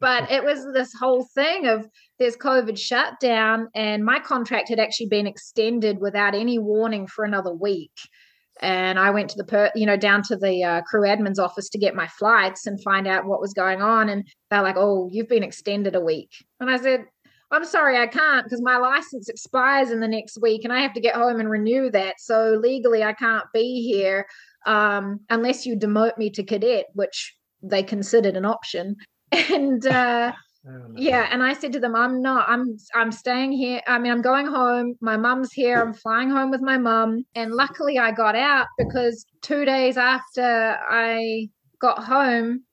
But 0.00 0.30
it 0.30 0.44
was 0.44 0.66
this 0.72 0.92
whole 0.94 1.24
thing 1.34 1.66
of 1.66 1.88
there's 2.18 2.36
COVID 2.36 2.78
shutdown, 2.78 3.68
and 3.74 4.04
my 4.04 4.20
contract 4.20 4.68
had 4.68 4.78
actually 4.78 5.08
been 5.08 5.26
extended 5.26 6.00
without 6.00 6.34
any 6.34 6.58
warning 6.58 7.06
for 7.06 7.24
another 7.24 7.52
week. 7.52 7.92
And 8.60 8.98
I 8.98 9.10
went 9.10 9.30
to 9.30 9.36
the, 9.36 9.44
per, 9.44 9.70
you 9.74 9.86
know, 9.86 9.96
down 9.96 10.22
to 10.24 10.36
the 10.36 10.64
uh, 10.64 10.80
crew 10.82 11.02
admin's 11.02 11.38
office 11.38 11.68
to 11.70 11.78
get 11.78 11.94
my 11.94 12.08
flights 12.08 12.66
and 12.66 12.82
find 12.82 13.06
out 13.06 13.26
what 13.26 13.40
was 13.40 13.54
going 13.54 13.82
on. 13.82 14.08
And 14.08 14.26
they're 14.50 14.62
like, 14.62 14.76
"Oh, 14.76 15.08
you've 15.12 15.28
been 15.28 15.44
extended 15.44 15.94
a 15.94 16.00
week." 16.00 16.30
And 16.60 16.68
I 16.70 16.76
said, 16.76 17.04
"I'm 17.50 17.64
sorry, 17.64 17.98
I 17.98 18.06
can't 18.06 18.44
because 18.44 18.62
my 18.62 18.76
license 18.76 19.28
expires 19.28 19.90
in 19.90 20.00
the 20.00 20.08
next 20.08 20.38
week, 20.40 20.64
and 20.64 20.72
I 20.72 20.80
have 20.80 20.92
to 20.94 21.00
get 21.00 21.14
home 21.14 21.40
and 21.40 21.50
renew 21.50 21.90
that. 21.90 22.20
So 22.20 22.58
legally, 22.60 23.04
I 23.04 23.12
can't 23.12 23.46
be 23.52 23.82
here 23.82 24.26
um, 24.66 25.20
unless 25.30 25.64
you 25.64 25.76
demote 25.76 26.18
me 26.18 26.30
to 26.30 26.42
cadet, 26.42 26.86
which 26.94 27.36
they 27.62 27.82
considered 27.82 28.36
an 28.36 28.44
option." 28.44 28.96
And 29.50 29.84
uh, 29.86 30.32
I 30.66 30.70
don't 30.70 30.98
yeah, 30.98 31.28
and 31.30 31.42
I 31.42 31.52
said 31.52 31.72
to 31.72 31.80
them, 31.80 31.94
I'm 31.94 32.20
not, 32.20 32.48
I'm 32.48 32.76
I'm 32.94 33.12
staying 33.12 33.52
here. 33.52 33.80
I 33.86 33.98
mean, 33.98 34.10
I'm 34.12 34.22
going 34.22 34.46
home. 34.46 34.94
My 35.00 35.16
mum's 35.16 35.52
here. 35.52 35.80
I'm 35.80 35.94
flying 35.94 36.30
home 36.30 36.50
with 36.50 36.60
my 36.60 36.76
mum. 36.78 37.24
And 37.34 37.52
luckily 37.52 37.98
I 37.98 38.10
got 38.12 38.34
out 38.34 38.66
because 38.76 39.24
two 39.42 39.64
days 39.64 39.96
after 39.96 40.76
I 40.88 41.48
got 41.80 42.02
home, 42.04 42.64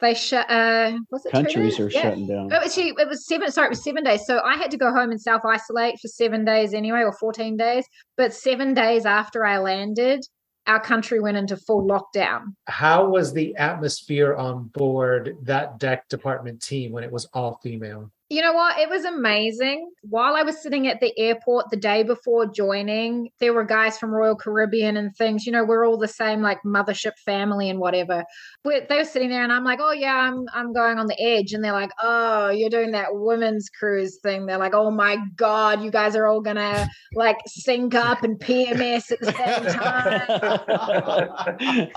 they 0.00 0.14
shut 0.14 0.48
uh 0.50 0.98
was 1.10 1.24
it 1.26 1.30
two 1.30 1.42
Countries 1.42 1.76
days? 1.76 1.80
are 1.80 1.90
Yeah. 1.90 2.02
shutting 2.02 2.26
down. 2.26 2.52
It 2.52 2.62
was, 2.62 2.78
it 2.78 3.08
was 3.08 3.26
seven. 3.26 3.50
Sorry, 3.50 3.66
it 3.66 3.70
was 3.70 3.82
seven 3.82 4.04
days. 4.04 4.24
So 4.26 4.40
I 4.40 4.56
had 4.56 4.70
to 4.70 4.76
go 4.76 4.92
home 4.92 5.10
and 5.10 5.20
self 5.20 5.42
isolate 5.44 5.98
for 6.00 6.08
seven 6.08 6.44
days 6.44 6.74
anyway, 6.74 7.00
or 7.00 7.12
fourteen 7.18 7.56
days. 7.56 7.84
But 8.16 8.32
seven 8.32 8.74
days 8.74 9.06
after 9.06 9.44
I 9.44 9.58
landed, 9.58 10.20
our 10.66 10.80
country 10.80 11.20
went 11.20 11.36
into 11.36 11.56
full 11.56 11.86
lockdown. 11.86 12.54
How 12.66 13.06
was 13.06 13.32
the 13.32 13.54
atmosphere 13.56 14.34
on 14.34 14.64
board 14.68 15.36
that 15.42 15.78
deck 15.78 16.08
department 16.08 16.62
team 16.62 16.92
when 16.92 17.04
it 17.04 17.12
was 17.12 17.26
all 17.34 17.60
female? 17.62 18.10
You 18.30 18.40
know 18.40 18.54
what? 18.54 18.78
It 18.78 18.88
was 18.88 19.04
amazing. 19.04 19.90
While 20.00 20.34
I 20.34 20.42
was 20.42 20.62
sitting 20.62 20.88
at 20.88 20.98
the 21.00 21.12
airport 21.18 21.66
the 21.70 21.76
day 21.76 22.02
before 22.02 22.46
joining, 22.46 23.28
there 23.38 23.52
were 23.52 23.64
guys 23.64 23.98
from 23.98 24.12
Royal 24.12 24.34
Caribbean 24.34 24.96
and 24.96 25.14
things. 25.14 25.44
You 25.44 25.52
know, 25.52 25.62
we're 25.62 25.86
all 25.86 25.98
the 25.98 26.08
same, 26.08 26.40
like 26.40 26.58
mothership 26.64 27.18
family 27.22 27.68
and 27.68 27.78
whatever. 27.80 28.24
But 28.62 28.88
they 28.88 28.96
were 28.96 29.04
sitting 29.04 29.28
there, 29.28 29.42
and 29.42 29.52
I'm 29.52 29.62
like, 29.62 29.78
"Oh 29.82 29.92
yeah, 29.92 30.14
I'm 30.16 30.46
I'm 30.54 30.72
going 30.72 30.98
on 30.98 31.06
the 31.06 31.20
edge," 31.20 31.52
and 31.52 31.62
they're 31.62 31.72
like, 31.72 31.90
"Oh, 32.02 32.48
you're 32.48 32.70
doing 32.70 32.92
that 32.92 33.08
women's 33.12 33.68
cruise 33.68 34.18
thing." 34.22 34.46
They're 34.46 34.56
like, 34.56 34.74
"Oh 34.74 34.90
my 34.90 35.18
god, 35.36 35.82
you 35.82 35.90
guys 35.90 36.16
are 36.16 36.26
all 36.26 36.40
gonna 36.40 36.88
like 37.14 37.36
sync 37.46 37.94
up 37.94 38.22
and 38.22 38.38
PMS 38.40 39.12
at 39.12 39.20
the 39.20 39.32
same 39.32 39.64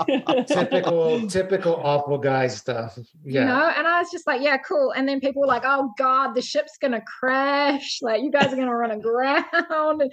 time." 0.27 0.45
typical, 0.45 1.25
typical 1.27 1.75
awful 1.75 2.17
guy 2.17 2.47
stuff. 2.47 2.99
Yeah. 3.23 3.41
you 3.41 3.47
know 3.47 3.71
and 3.77 3.87
i 3.87 3.99
was 3.99 4.09
just 4.11 4.25
like 4.27 4.41
yeah 4.41 4.57
cool 4.57 4.91
and 4.91 5.07
then 5.07 5.19
people 5.19 5.41
were 5.41 5.47
like 5.47 5.63
oh 5.65 5.91
god 5.97 6.16
the 6.33 6.41
ship's 6.41 6.77
gonna 6.79 7.01
crash. 7.01 7.99
Like 8.01 8.21
you 8.21 8.31
guys 8.31 8.51
are 8.51 8.55
gonna 8.55 8.75
run 8.75 8.91
aground. 8.91 10.01
And 10.01 10.11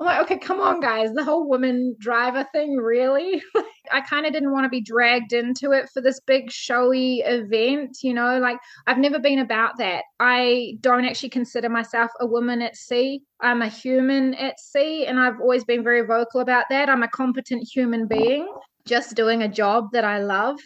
i'm 0.00 0.06
like 0.06 0.22
okay 0.22 0.38
come 0.38 0.60
on 0.60 0.80
guys. 0.80 1.12
The 1.12 1.24
whole 1.24 1.48
woman 1.48 1.94
driver 1.98 2.46
thing 2.52 2.76
really? 2.76 3.42
I 3.92 4.00
kind 4.00 4.26
of 4.26 4.32
didn't 4.32 4.52
want 4.52 4.64
to 4.64 4.68
be 4.68 4.80
dragged 4.80 5.32
into 5.32 5.72
it 5.72 5.88
for 5.92 6.00
this 6.00 6.20
big 6.20 6.50
showy 6.50 7.22
event 7.24 7.98
you 8.02 8.14
know? 8.14 8.38
Like 8.38 8.58
i've 8.86 8.98
never 8.98 9.18
been 9.18 9.38
about 9.38 9.78
that. 9.78 10.04
I 10.18 10.76
don't 10.80 11.04
actually 11.04 11.30
consider 11.30 11.68
myself 11.68 12.10
a 12.20 12.26
woman 12.26 12.62
at 12.62 12.76
sea. 12.76 13.22
I'm 13.40 13.62
a 13.62 13.68
human 13.68 14.34
at 14.34 14.58
sea 14.58 15.06
and 15.06 15.18
i've 15.18 15.40
always 15.40 15.64
been 15.64 15.84
very 15.84 16.06
vocal 16.06 16.40
about 16.40 16.64
that. 16.70 16.88
I'm 16.88 17.02
a 17.02 17.08
competent 17.08 17.68
human 17.72 18.06
being 18.06 18.48
just 18.86 19.14
doing 19.14 19.42
a 19.42 19.48
job 19.48 19.90
that 19.92 20.04
i 20.04 20.18
love 20.18 20.58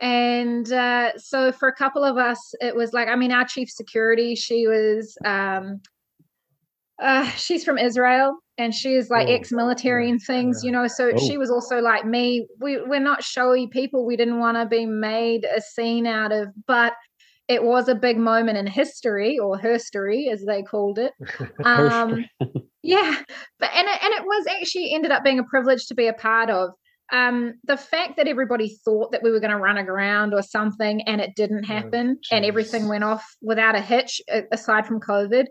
and 0.00 0.72
uh, 0.72 1.10
so 1.18 1.50
for 1.52 1.68
a 1.68 1.74
couple 1.74 2.04
of 2.04 2.16
us 2.16 2.38
it 2.60 2.74
was 2.76 2.92
like 2.92 3.08
i 3.08 3.16
mean 3.16 3.32
our 3.32 3.44
chief 3.44 3.68
security 3.70 4.34
she 4.34 4.66
was 4.66 5.16
um 5.24 5.80
uh 7.02 7.28
she's 7.30 7.64
from 7.64 7.78
israel 7.78 8.36
and 8.58 8.74
she 8.74 8.94
is 8.94 9.08
like 9.08 9.28
Oh, 9.28 9.32
ex-military 9.32 10.10
and 10.10 10.20
things 10.20 10.62
yeah. 10.62 10.66
you 10.68 10.72
know 10.72 10.86
so 10.88 11.12
Oh. 11.14 11.18
she 11.18 11.38
was 11.38 11.50
also 11.50 11.78
like 11.78 12.04
me. 12.04 12.46
We, 12.60 12.80
we're 12.82 12.98
not 12.98 13.22
showy 13.22 13.68
people. 13.68 14.04
We 14.04 14.16
didn't 14.16 14.40
want 14.40 14.56
to 14.56 14.66
be 14.66 14.84
made 14.84 15.44
a 15.44 15.60
scene 15.60 16.06
out 16.08 16.32
of 16.32 16.48
but 16.66 16.94
it 17.46 17.62
was 17.62 17.88
a 17.88 17.94
big 17.94 18.18
moment 18.18 18.58
in 18.58 18.66
history 18.66 19.38
or 19.38 19.56
herstory 19.58 20.30
as 20.30 20.44
they 20.44 20.62
called 20.62 20.98
it. 20.98 21.12
Um 21.64 22.24
yeah 22.82 23.14
but 23.60 23.70
and 23.74 23.88
it, 23.88 23.98
and 24.02 24.14
it 24.14 24.22
was 24.24 24.46
actually 24.48 24.92
ended 24.92 25.10
up 25.12 25.22
being 25.24 25.38
a 25.38 25.44
privilege 25.44 25.86
to 25.86 25.94
be 25.94 26.06
a 26.08 26.12
part 26.12 26.50
of 26.50 26.70
um 27.12 27.54
the 27.64 27.76
fact 27.76 28.16
that 28.16 28.26
everybody 28.28 28.76
thought 28.84 29.12
that 29.12 29.22
we 29.22 29.30
were 29.30 29.40
going 29.40 29.50
to 29.50 29.56
run 29.58 29.78
aground 29.78 30.34
or 30.34 30.42
something 30.42 31.02
and 31.02 31.20
it 31.20 31.34
didn't 31.34 31.64
Oh, 31.64 31.74
happen 31.74 32.18
and 32.30 32.44
everything 32.44 32.88
went 32.88 33.04
off 33.04 33.24
without 33.40 33.74
a 33.74 33.80
hitch 33.80 34.20
aside 34.52 34.86
from 34.86 35.00
covid 35.00 35.46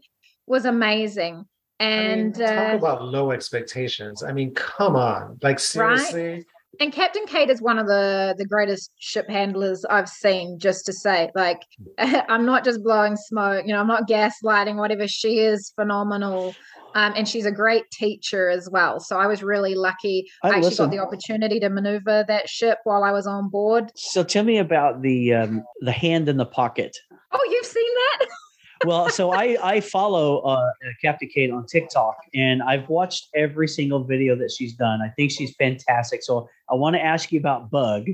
was 0.46 0.66
amazing 0.66 1.46
and 1.80 2.12
I 2.12 2.16
mean, 2.16 2.34
talk 2.34 2.74
uh, 2.74 2.78
about 2.78 3.04
low 3.04 3.32
expectations. 3.32 4.24
I 4.24 4.32
mean, 4.32 4.54
come 4.56 4.96
on. 4.96 5.38
Like 5.44 5.60
seriously. 5.60 6.44
and 6.80 6.92
Captain 6.92 7.26
Kate 7.28 7.50
is 7.52 7.62
one 7.62 7.78
of 7.78 7.86
the 7.86 8.34
the 8.38 8.46
greatest 8.46 8.92
ship 8.98 9.30
handlers 9.30 9.86
I've 9.86 10.10
seen. 10.10 10.58
Just 10.58 10.86
to 10.88 10.94
say, 10.94 11.30
like, 11.36 11.62
I'm 12.00 12.46
not 12.46 12.64
just 12.64 12.84
blowing 12.84 13.16
smoke. 13.16 13.66
You 13.68 13.74
know, 13.74 13.80
I'm 13.80 13.88
not 13.88 14.08
gaslighting. 14.08 14.78
Whatever, 14.78 15.08
she 15.08 15.40
is 15.40 15.72
phenomenal. 15.76 16.56
Um, 16.98 17.14
and 17.16 17.28
she's 17.28 17.46
a 17.46 17.52
great 17.52 17.90
teacher 17.92 18.50
as 18.50 18.68
well. 18.72 19.00
So 19.00 19.20
I 19.20 19.28
was 19.28 19.44
really 19.44 19.76
lucky. 19.76 20.28
I 20.44 20.48
I 20.48 20.50
actually 20.50 20.70
listen- 20.70 20.86
got 20.86 20.92
the 20.96 21.00
opportunity 21.00 21.60
to 21.60 21.70
maneuver 21.70 22.26
that 22.28 22.50
ship 22.50 22.80
while 22.86 23.04
I 23.04 23.12
was 23.12 23.28
on 23.28 23.50
board. 23.50 23.92
So 23.96 24.24
tell 24.24 24.44
me 24.44 24.58
about 24.58 25.04
the 25.04 25.32
um, 25.36 25.64
the 25.82 25.92
hand 25.92 26.28
in 26.28 26.38
the 26.38 26.46
pocket. 26.48 26.98
Oh, 27.32 27.48
you've 27.52 27.66
seen 27.66 27.94
that? 27.94 28.28
Well, 28.86 29.10
so 29.10 29.32
I 29.32 29.58
I 29.64 29.80
follow 29.80 30.38
uh, 30.42 30.70
Captain 31.02 31.28
Kate 31.34 31.50
on 31.50 31.66
TikTok, 31.66 32.16
and 32.36 32.62
I've 32.62 32.88
watched 32.90 33.28
every 33.34 33.68
single 33.68 34.04
video 34.04 34.36
that 34.36 34.52
she's 34.52 34.76
done. 34.76 35.02
I 35.02 35.10
think 35.16 35.32
she's 35.32 35.56
fantastic. 35.58 36.22
So 36.22 36.48
I 36.70 36.76
want 36.76 36.96
to 36.96 37.04
ask 37.04 37.32
you 37.32 37.40
about 37.40 37.72
Bug, 37.72 38.06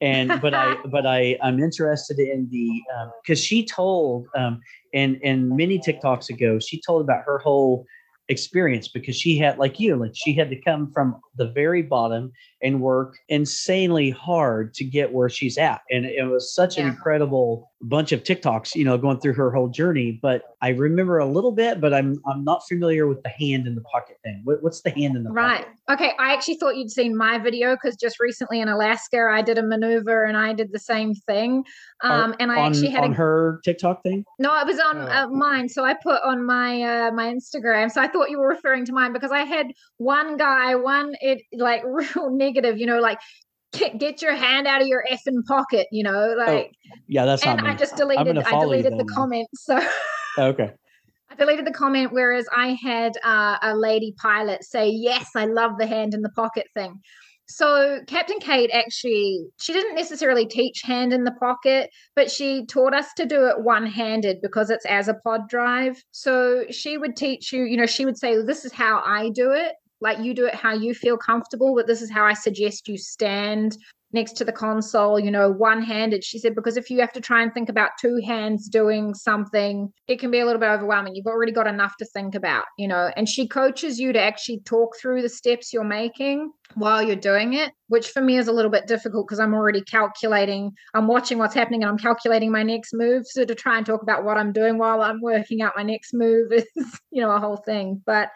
and 0.00 0.28
but 0.42 0.54
I 0.54 0.74
but 0.90 1.06
I 1.06 1.38
I'm 1.40 1.60
interested 1.60 2.18
in 2.18 2.48
the 2.50 2.82
because 3.22 3.38
she 3.38 3.64
told 3.64 4.26
um 4.34 4.60
and 4.92 5.20
and 5.22 5.56
many 5.56 5.78
TikToks 5.78 6.30
ago 6.30 6.58
she 6.58 6.80
told 6.84 7.02
about 7.02 7.22
her 7.24 7.38
whole 7.38 7.86
experience 8.32 8.88
because 8.88 9.14
she 9.14 9.38
had 9.38 9.58
like 9.58 9.78
you 9.78 9.94
like 9.94 10.12
she 10.14 10.32
had 10.32 10.50
to 10.50 10.60
come 10.60 10.90
from 10.90 11.20
the 11.36 11.52
very 11.52 11.82
bottom 11.82 12.32
and 12.62 12.80
work 12.80 13.14
insanely 13.28 14.10
hard 14.10 14.74
to 14.74 14.84
get 14.84 15.12
where 15.12 15.28
she's 15.28 15.58
at. 15.58 15.82
And 15.90 16.04
it 16.04 16.24
was 16.24 16.52
such 16.52 16.78
an 16.78 16.88
incredible 16.88 17.70
bunch 17.82 18.12
of 18.12 18.22
TikToks, 18.22 18.74
you 18.74 18.84
know, 18.84 18.96
going 18.96 19.18
through 19.20 19.34
her 19.34 19.50
whole 19.52 19.68
journey. 19.68 20.18
But 20.22 20.42
I 20.60 20.68
remember 20.70 21.18
a 21.18 21.26
little 21.26 21.52
bit, 21.52 21.80
but 21.80 21.92
I'm 21.92 22.20
I'm 22.26 22.44
not 22.44 22.62
familiar 22.68 23.06
with 23.06 23.22
the 23.22 23.28
hand 23.28 23.66
in 23.66 23.74
the 23.74 23.80
pocket 23.82 24.18
thing. 24.22 24.40
What, 24.44 24.62
what's 24.62 24.82
the 24.82 24.90
hand 24.90 25.16
in 25.16 25.24
the 25.24 25.30
right? 25.30 25.64
pocket? 25.64 25.72
Okay, 25.90 26.12
I 26.18 26.32
actually 26.32 26.56
thought 26.56 26.76
you'd 26.76 26.90
seen 26.90 27.16
my 27.16 27.38
video 27.38 27.74
because 27.74 27.96
just 27.96 28.20
recently 28.20 28.60
in 28.60 28.68
Alaska, 28.68 29.28
I 29.30 29.42
did 29.42 29.58
a 29.58 29.62
maneuver 29.62 30.24
and 30.24 30.36
I 30.36 30.52
did 30.52 30.72
the 30.72 30.78
same 30.78 31.14
thing. 31.14 31.64
Um, 32.02 32.34
and 32.38 32.52
I 32.52 32.60
on, 32.60 32.70
actually 32.70 32.90
had 32.90 33.04
on 33.04 33.12
a, 33.12 33.16
her 33.16 33.60
TikTok 33.64 34.02
thing. 34.02 34.24
no, 34.38 34.56
it 34.58 34.66
was 34.66 34.78
on 34.78 34.98
Oh. 34.98 35.06
uh, 35.06 35.26
mine. 35.28 35.68
So 35.68 35.84
I 35.84 35.94
put 35.94 36.22
on 36.22 36.46
my 36.46 36.82
uh, 36.82 37.10
my 37.12 37.32
Instagram. 37.32 37.90
So 37.90 38.00
I 38.00 38.08
thought 38.08 38.30
you 38.30 38.38
were 38.38 38.48
referring 38.48 38.84
to 38.86 38.92
mine 38.92 39.12
because 39.12 39.32
I 39.32 39.42
had 39.44 39.66
one 39.98 40.36
guy, 40.36 40.74
one 40.76 41.12
it 41.20 41.42
like 41.52 41.82
real 41.86 42.30
negative, 42.30 42.78
you 42.78 42.86
know, 42.86 43.00
like 43.00 43.18
get, 43.72 43.98
get 43.98 44.22
your 44.22 44.34
hand 44.34 44.66
out 44.66 44.82
of 44.82 44.88
your 44.88 45.04
effing 45.10 45.44
pocket, 45.46 45.86
you 45.90 46.02
know, 46.02 46.34
like. 46.36 46.72
Yeah, 47.08 47.24
that's 47.24 47.44
and. 47.44 47.60
I 47.60 47.74
just 47.74 47.96
deleted. 47.96 48.38
I 48.38 48.60
deleted 48.60 48.98
the 48.98 49.04
comment. 49.04 49.48
So. 49.54 49.80
okay. 50.38 50.70
I 51.30 51.34
deleted 51.34 51.66
the 51.66 51.72
comment, 51.72 52.12
whereas 52.12 52.46
I 52.54 52.76
had 52.82 53.12
uh, 53.24 53.56
a 53.62 53.74
lady 53.74 54.14
pilot 54.20 54.64
say, 54.64 54.90
Yes, 54.90 55.30
I 55.34 55.46
love 55.46 55.72
the 55.78 55.86
hand 55.86 56.12
in 56.14 56.20
the 56.20 56.30
pocket 56.30 56.66
thing. 56.74 57.00
So, 57.48 58.00
Captain 58.06 58.38
Kate 58.38 58.70
actually, 58.72 59.46
she 59.58 59.72
didn't 59.72 59.94
necessarily 59.94 60.46
teach 60.46 60.82
hand 60.84 61.12
in 61.12 61.24
the 61.24 61.32
pocket, 61.32 61.90
but 62.14 62.30
she 62.30 62.66
taught 62.66 62.94
us 62.94 63.06
to 63.16 63.26
do 63.26 63.46
it 63.46 63.62
one 63.62 63.86
handed 63.86 64.38
because 64.42 64.70
it's 64.70 64.86
as 64.86 65.08
a 65.08 65.14
pod 65.14 65.48
drive. 65.48 66.02
So, 66.10 66.64
she 66.70 66.98
would 66.98 67.16
teach 67.16 67.52
you, 67.52 67.64
you 67.64 67.76
know, 67.78 67.86
she 67.86 68.04
would 68.04 68.18
say, 68.18 68.42
This 68.42 68.64
is 68.66 68.72
how 68.72 69.02
I 69.04 69.30
do 69.30 69.52
it. 69.52 69.72
Like 70.02 70.18
you 70.18 70.34
do 70.34 70.46
it 70.46 70.54
how 70.54 70.74
you 70.74 70.94
feel 70.94 71.16
comfortable, 71.16 71.74
but 71.74 71.86
this 71.86 72.02
is 72.02 72.10
how 72.10 72.24
I 72.24 72.34
suggest 72.34 72.88
you 72.88 72.98
stand 72.98 73.76
next 74.12 74.36
to 74.36 74.44
the 74.44 74.52
console, 74.52 75.18
you 75.18 75.30
know, 75.30 75.50
one 75.50 75.82
handed. 75.82 76.24
She 76.24 76.38
said, 76.38 76.54
because 76.54 76.76
if 76.76 76.90
you 76.90 77.00
have 77.00 77.12
to 77.12 77.20
try 77.20 77.42
and 77.42 77.52
think 77.52 77.68
about 77.68 77.90
two 78.00 78.20
hands 78.24 78.68
doing 78.68 79.14
something, 79.14 79.90
it 80.06 80.20
can 80.20 80.30
be 80.30 80.40
a 80.40 80.44
little 80.44 80.60
bit 80.60 80.68
overwhelming. 80.68 81.14
You've 81.14 81.26
already 81.26 81.52
got 81.52 81.66
enough 81.66 81.96
to 81.98 82.04
think 82.04 82.34
about, 82.34 82.64
you 82.78 82.86
know, 82.86 83.10
and 83.16 83.28
she 83.28 83.48
coaches 83.48 83.98
you 83.98 84.12
to 84.12 84.20
actually 84.20 84.60
talk 84.60 84.96
through 85.00 85.22
the 85.22 85.28
steps 85.28 85.72
you're 85.72 85.84
making 85.84 86.52
while 86.74 87.02
you're 87.02 87.16
doing 87.16 87.54
it, 87.54 87.72
which 87.88 88.10
for 88.10 88.20
me 88.20 88.36
is 88.36 88.48
a 88.48 88.52
little 88.52 88.70
bit 88.70 88.86
difficult 88.86 89.26
because 89.26 89.40
I'm 89.40 89.54
already 89.54 89.82
calculating, 89.82 90.72
I'm 90.94 91.06
watching 91.06 91.38
what's 91.38 91.54
happening 91.54 91.82
and 91.82 91.90
I'm 91.90 91.98
calculating 91.98 92.50
my 92.50 92.62
next 92.62 92.92
move. 92.92 93.26
So 93.26 93.44
to 93.44 93.54
try 93.54 93.76
and 93.76 93.86
talk 93.86 94.02
about 94.02 94.24
what 94.24 94.36
I'm 94.36 94.52
doing 94.52 94.78
while 94.78 95.00
I'm 95.00 95.20
working 95.20 95.62
out 95.62 95.72
my 95.76 95.82
next 95.82 96.12
move 96.12 96.52
is, 96.52 96.66
you 97.10 97.22
know, 97.22 97.30
a 97.30 97.40
whole 97.40 97.58
thing. 97.58 98.02
But 98.04 98.28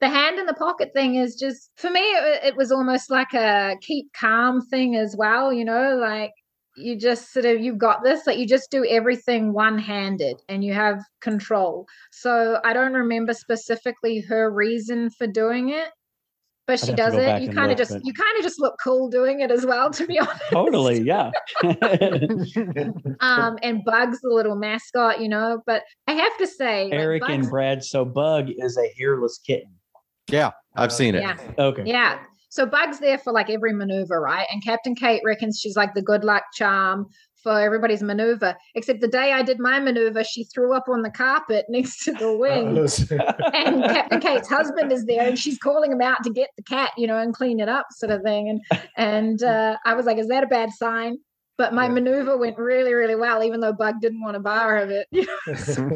the 0.00 0.08
hand 0.08 0.38
in 0.38 0.46
the 0.46 0.54
pocket 0.54 0.90
thing 0.94 1.16
is 1.16 1.34
just 1.36 1.70
for 1.76 1.90
me 1.90 2.00
it, 2.00 2.44
it 2.44 2.56
was 2.56 2.72
almost 2.72 3.10
like 3.10 3.32
a 3.34 3.76
keep 3.80 4.06
calm 4.18 4.60
thing 4.60 4.96
as 4.96 5.14
well 5.16 5.52
you 5.52 5.64
know 5.64 5.96
like 5.96 6.32
you 6.76 6.96
just 6.96 7.32
sort 7.32 7.44
of 7.44 7.60
you've 7.60 7.78
got 7.78 8.02
this 8.02 8.26
like 8.26 8.38
you 8.38 8.46
just 8.46 8.70
do 8.70 8.84
everything 8.86 9.52
one-handed 9.52 10.40
and 10.48 10.64
you 10.64 10.72
have 10.72 11.00
control 11.20 11.86
so 12.10 12.60
i 12.64 12.72
don't 12.72 12.94
remember 12.94 13.34
specifically 13.34 14.20
her 14.20 14.50
reason 14.50 15.10
for 15.10 15.26
doing 15.26 15.70
it 15.70 15.88
but 16.66 16.80
I'd 16.82 16.86
she 16.86 16.94
does 16.94 17.14
it 17.14 17.42
you 17.42 17.50
kind 17.50 17.72
of 17.72 17.76
just 17.76 17.90
but- 17.90 18.02
you 18.04 18.12
kind 18.12 18.38
of 18.38 18.44
just 18.44 18.60
look 18.60 18.76
cool 18.82 19.08
doing 19.08 19.40
it 19.40 19.50
as 19.50 19.66
well 19.66 19.90
to 19.98 20.06
be 20.06 20.18
honest 20.18 20.40
Totally. 20.50 21.00
Yeah. 21.00 21.32
um 23.20 23.58
and 23.62 23.84
bugs 23.84 24.20
the 24.22 24.30
little 24.30 24.56
mascot 24.56 25.20
you 25.20 25.28
know 25.28 25.60
but 25.66 25.82
i 26.06 26.12
have 26.12 26.38
to 26.38 26.46
say 26.46 26.84
like, 26.84 26.94
Eric 26.94 27.22
and 27.28 27.50
Brad. 27.50 27.84
So 27.84 28.04
Bug 28.04 28.48
is 28.56 28.78
a 28.78 28.88
hairless 28.96 29.38
kitten. 29.44 29.74
Yeah, 30.28 30.50
I've 30.76 30.92
seen 30.92 31.14
it. 31.14 31.22
yeah 31.22 31.36
Okay. 31.58 31.84
Yeah. 31.86 32.18
So 32.50 32.66
Bug's 32.66 32.98
there 32.98 33.18
for 33.18 33.32
like 33.32 33.48
every 33.48 33.72
maneuver, 33.72 34.20
right? 34.20 34.46
And 34.50 34.62
Captain 34.64 34.96
Kate 34.96 35.22
reckons 35.24 35.58
she's 35.60 35.76
like 35.76 35.94
the 35.94 36.02
good 36.02 36.24
luck 36.24 36.42
charm 36.54 37.06
for 37.42 37.60
everybody's 37.60 38.02
maneuver. 38.02 38.56
Except 38.74 39.00
the 39.00 39.08
day 39.08 39.32
I 39.32 39.42
did 39.42 39.58
my 39.58 39.80
maneuver, 39.80 40.24
she 40.24 40.44
threw 40.44 40.74
up 40.74 40.84
on 40.88 41.02
the 41.02 41.10
carpet 41.10 41.66
next 41.68 42.04
to 42.04 42.12
the 42.12 42.32
wing. 42.36 42.76
and 43.54 43.84
Captain 43.94 44.20
Kate's 44.20 44.48
husband 44.48 44.92
is 44.92 45.06
there 45.06 45.26
and 45.26 45.38
she's 45.38 45.58
calling 45.58 45.92
him 45.92 46.00
out 46.00 46.22
to 46.24 46.30
get 46.30 46.50
the 46.56 46.62
cat, 46.62 46.90
you 46.96 47.06
know, 47.06 47.18
and 47.18 47.34
clean 47.34 47.60
it 47.60 47.68
up, 47.68 47.86
sort 47.92 48.12
of 48.12 48.22
thing. 48.22 48.48
And 48.48 48.82
and 48.96 49.42
uh, 49.44 49.76
I 49.84 49.94
was 49.94 50.06
like, 50.06 50.18
is 50.18 50.28
that 50.28 50.44
a 50.44 50.48
bad 50.48 50.70
sign? 50.72 51.18
But 51.60 51.74
my 51.74 51.88
Yeah. 51.88 51.92
maneuver 51.92 52.38
went 52.38 52.56
really, 52.56 52.94
really 52.94 53.16
well, 53.16 53.44
even 53.44 53.60
though 53.60 53.74
Bug 53.74 54.00
didn't 54.00 54.22
want 54.22 54.34
a 54.34 54.40
bar 54.40 54.78
of 54.78 54.88
it. 54.88 55.06
So 55.56 55.90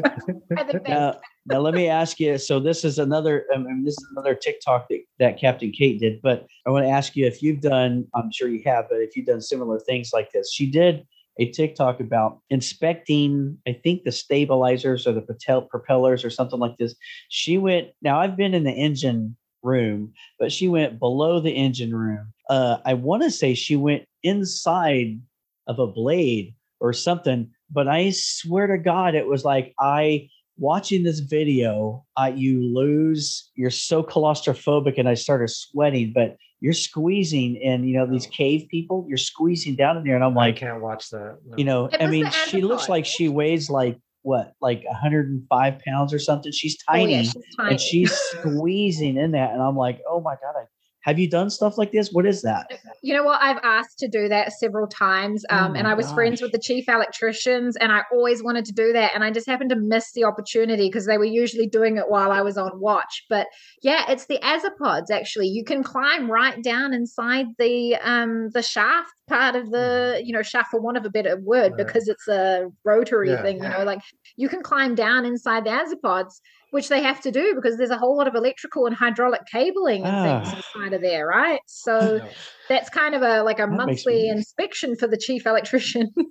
I 0.55 0.63
think 0.63 0.87
Now, 0.87 1.19
now 1.47 1.57
let 1.57 1.73
me 1.73 1.87
ask 1.87 2.19
you. 2.19 2.37
So 2.37 2.59
this 2.59 2.85
is 2.85 2.99
another. 2.99 3.47
I 3.51 3.57
mean, 3.57 3.83
this 3.83 3.95
is 3.95 4.07
another 4.11 4.35
TikTok 4.35 4.87
that, 4.89 4.99
that 5.17 5.39
Captain 5.39 5.71
Kate 5.71 5.99
did. 5.99 6.21
But 6.21 6.45
I 6.67 6.69
want 6.69 6.85
to 6.85 6.91
ask 6.91 7.15
you 7.15 7.25
if 7.25 7.41
you've 7.41 7.61
done. 7.61 8.05
I'm 8.13 8.31
sure 8.31 8.47
you 8.47 8.61
have, 8.65 8.85
but 8.91 8.97
if 8.97 9.15
you've 9.15 9.25
done 9.25 9.41
similar 9.41 9.79
things 9.79 10.11
like 10.13 10.31
this, 10.31 10.53
she 10.53 10.69
did 10.69 11.03
a 11.39 11.49
TikTok 11.49 11.99
about 11.99 12.41
inspecting. 12.51 13.57
I 13.67 13.73
think 13.83 14.03
the 14.03 14.11
stabilizers 14.11 15.07
or 15.07 15.13
the 15.13 15.21
propel- 15.21 15.63
propellers 15.63 16.23
or 16.23 16.29
something 16.29 16.59
like 16.59 16.77
this. 16.77 16.93
She 17.29 17.57
went. 17.57 17.87
Now 18.03 18.19
I've 18.19 18.37
been 18.37 18.53
in 18.53 18.65
the 18.65 18.71
engine 18.71 19.35
room, 19.63 20.13
but 20.37 20.51
she 20.51 20.67
went 20.67 20.99
below 20.99 21.39
the 21.39 21.53
engine 21.53 21.95
room. 21.95 22.33
Uh, 22.51 22.77
I 22.85 22.93
want 22.93 23.23
to 23.23 23.31
say 23.31 23.55
she 23.55 23.75
went 23.75 24.03
inside 24.21 25.19
of 25.67 25.79
a 25.79 25.87
blade 25.87 26.55
or 26.79 26.93
something, 26.93 27.49
but 27.71 27.87
I 27.87 28.11
swear 28.11 28.67
to 28.67 28.77
God, 28.77 29.15
it 29.15 29.27
was 29.27 29.43
like 29.43 29.73
I 29.79 30.29
watching 30.57 31.03
this 31.03 31.19
video, 31.19 32.05
uh, 32.17 32.31
you 32.33 32.63
lose, 32.63 33.49
you're 33.55 33.69
so 33.69 34.03
claustrophobic, 34.03 34.97
and 34.97 35.07
I 35.07 35.13
started 35.13 35.49
sweating, 35.49 36.11
but 36.13 36.37
you're 36.61 36.73
squeezing 36.73 37.61
and 37.63 37.87
you 37.87 37.97
know, 37.97 38.05
these 38.05 38.27
cave 38.27 38.67
people, 38.69 39.05
you're 39.07 39.17
squeezing 39.17 39.75
down 39.75 39.97
in 39.97 40.03
there, 40.03 40.15
and 40.15 40.23
I'm 40.23 40.33
like, 40.33 40.55
I 40.55 40.59
can't 40.59 40.81
watch 40.81 41.09
that. 41.09 41.37
no. 41.45 41.57
you 41.57 41.63
know, 41.65 41.85
It 41.85 42.01
I 42.01 42.07
mean, 42.07 42.29
she 42.47 42.61
looks 42.61 42.89
like 42.89 43.05
she 43.05 43.29
weighs 43.29 43.69
like 43.69 43.99
what, 44.21 44.53
like 44.61 44.83
105 44.85 45.79
pounds 45.79 46.13
or 46.13 46.19
something. 46.19 46.51
She's 46.51 46.77
oh, 46.89 46.93
tiny 46.93 47.11
yeah, 47.11 47.21
she's 47.23 47.55
tiny. 47.57 47.71
and 47.71 47.81
she's 47.81 48.11
squeezing 48.31 49.17
in 49.17 49.31
that, 49.31 49.51
and 49.51 49.61
I'm 49.61 49.75
like, 49.75 50.01
oh 50.09 50.21
my 50.21 50.35
God, 50.35 50.59
I, 50.59 50.65
have 51.05 51.19
you 51.19 51.29
done 51.29 51.51
stuff 51.51 51.77
like 51.77 51.91
this? 51.91 52.09
What 52.11 52.25
is 52.25 52.41
that? 52.41 52.65
You 53.03 53.13
know 53.13 53.23
what? 53.23 53.39
I've 53.39 53.59
asked 53.61 53.99
to 53.99 54.07
do 54.07 54.27
that 54.29 54.53
several 54.53 54.87
times. 54.87 55.45
Oh 55.51 55.55
Um, 55.55 55.75
and 55.75 55.87
I 55.87 55.93
was 55.93 56.11
friends 56.11 56.41
with 56.41 56.51
the 56.51 56.57
chief 56.57 56.89
electricians, 56.89 57.75
and 57.77 57.91
I 57.91 58.01
always 58.11 58.41
wanted 58.41 58.65
to 58.65 58.73
do 58.73 58.91
that. 58.93 59.11
And 59.13 59.23
I 59.23 59.29
just 59.29 59.45
happened 59.47 59.69
to 59.69 59.75
miss 59.75 60.11
the 60.13 60.23
opportunity 60.23 60.87
because 60.87 61.05
they 61.05 61.19
were 61.19 61.23
usually 61.25 61.67
doing 61.67 61.97
it 61.97 62.09
while 62.09 62.31
I 62.31 62.41
was 62.41 62.57
on 62.57 62.79
watch. 62.79 63.23
But 63.29 63.45
yeah, 63.83 64.09
it's 64.11 64.25
the 64.25 64.39
Azipods 64.39 65.11
actually. 65.11 65.47
You 65.47 65.63
can 65.63 65.83
climb 65.83 66.29
right 66.31 66.59
down 66.63 66.91
inside 66.91 67.45
the 67.59 67.97
um 67.97 68.49
the 68.55 68.63
shaft 68.63 69.11
part 69.27 69.55
of 69.55 69.69
the, 69.69 70.21
you 70.25 70.33
know, 70.33 70.41
shaft 70.41 70.71
for 70.71 70.81
want 70.81 70.97
of 70.97 71.05
a 71.05 71.09
better 71.11 71.37
word, 71.39 71.73
Right. 71.73 71.85
because 71.85 72.07
it's 72.07 72.27
a 72.27 72.67
rotary 72.83 73.29
Yeah. 73.29 73.43
thing, 73.43 73.61
you 73.61 73.69
know, 73.69 73.83
like 73.83 73.99
you 74.37 74.49
can 74.49 74.63
climb 74.63 74.95
down 74.95 75.23
inside 75.25 75.65
the 75.65 75.69
Azipods, 75.69 76.33
which 76.71 76.89
they 76.89 77.01
have 77.01 77.21
to 77.21 77.31
do 77.31 77.53
because 77.55 77.77
there's 77.77 77.89
a 77.91 77.97
whole 77.97 78.17
lot 78.17 78.27
of 78.27 78.35
electrical 78.35 78.85
and 78.85 78.95
hydraulic 78.95 79.41
cabling 79.51 80.03
and 80.05 80.43
things 80.43 80.53
Ah. 80.53 80.61
inside 80.81 80.93
of 80.93 81.01
there, 81.01 81.25
right? 81.27 81.59
So. 81.67 82.19
that's 82.69 82.89
kind 82.89 83.15
of 83.15 83.21
a 83.21 83.43
like 83.43 83.59
a 83.59 83.67
That 83.67 83.71
monthly 83.71 84.29
inspection 84.29 84.95
for 84.95 85.07
the 85.07 85.17
chief 85.17 85.45
electrician. 85.45 86.13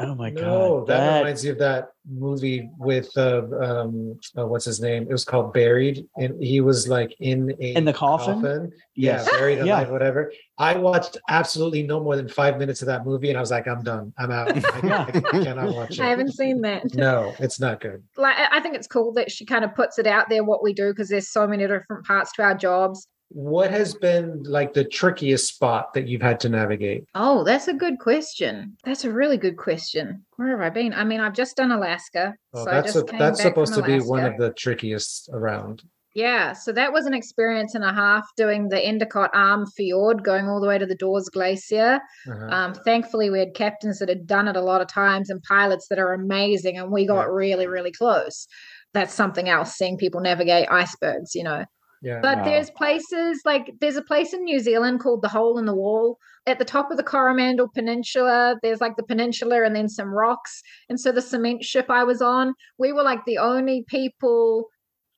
Oh 0.00 0.14
my 0.14 0.30
god! 0.30 0.40
No, 0.42 0.78
God. 0.78 0.86
that, 0.90 1.18
reminds 1.18 1.44
you 1.44 1.50
of 1.50 1.58
that 1.58 1.88
movie 2.08 2.70
with 2.78 3.10
uh, 3.16 3.42
um, 3.60 4.16
uh, 4.38 4.46
what's 4.46 4.64
his 4.64 4.80
name? 4.80 5.02
It 5.02 5.10
was 5.10 5.24
called 5.24 5.52
Buried, 5.52 6.06
and 6.16 6.40
he 6.40 6.60
was 6.60 6.86
like 6.88 7.16
in 7.18 7.50
a 7.60 7.72
In 7.76 7.84
the 7.84 7.92
coffin? 7.92 8.70
Yeah, 8.94 9.14
Yes. 9.24 9.28
buried 9.28 9.58
Yeah. 9.58 9.64
alive, 9.64 9.90
whatever. 9.90 10.32
I 10.56 10.76
watched 10.76 11.16
absolutely 11.28 11.82
no 11.82 11.98
more 11.98 12.14
than 12.14 12.28
five 12.28 12.58
minutes 12.58 12.80
of 12.80 12.86
that 12.86 13.04
movie, 13.04 13.28
and 13.30 13.36
I 13.36 13.40
was 13.40 13.50
like, 13.50 13.66
I'm 13.66 13.82
done. 13.82 14.12
I'm 14.18 14.30
out. 14.30 14.52
I, 14.52 14.86
Yeah. 14.86 15.06
I 15.08 15.20
cannot 15.20 15.74
watch 15.74 15.90
it. 15.98 16.00
I 16.00 16.10
haven't 16.10 16.30
seen 16.32 16.60
that. 16.60 16.84
No, 16.94 17.34
it's 17.40 17.58
not 17.58 17.80
good. 17.80 18.00
Like 18.16 18.36
I 18.38 18.58
I 18.58 18.60
think 18.60 18.76
it's 18.76 18.86
cool 18.86 19.12
that 19.14 19.32
she 19.32 19.44
kind 19.46 19.64
of 19.64 19.74
puts 19.74 19.98
it 19.98 20.06
out 20.06 20.28
there 20.28 20.44
what 20.44 20.62
we 20.62 20.72
do 20.74 20.90
because 20.92 21.08
there's 21.08 21.28
so 21.28 21.48
many 21.48 21.66
different 21.66 22.06
parts 22.06 22.30
to 22.34 22.42
our 22.44 22.54
jobs. 22.54 23.08
What 23.30 23.70
has 23.70 23.94
been 23.94 24.42
like 24.44 24.72
the 24.72 24.84
trickiest 24.84 25.48
spot 25.48 25.92
that 25.94 26.08
you've 26.08 26.22
had 26.22 26.40
to 26.40 26.48
navigate? 26.48 27.04
Oh, 27.14 27.44
that's 27.44 27.68
a 27.68 27.74
good 27.74 27.98
question. 27.98 28.76
That's 28.84 29.04
a 29.04 29.12
really 29.12 29.36
good 29.36 29.58
question. 29.58 30.24
Where 30.36 30.48
have 30.50 30.60
I 30.60 30.70
been? 30.70 30.94
I 30.94 31.04
mean, 31.04 31.20
I've 31.20 31.34
just 31.34 31.56
done 31.56 31.70
Alaska. 31.70 32.34
Oh, 32.54 32.64
so 32.64 32.70
that's 32.70 32.96
a, 32.96 33.02
that's 33.02 33.42
supposed 33.42 33.74
to 33.74 33.82
be 33.82 33.98
one 34.00 34.24
of 34.24 34.38
the 34.38 34.52
trickiest 34.52 35.28
around. 35.32 35.82
Yeah, 36.14 36.52
so 36.54 36.72
that 36.72 36.92
was 36.92 37.04
an 37.04 37.12
experience 37.14 37.74
and 37.74 37.84
a 37.84 37.92
half 37.92 38.26
doing 38.36 38.70
the 38.70 38.80
Endicott 38.84 39.30
Arm 39.34 39.66
Fjord, 39.76 40.24
going 40.24 40.48
all 40.48 40.60
the 40.60 40.66
way 40.66 40.78
to 40.78 40.86
the 40.86 40.96
Dawes 40.96 41.28
Glacier. 41.28 42.00
Uh-huh. 42.28 42.46
Um, 42.48 42.74
thankfully, 42.74 43.28
we 43.30 43.38
had 43.38 43.54
captains 43.54 43.98
that 43.98 44.08
had 44.08 44.26
done 44.26 44.48
it 44.48 44.56
a 44.56 44.62
lot 44.62 44.80
of 44.80 44.88
times 44.88 45.28
and 45.28 45.40
pilots 45.42 45.86
that 45.90 45.98
are 45.98 46.14
amazing, 46.14 46.78
and 46.78 46.90
we 46.90 47.06
got 47.06 47.26
Yeah. 47.26 47.32
really, 47.32 47.66
really 47.66 47.92
close. 47.92 48.48
That's 48.94 49.12
something 49.14 49.48
else, 49.50 49.74
seeing 49.74 49.98
people 49.98 50.20
navigate 50.20 50.66
icebergs, 50.70 51.34
you 51.34 51.44
know. 51.44 51.66
Yeah. 52.02 52.20
But 52.20 52.38
Wow. 52.38 52.44
there's 52.44 52.70
places 52.70 53.42
like 53.44 53.72
there's 53.80 53.96
a 53.96 54.02
place 54.02 54.32
in 54.32 54.44
New 54.44 54.60
Zealand 54.60 55.00
called 55.00 55.22
the 55.22 55.28
Hole 55.28 55.58
in 55.58 55.66
the 55.66 55.74
Wall. 55.74 56.18
At 56.46 56.58
the 56.58 56.64
top 56.64 56.90
of 56.90 56.96
the 56.96 57.02
Coromandel 57.02 57.68
Peninsula, 57.74 58.56
there's 58.62 58.80
like 58.80 58.96
the 58.96 59.02
peninsula 59.02 59.64
and 59.64 59.74
then 59.76 59.88
some 59.88 60.08
rocks. 60.08 60.62
And 60.88 60.98
so 60.98 61.12
the 61.12 61.20
cement 61.22 61.64
ship 61.64 61.86
I 61.90 62.04
was 62.04 62.22
on, 62.22 62.54
we 62.78 62.92
were 62.92 63.02
like 63.02 63.24
the 63.26 63.38
only 63.38 63.84
people 63.88 64.68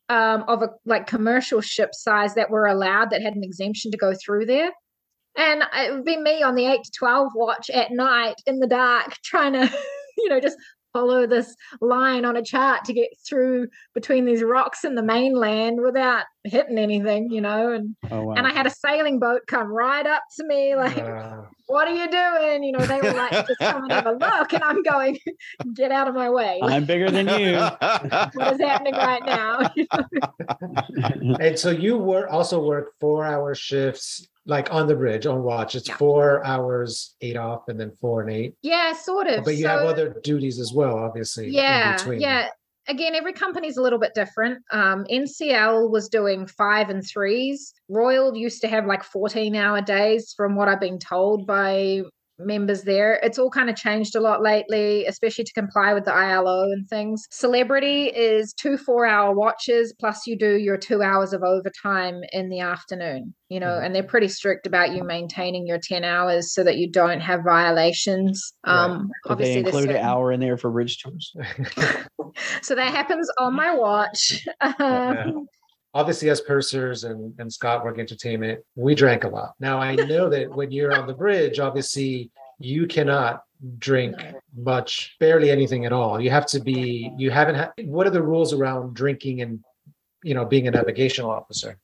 um, 0.09 0.45
of 0.49 0.62
a 0.62 0.70
like 0.87 1.07
commercial 1.07 1.61
ship 1.61 1.91
size 1.93 2.35
that 2.35 2.51
were 2.51 2.66
allowed 2.66 3.11
that 3.11 3.22
had 3.22 3.35
an 3.37 3.45
exemption 3.45 3.91
to 3.93 3.97
go 3.97 4.12
through 4.24 4.47
there. 4.47 4.70
And 5.37 5.62
it 5.74 5.93
would 5.93 6.05
be 6.05 6.16
me 6.16 6.43
on 6.43 6.57
the 6.57 6.66
eight 6.66 6.83
to 6.83 6.91
twelve 6.99 7.31
watch 7.37 7.70
at 7.70 7.93
night 7.93 8.35
in 8.47 8.59
the 8.59 8.66
dark, 8.66 9.14
trying 9.24 9.53
to, 9.53 9.70
you 10.18 10.28
know, 10.28 10.41
just 10.41 10.57
follow 10.93 11.24
this 11.24 11.55
line 11.81 12.24
on 12.24 12.37
a 12.37 12.43
chart 12.43 12.85
to 12.85 12.93
get 12.93 13.11
through 13.28 13.68
between 13.95 14.24
these 14.24 14.43
rocks 14.43 14.83
and 14.83 14.99
the 14.99 15.03
mainland 15.05 15.81
without 15.81 16.24
hitting 16.45 16.78
anything, 16.78 17.30
you 17.30 17.41
know. 17.41 17.72
And 17.72 17.97
Oh 18.11 18.22
wow. 18.24 18.34
and 18.34 18.47
I 18.47 18.51
had 18.53 18.66
a 18.66 18.70
sailing 18.70 19.18
boat 19.18 19.43
come 19.47 19.68
right 19.68 20.07
up 20.07 20.22
to 20.38 20.47
me, 20.47 20.74
like, 20.76 20.97
Uh, 20.99 21.43
"What 21.66 21.86
are 21.88 21.95
you 21.95 22.11
doing?" 22.11 22.62
You 22.64 22.72
know, 22.72 22.86
they 22.86 23.01
were 23.01 23.12
like, 23.12 23.32
"Just 23.47 23.59
come 23.61 23.84
and 23.84 23.93
have 23.93 24.07
a 24.07 24.12
look," 24.12 24.53
and 24.53 24.62
I'm 24.62 24.82
going, 24.82 25.18
"Get 25.74 25.93
out 25.93 26.09
of 26.09 26.14
my 26.14 26.30
way! 26.30 26.61
I'm 26.62 26.84
bigger 26.86 27.11
than 27.11 27.28
you. 27.28 27.57
What 28.34 28.55
is 28.55 28.61
happening 28.61 28.95
right 28.95 29.24
now?" 29.24 29.70
and 31.41 31.59
so 31.59 31.70
you 31.70 31.97
work 31.99 32.28
also 32.30 32.62
work 32.64 32.93
four 33.01 33.24
hour 33.24 33.55
shifts 33.55 34.26
like 34.47 34.72
on 34.72 34.86
the 34.86 34.95
bridge 34.97 35.26
on 35.26 35.43
watch. 35.43 35.74
It's 35.74 35.88
Yeah. 35.88 35.97
four 35.97 36.45
hours, 36.45 37.14
eight 37.20 37.36
off, 37.36 37.68
and 37.68 37.78
then 37.78 37.93
four 38.01 38.22
and 38.22 38.30
eight. 38.30 38.55
yeah, 38.62 38.93
sort 38.95 39.26
of. 39.28 39.45
But 39.45 39.57
you 39.57 39.66
have 39.68 39.82
other 39.82 40.16
duties 40.22 40.59
as 40.59 40.72
well, 40.72 40.99
obviously. 40.99 41.49
in 41.49 41.53
yeah 41.55 41.97
between. 41.97 42.20
yeah 42.20 42.49
again 42.91 43.14
every 43.14 43.32
company's 43.32 43.76
a 43.76 43.82
little 43.82 43.99
bit 43.99 44.12
different. 44.14 44.62
Um 44.72 45.05
ncl 45.11 45.91
was 45.91 46.09
doing 46.09 46.47
five 46.47 46.91
and 46.91 47.07
threes. 47.07 47.72
Royal 47.88 48.36
used 48.36 48.61
to 48.62 48.68
have 48.68 48.86
like 48.86 49.03
14 49.05 49.55
hour 49.57 49.80
days 49.80 50.34
from 50.36 50.57
what 50.57 50.68
i've 50.68 50.80
been 50.80 50.99
told 50.99 51.47
by 51.47 52.03
members 52.47 52.82
there 52.82 53.14
it's 53.22 53.38
all 53.38 53.51
kind 53.51 53.68
of 53.70 53.76
changed 53.76 54.14
a 54.16 54.20
lot 54.20 54.43
lately 54.43 55.05
especially 55.07 55.45
to 55.45 55.53
comply 55.53 55.93
with 55.95 56.05
the 56.05 56.12
ilo 56.12 56.64
and 56.64 56.88
things 56.88 57.26
celebrity 57.30 58.05
is 58.07 58.53
two 58.53 58.76
four 58.76 59.07
hour 59.07 59.34
watches 59.34 59.95
plus 59.99 60.26
you 60.26 60.36
do 60.36 60.57
your 60.59 60.76
two 60.76 61.03
hours 61.03 61.32
of 61.32 61.43
overtime 61.43 62.20
in 62.32 62.49
the 62.49 62.61
afternoon 62.61 63.34
you 63.49 63.61
know 63.61 63.66
Mhm. 63.78 63.84
and 63.86 63.95
they're 63.95 64.03
pretty 64.03 64.28
strict 64.28 64.66
about 64.66 64.93
you 64.93 65.03
maintaining 65.05 65.66
your 65.66 65.78
10 65.82 66.05
hours 66.05 66.53
so 66.53 66.64
that 66.64 66.76
you 66.76 66.91
don't 66.91 67.20
have 67.20 67.41
violations 67.45 68.53
Right. 68.66 68.74
um 68.91 69.11
Did 69.28 69.38
they 69.38 69.59
include 69.59 69.91
an 69.91 69.97
hour 69.97 70.32
in 70.32 70.41
there 70.41 70.57
for 70.57 70.70
bridge 70.70 70.99
tours? 71.03 71.34
so 72.62 72.74
that 72.74 72.91
happens 72.93 73.28
on 73.38 73.55
my 73.55 73.74
watch. 73.74 74.47
Um, 74.61 75.47
obviously 75.95 76.30
as 76.30 76.41
pursers 76.41 77.05
and, 77.05 77.34
and 77.38 77.53
Scott 77.53 77.84
work 77.84 77.99
entertainment, 77.99 78.61
we 78.76 78.95
drank 78.95 79.24
a 79.24 79.28
lot. 79.28 79.55
Now 79.61 79.78
I 79.78 79.95
know 79.95 80.28
that 80.30 80.51
when 80.51 80.70
you're 80.70 80.93
on 80.93 81.07
the 81.07 81.14
bridge, 81.14 81.59
obviously 81.59 82.30
you 82.59 82.86
cannot 82.86 83.45
drink 83.78 84.16
much, 84.57 85.16
barely 85.20 85.51
anything 85.51 85.86
at 85.86 85.93
all. 85.93 86.20
You 86.20 86.30
have 86.30 86.47
to 86.47 86.61
be, 86.61 87.12
you 87.16 87.30
haven't 87.30 87.57
had, 87.57 87.72
what 87.84 88.07
are 88.07 88.11
the 88.11 88.22
rules 88.22 88.53
around 88.53 88.95
drinking 88.95 89.43
and, 89.43 89.61
you 90.22 90.34
know, 90.34 90.45
being 90.45 90.68
a 90.68 90.70
navigational 90.70 91.30
officer? 91.30 91.78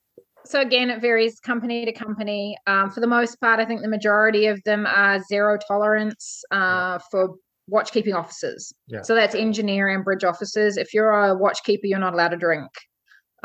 so 0.46 0.60
again, 0.60 0.90
it 0.90 1.00
varies 1.00 1.40
company 1.40 1.84
to 1.84 1.92
company. 1.92 2.56
Um, 2.66 2.90
for 2.90 3.00
the 3.00 3.06
most 3.06 3.40
part, 3.40 3.60
I 3.60 3.64
think 3.64 3.82
the 3.82 3.88
majority 3.88 4.46
of 4.46 4.62
them 4.64 4.86
are 4.86 5.20
zero 5.22 5.58
tolerance 5.66 6.44
uh, 6.50 6.98
for 7.10 7.34
watchkeeping 7.70 8.14
officers. 8.14 8.72
Yeah. 8.86 9.02
So 9.02 9.14
that's 9.14 9.34
engineer 9.34 9.88
and 9.88 10.04
bridge 10.04 10.24
officers. 10.24 10.76
If 10.76 10.94
you're 10.94 11.10
a 11.10 11.36
watchkeeper, 11.36 11.80
you're 11.84 11.98
not 11.98 12.14
allowed 12.14 12.28
to 12.28 12.36
drink. 12.36 12.70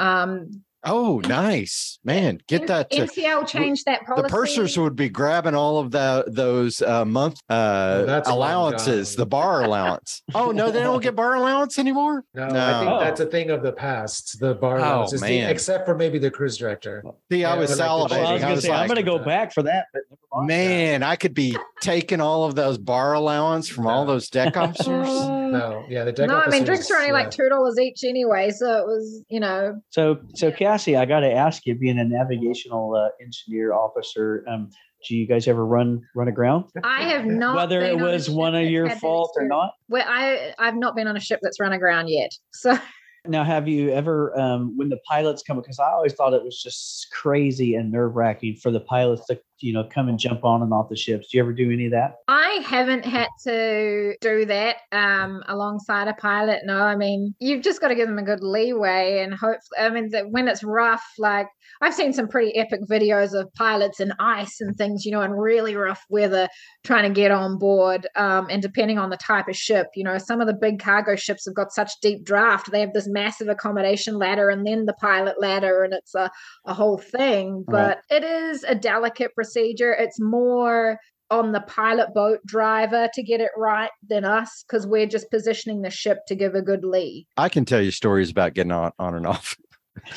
Um, 0.02 0.64
oh, 0.84 1.22
nice. 1.28 2.00
Man, 2.04 2.40
get 2.48 2.66
that. 2.68 2.90
to- 2.90 3.04
NCL 3.06 3.48
changed 3.48 3.86
that 3.86 4.04
policy. 4.06 4.24
the 4.24 4.30
pursers 4.30 4.78
would 4.80 4.96
be 4.96 5.10
grabbing 5.10 5.54
all 5.54 5.78
of 5.78 5.92
the 5.92 6.24
those 6.28 6.82
uh, 6.82 7.06
month 7.06 7.40
uh, 7.50 8.00
Oh, 8.02 8.06
that's 8.08 8.28
a 8.28 8.32
long 8.32 8.38
allowances, 8.40 9.16
the 9.16 9.26
bar 9.28 9.64
allowance. 9.64 10.24
oh 10.34 10.50
no, 10.52 10.72
they 10.72 10.80
don't 10.82 11.04
get 11.04 11.16
bar 11.16 11.36
allowance 11.36 11.78
anymore. 11.78 12.24
No, 12.34 12.46
I 12.46 12.80
think 12.80 12.92
Oh. 12.92 13.00
that's 13.00 13.20
a 13.20 13.28
thing 13.28 13.52
of 13.52 13.62
the 13.62 13.72
past. 13.74 14.40
The 14.40 14.56
bar 14.56 14.78
Oh, 14.80 14.82
allowances, 14.82 15.22
the- 15.22 15.28
man. 15.42 15.50
except 15.52 15.86
for 15.86 15.96
maybe 15.96 16.18
the 16.18 16.32
cruise 16.32 16.58
director. 16.58 17.04
See, 17.32 17.46
I 17.46 17.54
Yeah, 17.54 17.60
was 17.60 17.78
but 17.78 17.78
like 17.78 17.88
the- 17.88 17.94
Well, 17.94 18.00
I 18.00 18.04
was 18.04 18.12
salivating. 18.12 18.26
I 18.36 18.40
gonna 18.40 18.56
was 18.56 18.64
say 18.64 18.72
I'm 18.72 18.88
gonna 18.88 19.04
go 19.04 19.20
back 19.20 19.54
for 19.54 19.62
that, 19.64 19.86
but 19.94 20.02
never 20.10 20.20
mind. 20.34 20.48
man, 20.48 21.04
I 21.04 21.16
could 21.16 21.36
be 21.36 21.56
taking 21.82 22.20
all 22.22 22.46
of 22.46 22.56
those 22.56 22.80
bar 22.80 23.14
allowance 23.14 23.68
from 23.68 23.86
all 23.86 24.06
those 24.06 24.30
deck 24.30 24.58
officers. 24.58 25.08
No, 25.52 25.86
yeah, 25.90 26.04
the 26.04 26.28
no, 26.28 26.40
I 26.40 26.50
mean 26.50 26.64
drinks 26.64 26.90
are 26.92 26.98
only 26.98 27.08
yeah. 27.08 27.14
like 27.14 27.32
two 27.32 27.48
dollars 27.50 27.78
each 27.80 28.04
anyway, 28.04 28.52
so 28.52 28.80
it 28.80 28.86
was, 28.86 29.24
you 29.30 29.40
know, 29.40 29.82
So, 29.90 30.20
so 30.36 30.52
Cassie, 30.52 30.96
I 30.96 31.06
got 31.06 31.22
to 31.22 31.32
ask 31.32 31.66
you, 31.66 31.76
being 31.76 32.00
a 32.00 32.06
navigational 32.06 32.96
uh, 32.96 33.10
engineer 33.24 33.74
officer, 33.74 34.44
um, 34.48 34.70
do 35.08 35.16
you 35.16 35.28
guys 35.28 35.48
ever 35.48 35.66
run 35.66 36.02
run 36.16 36.28
aground? 36.28 36.66
I 36.84 37.04
have 37.04 37.26
not. 37.26 37.56
Whether 37.56 37.82
it 37.82 37.94
been 37.94 38.02
on 38.02 38.10
a 38.10 38.12
was 38.12 38.26
ship 38.28 38.36
one 38.36 38.56
of 38.56 38.70
your 38.70 38.90
fault 38.98 39.32
or 39.36 39.48
not? 39.48 39.72
Well, 39.90 40.06
I 40.08 40.54
I've 40.60 40.76
not 40.76 40.96
been 40.96 41.08
on 41.08 41.18
a 41.18 41.20
ship 41.20 41.40
that's 41.42 41.60
run 41.60 41.74
aground 41.74 42.08
yet. 42.10 42.32
So 42.52 42.78
Now, 43.28 43.44
have 43.44 43.68
you 43.68 43.92
ever, 43.92 44.38
um, 44.40 44.76
when 44.78 44.90
the 44.90 44.98
pilots 45.08 45.44
come, 45.44 45.58
because 45.58 45.78
I 45.78 45.92
always 45.92 46.14
thought 46.14 46.34
it 46.34 46.44
was 46.44 46.62
just 46.62 47.12
crazy 47.12 47.76
and 47.76 47.92
nerve 47.92 48.16
wracking 48.16 48.56
for 48.56 48.72
the 48.72 48.80
pilots 48.80 49.28
to, 49.28 49.40
you 49.60 49.72
know, 49.72 49.84
come 49.84 50.10
and 50.10 50.18
jump 50.18 50.44
on 50.44 50.64
and 50.64 50.74
off 50.74 50.90
the 50.90 50.96
ships. 50.96 51.28
Do 51.30 51.38
you 51.38 51.44
ever 51.44 51.54
do 51.54 51.72
any 51.72 51.86
of 51.86 51.92
that? 51.92 52.16
I 52.28 52.64
haven't 52.66 53.06
had 53.06 53.28
to 53.44 54.16
do 54.22 54.46
that 54.46 54.78
um, 54.92 55.44
alongside 55.48 56.08
a 56.08 56.14
pilot. 56.14 56.62
No, 56.66 56.82
I 56.82 56.96
mean 56.96 57.36
you've 57.40 57.62
just 57.62 57.80
got 57.80 57.90
to 57.90 57.96
give 57.96 58.08
them 58.08 58.18
a 58.18 58.24
good 58.24 58.42
leeway, 58.42 59.20
and 59.20 59.34
hopefully, 59.36 59.78
I 59.80 59.90
mean 59.92 60.10
that 60.10 60.32
when 60.32 60.48
it's 60.48 60.64
rough, 60.64 61.04
like 61.20 61.48
I've 61.82 61.94
seen 61.94 62.14
some 62.14 62.28
pretty 62.28 62.56
epic 62.58 62.82
videos 62.90 63.40
of 63.40 63.54
pilots 63.54 64.00
in 64.00 64.14
ice 64.20 64.62
and 64.62 64.76
things, 64.76 65.06
you 65.06 65.12
know, 65.12 65.22
in 65.22 65.32
really 65.32 65.76
rough 65.76 66.04
weather, 66.10 66.48
trying 66.84 67.04
to 67.04 67.14
get 67.14 67.30
on 67.30 67.60
board. 67.60 68.08
Um, 68.16 68.48
and 68.50 68.64
depending 68.64 68.98
on 68.98 69.12
the 69.12 69.18
type 69.18 69.48
of 69.48 69.56
ship, 69.56 69.88
you 69.96 70.04
know, 70.04 70.18
some 70.18 70.42
of 70.42 70.48
the 70.48 70.54
big 70.54 70.80
cargo 70.80 71.16
ships 71.16 71.46
have 71.46 71.54
got 71.54 71.72
such 71.72 71.92
deep 72.02 72.26
draft; 72.26 72.72
they 72.72 72.80
have 72.80 72.94
this 72.94 73.08
massive 73.12 73.48
accommodation 73.48 74.18
ladder 74.18 74.50
and 74.50 74.66
then 74.66 74.86
the 74.86 74.94
pilot 74.94 75.40
ladder, 75.40 75.84
and 75.84 75.94
it's 75.94 76.16
a 76.16 76.32
a 76.66 76.74
whole 76.74 76.98
thing. 76.98 77.66
Right. 77.68 77.98
But 78.10 78.16
it 78.16 78.24
is 78.24 78.64
a 78.64 78.76
delicate 78.76 79.34
procedure. 79.36 79.94
It's 79.94 80.20
more 80.20 81.00
on 81.32 81.54
the 81.54 81.62
pilot 81.62 82.14
boat 82.14 82.40
driver 82.46 83.10
to 83.14 83.24
get 83.24 83.40
it 83.40 83.52
right 83.58 83.90
than 84.08 84.26
us 84.26 84.66
because 84.68 84.86
we're 84.86 85.08
just 85.08 85.32
positioning 85.32 85.82
the 85.82 85.90
ship 85.90 86.20
to 86.28 86.36
give 86.36 86.56
a 86.56 86.62
good 86.62 86.84
lee. 86.84 87.26
I 87.38 87.48
can 87.48 87.64
tell 87.64 87.82
you 87.82 87.90
stories 87.90 88.30
about 88.30 88.54
getting 88.54 88.74
on 88.74 88.92
on 89.00 89.16
and 89.16 89.26
off. 89.26 89.56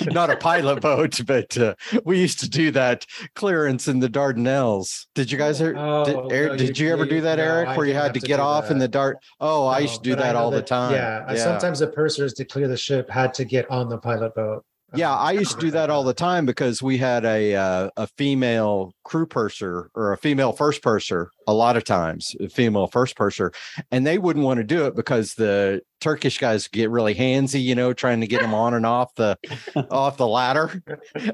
Not 0.06 0.30
a 0.30 0.36
pilot 0.36 0.80
boat, 0.80 1.20
but 1.26 1.56
uh, 1.58 1.74
we 2.04 2.20
used 2.20 2.40
to 2.40 2.48
do 2.48 2.70
that 2.72 3.06
clearance 3.34 3.88
in 3.88 4.00
the 4.00 4.08
Dardanelles. 4.08 5.06
Did 5.14 5.30
you 5.30 5.38
guys 5.38 5.60
ever? 5.60 5.74
Oh, 5.76 6.04
did, 6.04 6.32
Eric, 6.32 6.52
no, 6.52 6.58
did 6.58 6.78
you 6.78 6.92
ever 6.92 7.04
do 7.04 7.20
that, 7.22 7.38
no, 7.38 7.44
Eric? 7.44 7.68
I 7.68 7.76
Where 7.76 7.86
you 7.86 7.94
had 7.94 8.14
to 8.14 8.20
get 8.20 8.40
off 8.40 8.70
in 8.70 8.78
the 8.78 8.88
dart? 8.88 9.18
Oh, 9.40 9.66
I 9.66 9.80
used 9.80 9.96
to 9.96 10.10
do 10.10 10.16
that 10.16 10.36
all 10.36 10.50
the 10.50 10.62
time. 10.62 10.94
Yeah, 10.94 11.24
uh, 11.28 11.36
sometimes 11.36 11.80
the 11.80 11.88
pursers 11.88 12.34
to 12.34 12.44
clear 12.44 12.68
the 12.68 12.76
ship 12.76 13.10
had 13.10 13.34
to 13.34 13.44
get 13.44 13.70
on 13.70 13.88
the 13.88 13.98
pilot 13.98 14.34
boat. 14.34 14.64
Yeah, 14.95 15.12
Um, 15.12 15.18
I 15.20 15.32
used 15.32 15.53
to 15.53 15.59
do 15.59 15.70
that 15.72 15.91
all 15.91 16.05
the 16.05 16.14
time 16.14 16.47
because 16.47 16.82
we 16.82 16.99
had 16.99 17.24
a 17.24 17.55
uh, 17.55 17.91
a 17.97 18.07
female 18.07 18.93
crew 19.05 19.26
purser 19.26 19.91
or 19.95 20.12
a 20.12 20.16
female 20.16 20.53
first 20.53 20.82
purser 20.82 21.30
a 21.47 21.55
lot 21.55 21.76
of 21.76 21.85
times, 21.85 22.35
a 22.41 22.49
female 22.49 22.87
first 22.87 23.16
purser, 23.16 23.53
and 23.91 24.07
they 24.07 24.18
wouldn't 24.18 24.45
want 24.45 24.59
to 24.59 24.64
do 24.64 24.87
it 24.87 24.95
because 24.95 25.35
the 25.35 25.80
Turkish 26.01 26.39
guys 26.39 26.68
get 26.68 26.91
really 26.91 27.14
handsy, 27.14 27.62
you 27.62 27.74
know, 27.74 27.93
trying 27.93 28.20
to 28.20 28.26
get 28.26 28.41
them 28.41 28.55
on 28.55 28.74
and 28.74 28.87
off 28.87 29.14
the 29.16 29.37
off 29.91 30.16
the 30.16 30.28
ladder, 30.28 30.82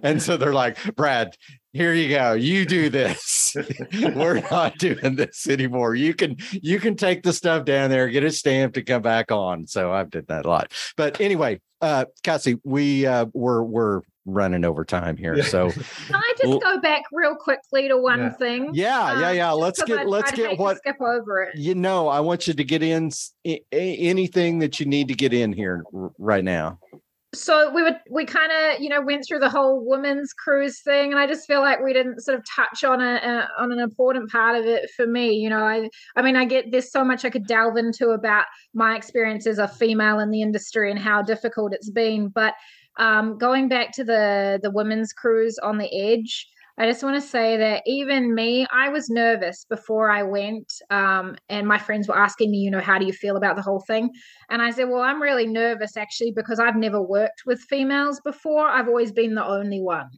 and 0.02 0.22
so 0.22 0.36
they're 0.36 0.54
like, 0.54 0.78
Brad, 0.94 1.36
here 1.72 1.92
you 1.94 2.08
go, 2.08 2.32
you 2.32 2.64
do 2.64 2.88
this. 2.88 3.54
We're 3.94 4.40
not 4.50 4.78
doing 4.78 5.16
this 5.16 5.48
anymore. 5.48 5.94
You 5.94 6.14
can 6.14 6.36
you 6.52 6.78
can 6.80 6.96
take 6.96 7.22
the 7.22 7.32
stuff 7.32 7.64
down 7.64 7.90
there, 7.90 8.08
get 8.08 8.24
it 8.24 8.32
stamped, 8.34 8.76
and 8.76 8.86
come 8.86 9.02
back 9.02 9.30
on. 9.30 9.66
So 9.66 9.92
I've 9.92 10.10
did 10.10 10.26
that 10.28 10.46
a 10.46 10.48
lot. 10.48 10.72
But 10.96 11.20
anyway, 11.20 11.60
uh, 11.80 12.04
Cassie, 12.22 12.56
we 12.64 13.06
uh, 13.06 13.26
we're 13.32 13.62
we're 13.62 14.00
running 14.26 14.64
over 14.64 14.84
time 14.84 15.16
here. 15.16 15.34
Yeah. 15.34 15.44
So 15.44 15.70
Can 16.06 16.14
I 16.14 16.32
just 16.36 16.48
Well- 16.48 16.58
go 16.60 16.80
back 16.80 17.02
real 17.10 17.34
quickly 17.34 17.88
to 17.88 17.96
one 17.96 18.18
Yeah. 18.20 18.30
thing? 18.34 18.70
yeah, 18.74 19.18
yeah, 19.20 19.28
Um, 19.30 19.36
yeah. 19.36 19.48
just 19.50 19.58
let's 19.60 19.82
get 19.84 19.98
I'd- 20.00 20.10
let's 20.10 20.32
I'd 20.32 20.36
get 20.36 20.58
what 20.58 20.76
skip 20.78 21.00
over 21.00 21.42
it. 21.44 21.56
you 21.56 21.74
know. 21.74 22.06
I 22.08 22.20
want 22.20 22.46
you 22.46 22.54
to 22.54 22.64
get 22.64 22.82
in 22.82 23.06
s- 23.06 23.32
a- 23.46 23.62
a- 23.72 23.96
anything 23.96 24.58
that 24.60 24.78
you 24.78 24.86
need 24.86 25.08
to 25.08 25.14
get 25.14 25.32
in 25.32 25.52
here 25.52 25.82
r- 25.94 26.10
right 26.18 26.44
now. 26.44 26.78
So 27.32 27.72
we 27.72 27.82
would 27.82 27.98
we 28.10 28.24
kind 28.24 28.50
of 28.50 28.80
you 28.80 28.88
know 28.88 29.00
went 29.00 29.24
through 29.26 29.38
the 29.38 29.48
whole 29.48 29.86
women's 29.86 30.32
cruise 30.32 30.80
thing 30.80 31.12
and 31.12 31.20
i 31.20 31.26
just 31.26 31.46
feel 31.46 31.60
like 31.60 31.80
we 31.80 31.92
didn't 31.92 32.20
sort 32.20 32.36
of 32.36 32.44
touch 32.44 32.82
on 32.82 33.00
a, 33.00 33.14
a 33.14 33.48
on 33.62 33.70
an 33.70 33.78
important 33.78 34.28
part 34.30 34.56
of 34.56 34.66
it 34.66 34.90
for 34.96 35.06
me 35.06 35.34
you 35.34 35.48
know? 35.48 35.64
I 35.64 35.88
i 36.16 36.22
mean 36.22 36.34
i 36.34 36.44
get 36.44 36.72
there's 36.72 36.90
so 36.90 37.04
much 37.04 37.24
i 37.24 37.30
could 37.30 37.46
delve 37.46 37.76
into 37.76 38.10
about 38.10 38.46
my 38.74 38.96
experience 38.96 39.46
as 39.46 39.58
a 39.58 39.68
female 39.68 40.18
in 40.18 40.30
the 40.30 40.42
industry 40.42 40.90
and 40.90 40.98
how 40.98 41.22
difficult 41.22 41.72
it's 41.72 41.90
been 41.90 42.28
but 42.28 42.54
um 42.98 43.38
going 43.38 43.68
back 43.68 43.92
to 43.92 44.04
the 44.04 44.58
the 44.62 44.70
women's 44.72 45.12
cruise 45.12 45.56
on 45.58 45.78
the 45.78 45.92
edge 45.94 46.48
I 46.78 46.86
just 46.86 47.02
want 47.02 47.20
to 47.20 47.28
say 47.28 47.56
that 47.58 47.82
even 47.86 48.34
me, 48.34 48.66
I 48.72 48.88
was 48.88 49.10
nervous 49.10 49.66
before 49.68 50.10
I 50.10 50.22
went. 50.22 50.72
Um, 50.88 51.36
and 51.48 51.66
my 51.66 51.78
friends 51.78 52.08
were 52.08 52.16
asking 52.16 52.50
me, 52.50 52.58
you 52.58 52.70
know, 52.70 52.80
how 52.80 52.98
do 52.98 53.06
you 53.06 53.12
feel 53.12 53.36
about 53.36 53.56
the 53.56 53.62
whole 53.62 53.84
thing? 53.86 54.10
And 54.48 54.62
I 54.62 54.70
said, 54.70 54.88
well, 54.88 55.02
I'm 55.02 55.20
really 55.20 55.46
nervous 55.46 55.96
actually 55.96 56.32
because 56.34 56.58
I've 56.58 56.76
never 56.76 57.02
worked 57.02 57.42
with 57.46 57.60
females 57.68 58.20
before. 58.24 58.66
I've 58.66 58.88
always 58.88 59.12
been 59.12 59.34
the 59.34 59.44
only 59.44 59.80
one. 59.80 60.08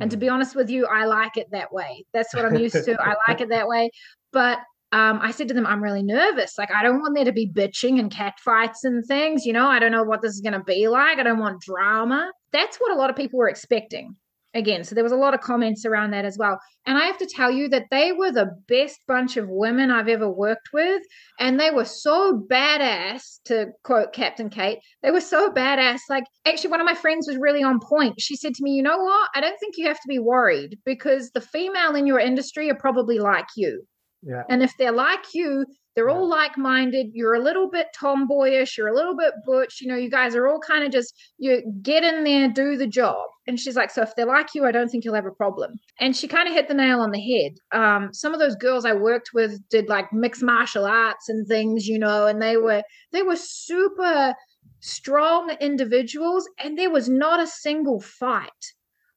And 0.00 0.10
to 0.10 0.16
be 0.16 0.28
honest 0.28 0.56
with 0.56 0.70
you, 0.70 0.86
I 0.86 1.04
like 1.04 1.36
it 1.36 1.48
that 1.52 1.72
way. 1.72 2.04
That's 2.12 2.34
what 2.34 2.44
I'm 2.44 2.56
used 2.56 2.84
to. 2.84 2.96
I 3.00 3.14
like 3.28 3.40
it 3.40 3.50
that 3.50 3.68
way. 3.68 3.90
But 4.32 4.58
um, 4.92 5.20
I 5.22 5.30
said 5.30 5.48
to 5.48 5.54
them, 5.54 5.66
I'm 5.66 5.82
really 5.82 6.02
nervous. 6.02 6.58
Like, 6.58 6.70
I 6.70 6.82
don't 6.82 7.00
want 7.00 7.14
there 7.14 7.24
to 7.24 7.32
be 7.32 7.48
bitching 7.48 7.98
and 7.98 8.10
cat 8.10 8.34
fights 8.44 8.84
and 8.84 9.04
things. 9.06 9.46
You 9.46 9.52
know, 9.52 9.66
I 9.66 9.78
don't 9.78 9.92
know 9.92 10.02
what 10.04 10.22
this 10.22 10.32
is 10.34 10.40
going 10.40 10.52
to 10.52 10.64
be 10.64 10.88
like. 10.88 11.18
I 11.18 11.22
don't 11.22 11.38
want 11.38 11.62
drama. 11.62 12.30
That's 12.52 12.76
what 12.78 12.92
a 12.92 12.96
lot 12.96 13.10
of 13.10 13.16
people 13.16 13.38
were 13.38 13.48
expecting. 13.48 14.16
Again. 14.54 14.84
So 14.84 14.94
there 14.94 15.04
was 15.04 15.12
a 15.12 15.16
lot 15.16 15.34
of 15.34 15.40
comments 15.40 15.84
around 15.84 16.10
that 16.12 16.24
as 16.24 16.36
well. 16.38 16.58
And 16.86 16.98
I 16.98 17.04
have 17.06 17.18
to 17.18 17.26
tell 17.26 17.50
you 17.50 17.68
that 17.70 17.86
they 17.90 18.12
were 18.12 18.32
the 18.32 18.50
best 18.68 19.00
bunch 19.06 19.36
of 19.36 19.48
women 19.48 19.90
I've 19.90 20.08
ever 20.08 20.28
worked 20.28 20.70
with. 20.72 21.02
And 21.38 21.58
they 21.58 21.70
were 21.70 21.84
so 21.84 22.42
badass, 22.50 23.40
to 23.46 23.68
quote 23.84 24.12
Captain 24.12 24.50
Kate, 24.50 24.78
they 25.02 25.10
were 25.10 25.20
so 25.20 25.50
badass. 25.50 26.00
Like, 26.08 26.24
actually, 26.44 26.70
one 26.70 26.80
of 26.80 26.86
my 26.86 26.94
friends 26.94 27.26
was 27.28 27.36
really 27.36 27.62
on 27.62 27.80
point. 27.80 28.20
She 28.20 28.36
said 28.36 28.54
to 28.54 28.62
me, 28.62 28.72
You 28.72 28.82
know 28.82 28.98
what? 28.98 29.30
I 29.34 29.40
don't 29.40 29.58
think 29.58 29.76
you 29.76 29.86
have 29.86 30.00
to 30.00 30.08
be 30.08 30.18
worried 30.18 30.78
because 30.84 31.30
the 31.30 31.40
female 31.40 31.94
in 31.94 32.06
your 32.06 32.18
industry 32.18 32.70
are 32.70 32.76
probably 32.76 33.18
like 33.18 33.46
you. 33.56 33.86
Yeah. 34.22 34.42
And 34.48 34.62
if 34.62 34.72
they're 34.78 34.92
like 34.92 35.34
you, 35.34 35.66
they're 35.94 36.08
all 36.08 36.28
like 36.28 36.56
minded. 36.56 37.08
You're 37.12 37.34
a 37.34 37.42
little 37.42 37.68
bit 37.68 37.88
tomboyish. 37.98 38.78
You're 38.78 38.88
a 38.88 38.94
little 38.94 39.16
bit 39.16 39.34
butch. 39.44 39.80
You 39.80 39.88
know, 39.88 39.96
you 39.96 40.08
guys 40.08 40.34
are 40.34 40.46
all 40.46 40.60
kind 40.60 40.84
of 40.84 40.90
just, 40.90 41.14
you 41.38 41.62
get 41.82 42.02
in 42.02 42.24
there, 42.24 42.48
do 42.48 42.76
the 42.76 42.86
job. 42.86 43.26
And 43.46 43.58
she's 43.58 43.76
like, 43.76 43.90
So 43.90 44.02
if 44.02 44.14
they're 44.16 44.26
like 44.26 44.54
you, 44.54 44.64
I 44.64 44.72
don't 44.72 44.88
think 44.88 45.04
you'll 45.04 45.14
have 45.14 45.26
a 45.26 45.32
problem. 45.32 45.72
And 46.00 46.16
she 46.16 46.28
kind 46.28 46.48
of 46.48 46.54
hit 46.54 46.68
the 46.68 46.74
nail 46.74 47.00
on 47.00 47.10
the 47.10 47.20
head. 47.20 47.52
Um, 47.78 48.14
some 48.14 48.32
of 48.32 48.40
those 48.40 48.56
girls 48.56 48.84
I 48.84 48.94
worked 48.94 49.30
with 49.34 49.58
did 49.68 49.88
like 49.88 50.12
mixed 50.12 50.42
martial 50.42 50.86
arts 50.86 51.28
and 51.28 51.46
things, 51.46 51.86
you 51.86 51.98
know, 51.98 52.26
and 52.26 52.40
they 52.40 52.56
were, 52.56 52.82
they 53.12 53.22
were 53.22 53.36
super 53.36 54.34
strong 54.80 55.50
individuals 55.60 56.48
and 56.62 56.78
there 56.78 56.90
was 56.90 57.08
not 57.08 57.40
a 57.40 57.46
single 57.46 58.00
fight. 58.00 58.50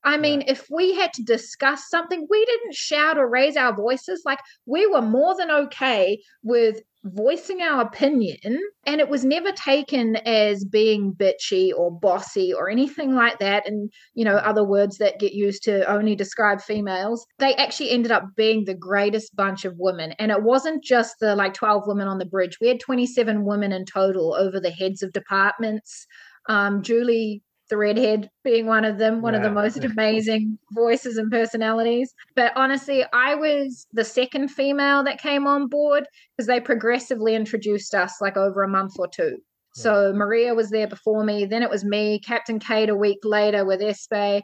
I 0.06 0.18
mean, 0.18 0.44
if 0.46 0.68
we 0.70 0.94
had 0.94 1.12
to 1.14 1.24
discuss 1.24 1.90
something, 1.90 2.28
we 2.30 2.46
didn't 2.46 2.76
shout 2.76 3.18
or 3.18 3.28
raise 3.28 3.58
our 3.58 3.76
voices. 3.76 4.22
Like 4.24 4.40
we 4.68 4.86
were 4.86 5.02
more 5.02 5.36
than 5.36 5.50
okay 5.50 6.22
with 6.44 6.82
voicing 7.04 7.62
our 7.62 7.82
opinion, 7.82 8.60
and 8.86 9.02
it 9.02 9.10
was 9.10 9.26
never 9.26 9.52
taken 9.52 10.16
as 10.18 10.64
being 10.64 11.14
bitchy 11.14 11.72
or 11.76 11.92
bossy 11.92 12.54
or 12.54 12.70
anything 12.70 13.16
like 13.16 13.40
that. 13.40 13.68
And, 13.68 13.92
you 14.14 14.24
know, 14.24 14.36
other 14.36 14.64
words 14.64 15.00
that 15.00 15.20
get 15.20 15.34
used 15.34 15.64
to 15.64 15.84
only 15.92 16.16
describe 16.16 16.62
females. 16.62 17.26
They 17.40 17.56
actually 17.56 17.90
ended 17.90 18.12
up 18.12 18.26
being 18.36 18.66
the 18.66 18.76
greatest 18.76 19.36
bunch 19.36 19.66
of 19.66 19.74
women. 19.78 20.12
And 20.20 20.32
it 20.32 20.44
wasn't 20.44 20.84
just 20.84 21.16
the 21.20 21.36
like 21.36 21.56
12 21.56 21.88
women 21.88 22.08
on 22.08 22.20
the 22.20 22.26
bridge, 22.26 22.60
we 22.62 22.68
had 22.68 22.80
27 22.80 23.44
women 23.44 23.72
in 23.72 23.86
total 23.86 24.36
over 24.36 24.60
the 24.60 24.72
heads 24.72 25.02
of 25.02 25.14
departments. 25.14 26.06
Um, 26.48 26.84
Julie 26.84 27.42
the 27.70 27.78
redhead 27.78 28.30
being 28.44 28.66
one 28.68 28.86
of 28.86 28.98
them, 28.98 29.22
one 29.22 29.34
yeah. 29.34 29.40
of 29.40 29.44
the 29.44 29.52
most 29.52 29.84
amazing 29.84 30.58
voices 30.72 31.18
and 31.18 31.32
personalities. 31.32 32.14
But 32.36 32.54
honestly, 32.56 33.04
I 33.14 33.36
was 33.36 33.88
the 33.94 34.04
second 34.04 34.50
female 34.50 35.04
that 35.04 35.22
came 35.22 35.48
on 35.48 35.68
board 35.68 36.08
because 36.36 36.48
they 36.48 36.60
progressively 36.60 37.36
introduced 37.36 37.96
us 37.96 38.22
like 38.22 38.38
over 38.38 38.64
a 38.64 38.68
month 38.68 38.94
or 39.00 39.08
two. 39.08 39.38
So 39.78 40.14
Maria 40.14 40.56
was 40.56 40.70
there 40.70 40.88
before 40.88 41.26
me, 41.26 41.44
then 41.44 41.62
it 41.62 41.70
was 41.70 41.84
me, 41.84 42.20
Captain 42.20 42.60
Kate 42.60 42.90
a 42.90 42.96
week 42.96 43.20
later 43.26 43.66
with 43.66 43.82
Espe. 43.82 44.42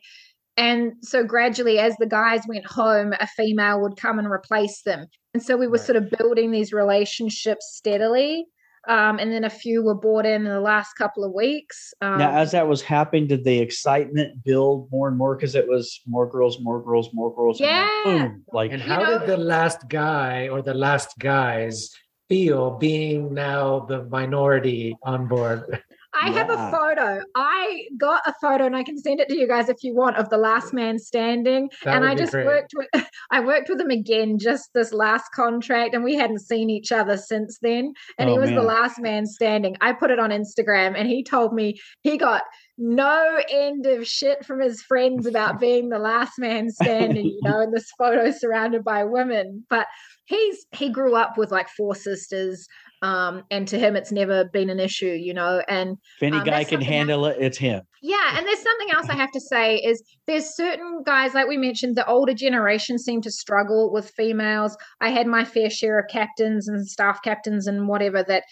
And 0.57 0.91
so 1.01 1.23
gradually, 1.23 1.79
as 1.79 1.95
the 1.97 2.05
guys 2.05 2.41
went 2.49 2.65
home, 2.65 3.13
a 3.17 3.27
female 3.27 3.81
would 3.81 3.95
come 3.95 4.19
and 4.19 4.27
replace 4.27 4.81
them. 4.81 5.07
And 5.33 5.41
so 5.41 5.55
we 5.55 5.67
were 5.67 5.77
right. 5.77 5.81
sort 5.81 5.95
of 5.95 6.11
building 6.11 6.51
these 6.51 6.73
relationships 6.73 7.71
steadily. 7.73 8.45
Um, 8.87 9.19
and 9.19 9.31
then 9.31 9.43
a 9.43 9.49
few 9.49 9.83
were 9.83 9.95
bought 9.95 10.25
in 10.25 10.45
in 10.45 10.51
the 10.51 10.59
last 10.59 10.93
couple 10.93 11.23
of 11.23 11.33
weeks. 11.33 11.93
Um, 12.01 12.17
now, 12.17 12.31
as 12.31 12.51
that 12.51 12.67
was 12.67 12.81
happening, 12.81 13.27
did 13.27 13.43
the 13.43 13.59
excitement 13.59 14.43
build 14.43 14.89
more 14.91 15.07
and 15.07 15.17
more 15.17 15.35
because 15.35 15.53
it 15.55 15.67
was 15.67 16.01
more 16.07 16.27
girls, 16.27 16.59
more 16.61 16.83
girls, 16.83 17.09
more 17.13 17.33
girls? 17.35 17.59
Yeah. 17.59 17.87
And 18.05 18.31
boom, 18.31 18.45
like, 18.53 18.71
and 18.71 18.81
how 18.81 19.03
know, 19.03 19.19
did 19.19 19.27
the 19.27 19.37
last 19.37 19.87
guy 19.87 20.47
or 20.47 20.61
the 20.63 20.73
last 20.73 21.19
guys 21.19 21.91
feel 22.27 22.77
being 22.77 23.33
now 23.33 23.81
the 23.81 24.03
minority 24.05 24.95
on 25.03 25.27
board? 25.27 25.83
I 26.13 26.29
yeah. 26.29 26.33
have 26.33 26.49
a 26.49 26.71
photo. 26.71 27.23
I 27.35 27.85
got 27.97 28.21
a 28.25 28.33
photo 28.41 28.65
and 28.65 28.75
I 28.75 28.83
can 28.83 28.97
send 28.97 29.19
it 29.19 29.29
to 29.29 29.37
you 29.37 29.47
guys 29.47 29.69
if 29.69 29.83
you 29.83 29.95
want 29.95 30.17
of 30.17 30.29
the 30.29 30.37
last 30.37 30.73
man 30.73 30.99
standing. 30.99 31.69
That 31.83 31.95
and 31.95 32.05
I 32.05 32.15
just 32.15 32.33
great. 32.33 32.45
worked 32.45 32.73
with 32.75 32.87
I 33.31 33.39
worked 33.39 33.69
with 33.69 33.79
him 33.79 33.89
again 33.89 34.37
just 34.37 34.69
this 34.73 34.91
last 34.91 35.31
contract 35.33 35.93
and 35.93 36.03
we 36.03 36.15
hadn't 36.15 36.39
seen 36.39 36.69
each 36.69 36.91
other 36.91 37.17
since 37.17 37.59
then. 37.61 37.93
And 38.17 38.29
oh, 38.29 38.33
he 38.33 38.39
was 38.39 38.49
man. 38.49 38.57
the 38.57 38.63
last 38.63 38.99
man 38.99 39.25
standing. 39.25 39.77
I 39.79 39.93
put 39.93 40.11
it 40.11 40.19
on 40.19 40.31
Instagram 40.31 40.95
and 40.97 41.07
he 41.07 41.23
told 41.23 41.53
me 41.53 41.79
he 42.01 42.17
got 42.17 42.43
no 42.77 43.39
end 43.49 43.85
of 43.85 44.05
shit 44.05 44.45
from 44.45 44.59
his 44.59 44.81
friends 44.81 45.25
about 45.25 45.59
being 45.61 45.89
the 45.89 45.99
last 45.99 46.33
man 46.37 46.69
standing, 46.69 47.25
you 47.25 47.39
know, 47.43 47.61
in 47.61 47.71
this 47.71 47.89
photo 47.97 48.31
surrounded 48.31 48.83
by 48.83 49.05
women. 49.05 49.65
But 49.69 49.87
he's 50.25 50.65
he 50.73 50.89
grew 50.89 51.15
up 51.15 51.37
with 51.37 51.51
like 51.51 51.69
four 51.69 51.95
sisters 51.95 52.67
um, 53.01 53.43
and 53.49 53.67
to 53.67 53.79
him 53.79 53.95
it's 53.95 54.11
never 54.11 54.45
been 54.45 54.69
an 54.69 54.79
issue 54.79 55.07
you 55.07 55.33
know 55.33 55.61
and 55.67 55.97
if 56.17 56.23
any 56.23 56.37
um, 56.37 56.43
guy 56.43 56.63
can 56.63 56.81
handle 56.81 57.25
else. 57.25 57.35
it 57.37 57.43
it's 57.43 57.57
him 57.57 57.81
yeah 58.01 58.37
and 58.37 58.47
there's 58.47 58.61
something 58.61 58.91
else 58.91 59.09
i 59.09 59.15
have 59.15 59.31
to 59.31 59.41
say 59.41 59.77
is 59.77 60.03
there's 60.27 60.55
certain 60.55 61.01
guys 61.03 61.33
like 61.33 61.47
we 61.47 61.57
mentioned 61.57 61.95
the 61.95 62.07
older 62.07 62.33
generation 62.33 62.97
seem 62.97 63.21
to 63.21 63.31
struggle 63.31 63.91
with 63.91 64.11
females 64.11 64.77
i 64.99 65.09
had 65.09 65.27
my 65.27 65.43
fair 65.43 65.69
share 65.69 65.99
of 65.99 66.05
captains 66.09 66.67
and 66.67 66.87
staff 66.87 67.21
captains 67.23 67.67
and 67.67 67.87
whatever 67.87 68.23
that 68.23 68.43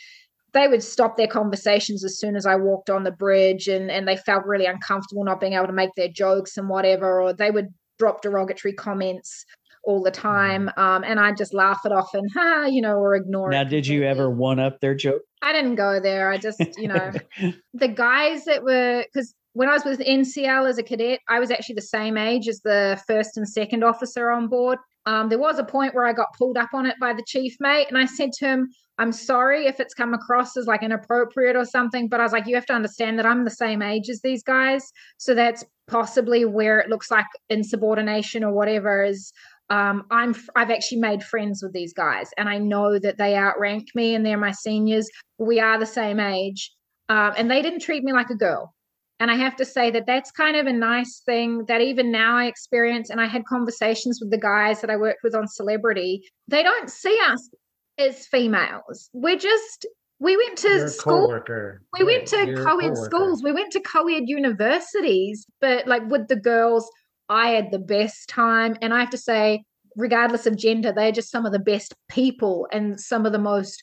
they 0.54 0.68
would 0.68 0.84
stop 0.84 1.16
their 1.16 1.28
conversations 1.28 2.04
as 2.04 2.18
soon 2.18 2.36
as 2.36 2.46
I 2.46 2.56
walked 2.56 2.90
on 2.90 3.04
the 3.04 3.12
bridge 3.12 3.68
and, 3.68 3.92
and 3.92 4.08
they 4.08 4.18
felt 4.18 4.46
really 4.46 4.66
uncomfortable 4.66 5.24
not 5.24 5.40
being 5.40 5.54
able 5.54 5.68
to 5.68 5.74
make 5.74 5.94
their 5.96 6.08
jokes 6.08 6.58
and 6.58 6.70
whatever, 6.70 7.22
or 7.22 7.34
they 7.34 7.52
would 7.52 7.68
drop 8.00 8.22
derogatory 8.22 8.74
comments 8.74 9.46
all 9.90 10.04
the 10.04 10.12
time. 10.12 10.70
Um, 10.78 11.04
and 11.04 11.20
I 11.20 11.32
just 11.32 11.52
laugh 11.52 11.80
it 11.84 11.92
off 11.92 12.14
and 12.14 12.30
ha, 12.32 12.68
you 12.68 12.80
know, 12.80 12.98
or 12.98 13.16
ignore 13.16 13.50
now, 13.50 13.62
it. 13.62 13.64
Now, 13.64 13.70
did 13.72 13.88
you 13.88 14.04
ever 14.04 14.30
one 14.30 14.60
up 14.60 14.80
their 14.82 14.94
joke? 14.94 15.24
I 15.42 15.52
didn't 15.52 15.76
go 15.76 16.00
there. 16.00 16.32
I 16.32 16.38
just, 16.38 16.62
you 16.78 16.88
know, 16.88 17.12
the 17.74 17.88
guys 17.88 18.46
that 18.46 18.64
were 18.64 19.04
because 19.12 19.34
when 19.54 19.68
I 19.68 19.74
was 19.74 19.84
with 19.86 20.00
NCL 20.00 20.70
as 20.70 20.78
a 20.78 20.84
cadet, 20.84 21.22
I 21.28 21.40
was 21.40 21.50
actually 21.50 21.74
the 21.76 21.82
same 21.82 22.18
age 22.18 22.48
as 22.48 22.62
the 22.62 23.02
first 23.08 23.36
and 23.36 23.50
second 23.50 23.84
officer 23.84 24.30
on 24.30 24.48
board. 24.48 24.78
Um, 25.08 25.30
there 25.30 25.40
was 25.40 25.58
a 25.58 25.64
point 25.64 25.96
where 25.96 26.06
I 26.06 26.14
got 26.14 26.28
pulled 26.38 26.56
up 26.58 26.70
on 26.74 26.86
it 26.86 26.96
by 27.02 27.14
the 27.14 27.24
chief 27.26 27.56
mate, 27.60 27.88
and 27.90 27.98
I 27.98 28.06
said 28.06 28.32
to 28.34 28.46
him, 28.46 28.70
I'm 29.00 29.12
sorry 29.12 29.66
if 29.66 29.80
it's 29.80 29.96
come 29.96 30.14
across 30.14 30.56
as 30.56 30.68
like 30.68 30.84
inappropriate 30.84 31.56
or 31.56 31.66
something, 31.66 32.10
but 32.10 32.20
I 32.20 32.24
was 32.24 32.34
like, 32.34 32.46
you 32.46 32.54
have 32.56 32.66
to 32.68 32.74
understand 32.74 33.18
that 33.18 33.26
I'm 33.26 33.44
the 33.44 33.50
same 33.50 33.82
age 33.82 34.08
as 34.10 34.22
these 34.22 34.44
guys. 34.44 34.92
So 35.18 35.34
that's 35.34 35.64
possibly 35.88 36.46
where 36.46 36.80
it 36.80 36.90
looks 36.90 37.10
like 37.10 37.26
insubordination 37.50 38.44
or 38.44 38.54
whatever 38.54 39.04
is 39.04 39.32
um, 39.70 40.06
I'm 40.12 40.36
I've 40.56 40.72
actually 40.72 41.00
made 41.00 41.24
friends 41.24 41.62
with 41.62 41.74
these 41.74 41.94
guys, 41.94 42.30
and 42.38 42.50
I 42.50 42.58
know 42.58 43.00
that 43.00 43.18
they 43.18 43.36
outrank 43.36 43.88
me, 43.94 44.16
and 44.16 44.26
they're 44.26 44.38
my 44.38 44.52
seniors. 44.52 45.10
We 45.38 45.60
are 45.60 45.80
the 45.80 45.86
same 45.86 46.20
age, 46.20 46.72
um, 47.10 47.34
and 47.38 47.50
they 47.50 47.62
didn't 47.62 47.82
treat 47.82 48.04
me 48.04 48.14
like 48.14 48.30
a 48.30 48.36
girl. 48.36 48.74
And 49.20 49.30
I 49.30 49.36
have 49.36 49.56
to 49.58 49.66
say 49.66 49.92
that 49.92 50.06
that's 50.08 50.32
kind 50.32 50.56
of 50.56 50.66
a 50.66 50.72
nice 50.72 51.22
thing 51.26 51.66
that 51.68 51.82
even 51.82 52.10
now 52.10 52.38
I 52.38 52.46
experience. 52.46 53.10
And 53.10 53.20
I 53.20 53.26
had 53.28 53.44
conversations 53.46 54.20
with 54.22 54.32
the 54.32 54.38
guys 54.38 54.80
that 54.80 54.90
I 54.90 54.96
worked 54.96 55.24
with 55.24 55.36
on 55.36 55.46
Celebrity. 55.46 56.22
They 56.48 56.64
don't 56.64 56.90
see 56.90 57.20
us 57.28 57.50
as 57.98 58.26
females. 58.28 59.10
We're 59.14 59.38
just 59.38 59.86
we 60.20 60.36
went 60.36 60.58
to 60.60 60.70
You're 60.70 60.88
school. 60.90 61.28
Co-worker. 61.28 61.82
We 61.98 62.04
went 62.04 62.28
to 62.28 62.64
co-ed 62.64 62.98
schools. 62.98 63.42
We 63.42 63.54
went 63.54 63.72
to 63.72 63.80
co-ed 63.80 64.24
universities, 64.28 65.46
but 65.62 65.88
like 65.88 66.10
with 66.10 66.28
the 66.28 66.36
girls, 66.36 66.90
I 67.30 67.50
had 67.50 67.72
the 67.72 67.80
best 67.80 68.28
time. 68.30 68.78
And 68.82 68.94
I 68.94 69.00
have 69.00 69.12
to 69.12 69.18
say, 69.18 69.64
regardless 69.96 70.46
of 70.46 70.58
gender, 70.58 70.92
they're 70.92 71.12
just 71.12 71.32
some 71.32 71.46
of 71.46 71.52
the 71.52 71.60
best 71.60 71.94
people 72.10 72.68
and 72.72 73.00
some 73.00 73.26
of 73.26 73.32
the 73.32 73.40
most 73.40 73.82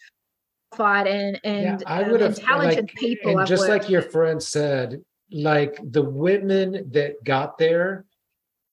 qualified 0.70 1.06
and, 1.06 1.40
and 1.44 1.80
yeah, 1.80 1.86
I 1.86 2.02
um, 2.04 2.10
would 2.10 2.20
have, 2.20 2.36
talented 2.36 2.84
like, 2.84 2.94
people. 2.94 3.38
And 3.38 3.46
just 3.46 3.68
worked. 3.68 3.84
like 3.84 3.90
your 3.90 4.02
friend 4.02 4.42
said, 4.42 5.02
like 5.30 5.78
the 5.82 6.02
women 6.02 6.90
that 6.92 7.22
got 7.24 7.58
there 7.58 8.04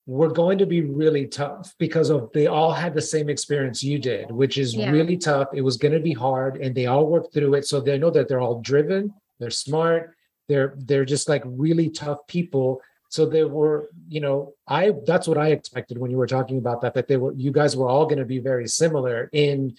were 0.06 0.28
going 0.28 0.58
to 0.58 0.66
be 0.66 0.82
really 0.82 1.26
tough 1.26 1.74
because 1.78 2.10
of 2.10 2.30
they 2.34 2.46
all 2.46 2.72
had 2.72 2.94
the 2.94 3.00
same 3.00 3.28
experience 3.28 3.82
you 3.82 3.98
did, 3.98 4.30
which 4.30 4.58
is 4.58 4.74
yeah. 4.74 4.90
really 4.90 5.16
tough. 5.16 5.48
It 5.54 5.62
was 5.62 5.76
going 5.76 5.94
to 5.94 6.00
be 6.00 6.12
hard, 6.12 6.58
and 6.58 6.74
they 6.74 6.86
all 6.86 7.06
worked 7.06 7.32
through 7.32 7.54
it. 7.54 7.66
So 7.66 7.80
they 7.80 7.98
know 7.98 8.10
that 8.10 8.28
they're 8.28 8.40
all 8.40 8.60
driven, 8.60 9.14
they're 9.40 9.50
smart, 9.50 10.14
they're 10.48 10.74
they're 10.76 11.06
just 11.06 11.28
like 11.28 11.42
really 11.46 11.88
tough 11.88 12.18
people 12.28 12.82
so 13.14 13.24
they 13.24 13.44
were 13.44 13.88
you 14.08 14.20
know 14.20 14.52
i 14.66 14.92
that's 15.06 15.28
what 15.28 15.38
i 15.38 15.48
expected 15.50 15.96
when 15.98 16.10
you 16.10 16.16
were 16.16 16.26
talking 16.26 16.58
about 16.58 16.80
that 16.80 16.94
that 16.94 17.06
they 17.06 17.16
were 17.16 17.32
you 17.34 17.52
guys 17.52 17.76
were 17.76 17.88
all 17.88 18.06
going 18.06 18.18
to 18.18 18.24
be 18.24 18.40
very 18.40 18.66
similar 18.66 19.30
in 19.32 19.72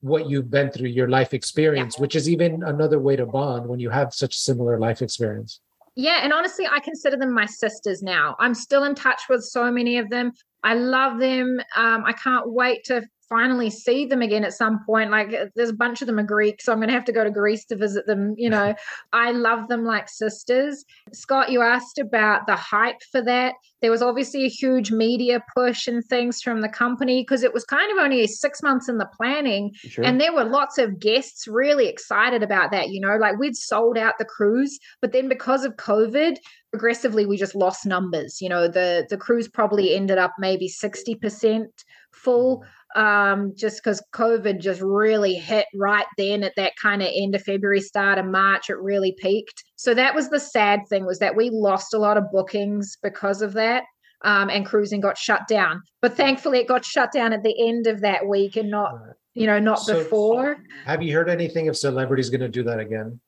what 0.00 0.28
you've 0.28 0.50
been 0.50 0.70
through 0.70 0.90
your 0.90 1.08
life 1.08 1.32
experience 1.32 1.94
yeah. 1.96 2.02
which 2.02 2.14
is 2.14 2.28
even 2.28 2.62
another 2.64 2.98
way 2.98 3.16
to 3.16 3.24
bond 3.24 3.66
when 3.66 3.80
you 3.80 3.88
have 3.88 4.12
such 4.12 4.34
similar 4.34 4.78
life 4.78 5.00
experience. 5.00 5.60
Yeah 5.94 6.18
and 6.22 6.34
honestly 6.34 6.66
i 6.66 6.80
consider 6.80 7.16
them 7.16 7.32
my 7.32 7.46
sisters 7.46 8.02
now. 8.02 8.36
I'm 8.38 8.54
still 8.54 8.84
in 8.84 8.94
touch 8.94 9.22
with 9.30 9.42
so 9.42 9.72
many 9.72 9.96
of 9.96 10.10
them. 10.10 10.32
I 10.62 10.74
love 10.74 11.18
them. 11.18 11.60
Um, 11.74 12.04
i 12.04 12.12
can't 12.12 12.46
wait 12.52 12.84
to 12.90 12.96
finally 13.32 13.70
see 13.70 14.04
them 14.04 14.20
again 14.20 14.44
at 14.44 14.52
some 14.52 14.84
point. 14.84 15.10
Like 15.10 15.32
uh, 15.32 15.46
there's 15.56 15.70
a 15.70 15.74
bunch 15.74 16.02
of 16.02 16.06
them 16.06 16.18
are 16.18 16.24
Greek, 16.24 16.60
so 16.60 16.70
I'm 16.70 16.78
going 16.78 16.88
to 16.88 16.94
have 16.94 17.06
to 17.06 17.12
go 17.12 17.24
to 17.24 17.30
Greece 17.30 17.64
to 17.66 17.76
visit 17.76 18.06
them. 18.06 18.34
You 18.36 18.50
know, 18.50 18.74
I 19.12 19.32
love 19.32 19.68
them 19.68 19.84
like 19.84 20.08
sisters. 20.08 20.84
Scott, 21.12 21.50
you 21.50 21.62
asked 21.62 21.98
about 21.98 22.46
the 22.46 22.56
hype 22.56 23.02
for 23.10 23.22
that. 23.22 23.54
There 23.82 23.90
was 23.90 24.00
obviously 24.00 24.44
a 24.44 24.48
huge 24.48 24.90
media 24.90 25.42
push 25.54 25.86
and 25.86 26.02
things 26.04 26.40
from 26.40 26.60
the 26.60 26.68
company 26.68 27.22
because 27.22 27.42
it 27.42 27.52
was 27.52 27.64
kind 27.64 27.92
of 27.92 28.02
only 28.02 28.26
six 28.26 28.62
months 28.62 28.88
in 28.88 28.98
the 28.98 29.08
planning. 29.16 29.72
Sure. 29.74 30.04
And 30.04 30.20
there 30.20 30.32
were 30.32 30.44
lots 30.44 30.78
of 30.78 30.98
guests 30.98 31.46
really 31.46 31.88
excited 31.88 32.42
about 32.42 32.70
that. 32.70 32.88
You 32.88 33.00
know, 33.00 33.16
like 33.16 33.38
we'd 33.38 33.56
sold 33.56 33.98
out 33.98 34.14
the 34.18 34.24
cruise, 34.24 34.78
but 35.00 35.12
then 35.12 35.28
because 35.28 35.64
of 35.64 35.74
COVID, 35.74 36.36
progressively 36.70 37.26
we 37.26 37.36
just 37.36 37.54
lost 37.54 37.84
numbers. 37.84 38.40
You 38.40 38.48
know, 38.48 38.68
the 38.68 39.06
the 39.10 39.18
cruise 39.18 39.48
probably 39.48 39.94
ended 39.94 40.16
up 40.16 40.32
maybe 40.38 40.68
60% 40.68 41.66
full 42.12 42.64
um, 42.94 43.52
just 43.56 43.82
because 43.82 44.02
COVID 44.14 44.60
just 44.60 44.80
really 44.80 45.34
hit 45.34 45.66
right 45.74 46.06
then 46.18 46.42
at 46.42 46.52
that 46.56 46.72
kind 46.80 47.02
of 47.02 47.08
end 47.14 47.34
of 47.34 47.42
February, 47.42 47.80
start 47.80 48.18
of 48.18 48.26
March, 48.26 48.68
it 48.68 48.78
really 48.78 49.14
peaked. 49.18 49.64
So 49.82 49.94
that 49.94 50.14
was 50.14 50.28
the 50.28 50.38
sad 50.38 50.86
thing 50.88 51.04
was 51.04 51.18
that 51.18 51.34
we 51.34 51.50
lost 51.50 51.92
a 51.92 51.98
lot 51.98 52.16
of 52.16 52.30
bookings 52.30 52.96
because 53.02 53.42
of 53.42 53.52
that. 53.54 53.82
Um, 54.24 54.48
and 54.48 54.64
cruising 54.64 55.00
got 55.00 55.18
shut 55.18 55.48
down. 55.48 55.82
But 56.00 56.16
thankfully, 56.16 56.60
it 56.60 56.68
got 56.68 56.84
shut 56.84 57.10
down 57.10 57.32
at 57.32 57.42
the 57.42 57.68
end 57.68 57.88
of 57.88 58.02
that 58.02 58.28
week 58.28 58.54
and 58.54 58.70
not, 58.70 58.92
you 59.34 59.48
know, 59.48 59.58
not 59.58 59.80
So- 59.80 59.98
before. 59.98 60.58
Have 60.84 61.02
you 61.02 61.12
heard 61.12 61.28
anything 61.28 61.66
if 61.66 61.76
celebrities 61.76 62.30
going 62.30 62.42
to 62.42 62.48
do 62.48 62.62
that 62.62 62.78
again? 62.78 63.18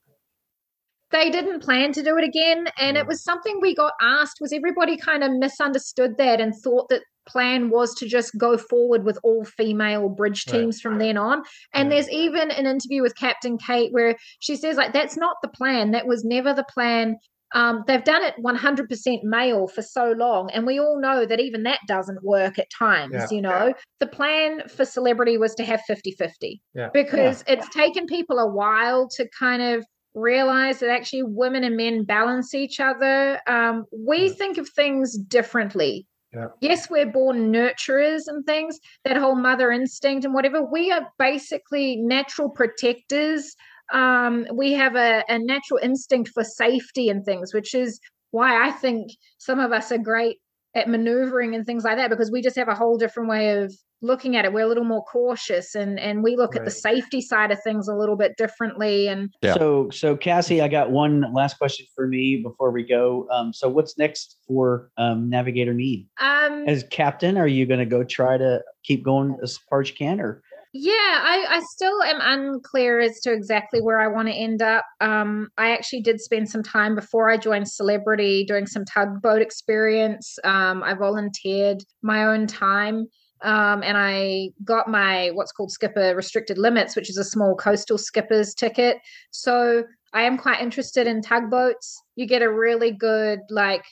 They 1.15 1.29
didn't 1.29 1.61
plan 1.63 1.93
to 1.93 2.03
do 2.03 2.17
it 2.17 2.23
again 2.25 2.67
and 2.77 2.97
it 2.97 3.07
was 3.07 3.23
something 3.23 3.59
we 3.61 3.73
got 3.73 3.93
asked 4.01 4.37
was 4.41 4.51
everybody 4.51 4.97
kind 4.97 5.23
of 5.23 5.31
misunderstood 5.31 6.17
that 6.17 6.41
and 6.41 6.53
thought 6.63 6.89
that 6.89 7.01
plan 7.25 7.69
was 7.69 7.95
to 7.95 8.05
just 8.07 8.37
go 8.37 8.57
forward 8.57 9.03
with 9.05 9.17
all 9.23 9.45
female 9.45 10.09
bridge 10.09 10.43
Right. 10.47 10.59
teams 10.59 10.81
from 10.81 10.97
then 10.99 11.17
on 11.17 11.41
and 11.73 11.89
Yeah. 11.89 11.95
there's 11.95 12.09
even 12.11 12.51
an 12.51 12.65
interview 12.67 13.01
with 13.01 13.15
captain 13.15 13.57
kate 13.57 13.91
where 13.93 14.15
she 14.39 14.55
says 14.57 14.75
like 14.75 14.91
that's 14.93 15.15
not 15.17 15.37
the 15.41 15.47
plan 15.49 15.91
that 15.91 16.05
was 16.05 16.23
never 16.23 16.53
the 16.53 16.65
plan 16.65 17.15
um, 17.53 17.83
they've 17.87 18.03
done 18.03 18.21
it 18.23 18.33
100% 18.43 19.19
male 19.23 19.67
for 19.67 19.81
so 19.81 20.11
long 20.17 20.49
and 20.51 20.65
we 20.67 20.77
all 20.79 20.99
know 20.99 21.25
that 21.25 21.39
even 21.39 21.63
that 21.63 21.79
doesn't 21.87 22.21
work 22.23 22.59
at 22.59 22.67
times 22.77 23.13
Yeah. 23.13 23.27
you 23.31 23.41
know 23.41 23.73
the 24.01 24.07
plan 24.07 24.67
for 24.67 24.83
celebrity 24.83 25.37
was 25.37 25.55
to 25.55 25.63
have 25.63 25.79
50-50 25.89 26.59
Yeah. 26.73 26.89
because 26.93 27.43
it's 27.47 27.69
taken 27.69 28.07
people 28.07 28.39
a 28.39 28.49
while 28.51 29.07
to 29.15 29.27
kind 29.39 29.61
of 29.61 29.85
realize 30.15 30.79
that 30.79 30.89
actually 30.89 31.23
women 31.23 31.63
and 31.63 31.75
men 31.77 32.03
balance 32.03 32.53
each 32.53 32.79
other. 32.79 33.39
Um, 33.47 33.85
we 33.91 34.27
Yeah. 34.27 34.33
think 34.33 34.57
of 34.57 34.69
things 34.69 35.17
differently. 35.17 36.07
Yeah. 36.33 36.47
Yes, 36.61 36.89
we're 36.89 37.05
born 37.05 37.51
nurturers 37.51 38.23
and 38.27 38.45
things, 38.45 38.79
that 39.03 39.17
whole 39.17 39.35
mother 39.35 39.71
instinct 39.71 40.25
and 40.25 40.33
whatever. 40.33 40.63
We 40.63 40.91
are 40.91 41.07
basically 41.19 41.97
natural 41.97 42.49
protectors. 42.49 43.55
Um, 43.93 44.47
we 44.51 44.73
have 44.73 44.95
a, 44.95 45.23
a 45.29 45.37
natural 45.37 45.79
instinct 45.83 46.31
for 46.33 46.43
safety 46.43 47.09
and 47.09 47.23
things, 47.23 47.53
which 47.53 47.75
is 47.75 47.99
why 48.31 48.67
I 48.67 48.71
think 48.71 49.11
some 49.37 49.59
of 49.59 49.71
us 49.71 49.91
are 49.91 49.97
great 49.97 50.39
at 50.75 50.89
maneuvering 50.89 51.55
and 51.55 51.65
things 51.65 51.83
like 51.83 51.97
that 51.97 52.09
because 52.09 52.29
we 52.29 52.41
just 52.41 52.55
have 52.57 52.67
a 52.67 52.75
whole 52.75 52.97
different 52.97 53.29
way 53.29 53.57
of 53.61 53.73
looking 54.01 54.35
at 54.35 54.45
it 54.45 54.53
we're 54.53 54.65
a 54.65 54.67
little 54.67 54.83
more 54.83 55.03
cautious 55.05 55.73
and 55.73 55.99
and 55.99 56.21
we 56.21 56.35
look 56.35 56.55
at 56.55 56.65
the 56.65 56.69
safety 56.69 57.21
side 57.21 57.49
of 57.49 57.57
things 57.63 57.87
a 57.87 57.95
little 57.95 58.17
bit 58.17 58.35
differently 58.37 59.07
and 59.07 59.33
Yeah. 59.41 59.53
So, 59.53 59.89
so 59.89 60.15
Cassie, 60.15 60.61
I 60.61 60.67
got 60.67 60.91
one 60.91 61.33
last 61.33 61.57
question 61.57 61.85
for 61.95 62.07
me 62.07 62.41
before 62.43 62.71
we 62.71 62.83
go. 62.83 63.27
Um, 63.31 63.53
so, 63.53 63.69
what's 63.69 63.97
next 63.97 64.37
for 64.47 64.91
um, 64.97 65.29
Navigator 65.29 65.73
Need? 65.73 66.07
um 66.19 66.65
As 66.67 66.83
captain, 66.91 67.37
are 67.37 67.47
you 67.47 67.65
going 67.65 67.79
to 67.79 67.85
go 67.85 68.03
try 68.03 68.37
to 68.37 68.61
keep 68.83 69.03
going 69.03 69.37
as 69.41 69.57
far 69.69 69.81
as 69.81 69.89
you 69.89 69.95
can, 69.95 70.19
or 70.19 70.43
yeah 70.77 70.91
i 70.93 71.45
i 71.51 71.61
still 71.71 72.03
am 72.03 72.19
unclear 72.19 72.99
as 72.99 73.21
to 73.21 73.31
exactly 73.31 73.81
where 73.81 74.01
i 74.01 74.07
want 74.07 74.27
to 74.27 74.33
end 74.33 74.61
up 74.61 74.83
um 74.99 75.47
i 75.57 75.71
actually 75.71 76.01
did 76.01 76.19
spend 76.19 76.49
some 76.49 76.61
time 76.61 76.95
before 76.95 77.29
i 77.29 77.37
joined 77.37 77.65
celebrity 77.65 78.43
doing 78.43 78.67
some 78.67 78.83
tugboat 78.83 79.41
experience 79.41 80.37
um 80.43 80.83
i 80.83 80.93
volunteered 80.93 81.81
my 82.01 82.25
own 82.25 82.45
time 82.45 83.07
um, 83.41 83.83
and 83.83 83.97
I 83.97 84.49
got 84.63 84.87
my 84.87 85.29
what's 85.33 85.51
called 85.51 85.71
skipper 85.71 86.15
restricted 86.15 86.57
limits, 86.57 86.95
which 86.95 87.09
is 87.09 87.17
a 87.17 87.23
small 87.23 87.53
coastal 87.55 87.97
skipper's 87.97 88.55
ticket. 88.55 88.97
So 89.29 89.83
I 90.13 90.23
am 90.23 90.37
quite 90.37 90.61
interested 90.61 91.05
in 91.05 91.21
tugboats. 91.21 92.01
You 92.15 92.25
get 92.25 92.41
a 92.41 92.51
really 92.51 92.91
good 92.91 93.41
like 93.49 93.83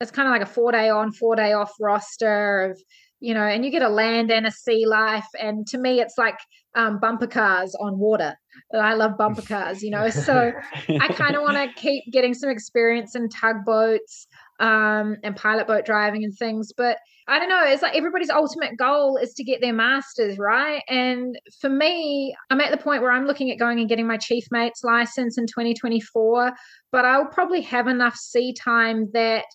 it's 0.00 0.10
kind 0.10 0.28
of 0.28 0.32
like 0.32 0.42
a 0.42 0.52
four 0.52 0.70
day 0.70 0.90
on, 0.90 1.12
four 1.12 1.34
day 1.34 1.54
off 1.54 1.72
roster 1.80 2.70
of 2.70 2.80
you 3.20 3.34
know, 3.34 3.44
and 3.44 3.64
you 3.64 3.70
get 3.70 3.82
a 3.82 3.88
land 3.88 4.30
and 4.30 4.46
a 4.46 4.50
sea 4.50 4.84
life. 4.86 5.26
And 5.40 5.66
to 5.68 5.78
me, 5.78 6.00
it's 6.00 6.18
like 6.18 6.38
um, 6.74 6.98
bumper 7.00 7.26
cars 7.26 7.74
on 7.80 7.98
water. 7.98 8.34
I 8.72 8.94
love 8.94 9.16
bumper 9.16 9.42
cars, 9.48 9.82
you 9.82 9.90
know. 9.90 10.10
So 10.10 10.52
I 10.88 11.08
kind 11.08 11.36
of 11.36 11.42
want 11.42 11.56
to 11.56 11.80
keep 11.80 12.04
getting 12.12 12.34
some 12.34 12.50
experience 12.50 13.14
in 13.14 13.28
tugboats 13.28 14.26
um, 14.60 15.16
and 15.22 15.36
pilot 15.36 15.66
boat 15.66 15.84
driving 15.84 16.24
and 16.24 16.36
things. 16.36 16.72
But 16.76 16.98
I 17.26 17.38
don't 17.38 17.48
know. 17.48 17.64
It's 17.64 17.80
like 17.80 17.96
everybody's 17.96 18.28
ultimate 18.28 18.76
goal 18.76 19.16
is 19.16 19.32
to 19.34 19.44
get 19.44 19.62
their 19.62 19.72
masters, 19.72 20.36
right? 20.38 20.82
And 20.88 21.38
for 21.60 21.70
me, 21.70 22.36
I'm 22.50 22.60
at 22.60 22.70
the 22.70 22.76
point 22.76 23.00
where 23.00 23.12
I'm 23.12 23.26
looking 23.26 23.50
at 23.50 23.58
going 23.58 23.80
and 23.80 23.88
getting 23.88 24.06
my 24.06 24.18
chief 24.18 24.44
mate's 24.50 24.84
license 24.84 25.38
in 25.38 25.46
2024. 25.46 26.52
But 26.92 27.04
I'll 27.06 27.26
probably 27.26 27.62
have 27.62 27.88
enough 27.88 28.16
sea 28.16 28.52
time 28.52 29.08
that 29.14 29.46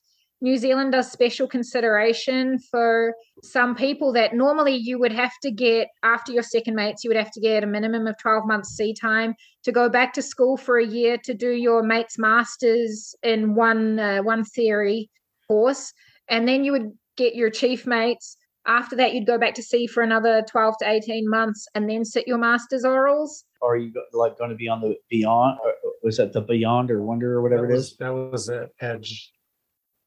New 0.41 0.57
Zealand 0.57 0.93
does 0.93 1.11
special 1.11 1.47
consideration 1.47 2.59
for 2.59 3.13
some 3.43 3.75
people 3.75 4.13
that 4.13 4.33
normally 4.33 4.75
you 4.75 4.97
would 4.97 5.11
have 5.11 5.33
to 5.43 5.51
get 5.51 5.89
after 6.03 6.31
your 6.31 6.43
second 6.43 6.75
mates, 6.75 7.03
you 7.03 7.09
would 7.09 7.17
have 7.17 7.31
to 7.31 7.41
get 7.41 7.63
a 7.63 7.67
minimum 7.67 8.07
of 8.07 8.17
12 8.17 8.45
months 8.45 8.69
sea 8.69 8.93
time 8.93 9.35
to 9.63 9.71
go 9.71 9.89
back 9.89 10.13
to 10.13 10.21
school 10.21 10.55
for 10.55 10.77
a 10.77 10.85
year 10.85 11.17
to 11.25 11.33
do 11.33 11.51
your 11.51 11.83
mate's 11.83 12.17
masters 12.17 13.15
in 13.21 13.53
one 13.55 13.99
uh, 13.99 14.19
one 14.19 14.45
theory 14.45 15.09
course, 15.47 15.91
and 16.29 16.47
then 16.47 16.63
you 16.63 16.71
would 16.71 16.91
get 17.17 17.35
your 17.35 17.49
chief 17.49 17.85
mates. 17.85 18.37
After 18.65 18.95
that, 18.97 19.13
you'd 19.13 19.25
go 19.25 19.37
back 19.37 19.55
to 19.55 19.63
sea 19.63 19.87
for 19.87 20.03
another 20.03 20.43
12 20.49 20.75
to 20.79 20.89
18 20.89 21.29
months 21.29 21.67
and 21.73 21.89
then 21.89 22.05
sit 22.05 22.27
your 22.27 22.37
master's 22.37 22.83
orals. 22.83 23.43
or 23.61 23.73
are 23.73 23.77
you 23.77 23.91
like 24.13 24.37
going 24.37 24.51
to 24.51 24.55
be 24.55 24.69
on 24.69 24.79
the 24.79 24.95
Beyond? 25.09 25.59
Or 25.63 25.73
was 26.03 26.17
that 26.17 26.33
the 26.33 26.41
Beyond 26.41 26.91
or 26.91 27.01
Wonder 27.01 27.33
or 27.33 27.41
whatever 27.41 27.67
that 27.67 27.73
it 27.73 27.75
was, 27.75 27.91
is? 27.91 27.97
That 27.97 28.13
was 28.13 28.47
an 28.47 28.69
edge. 28.79 29.31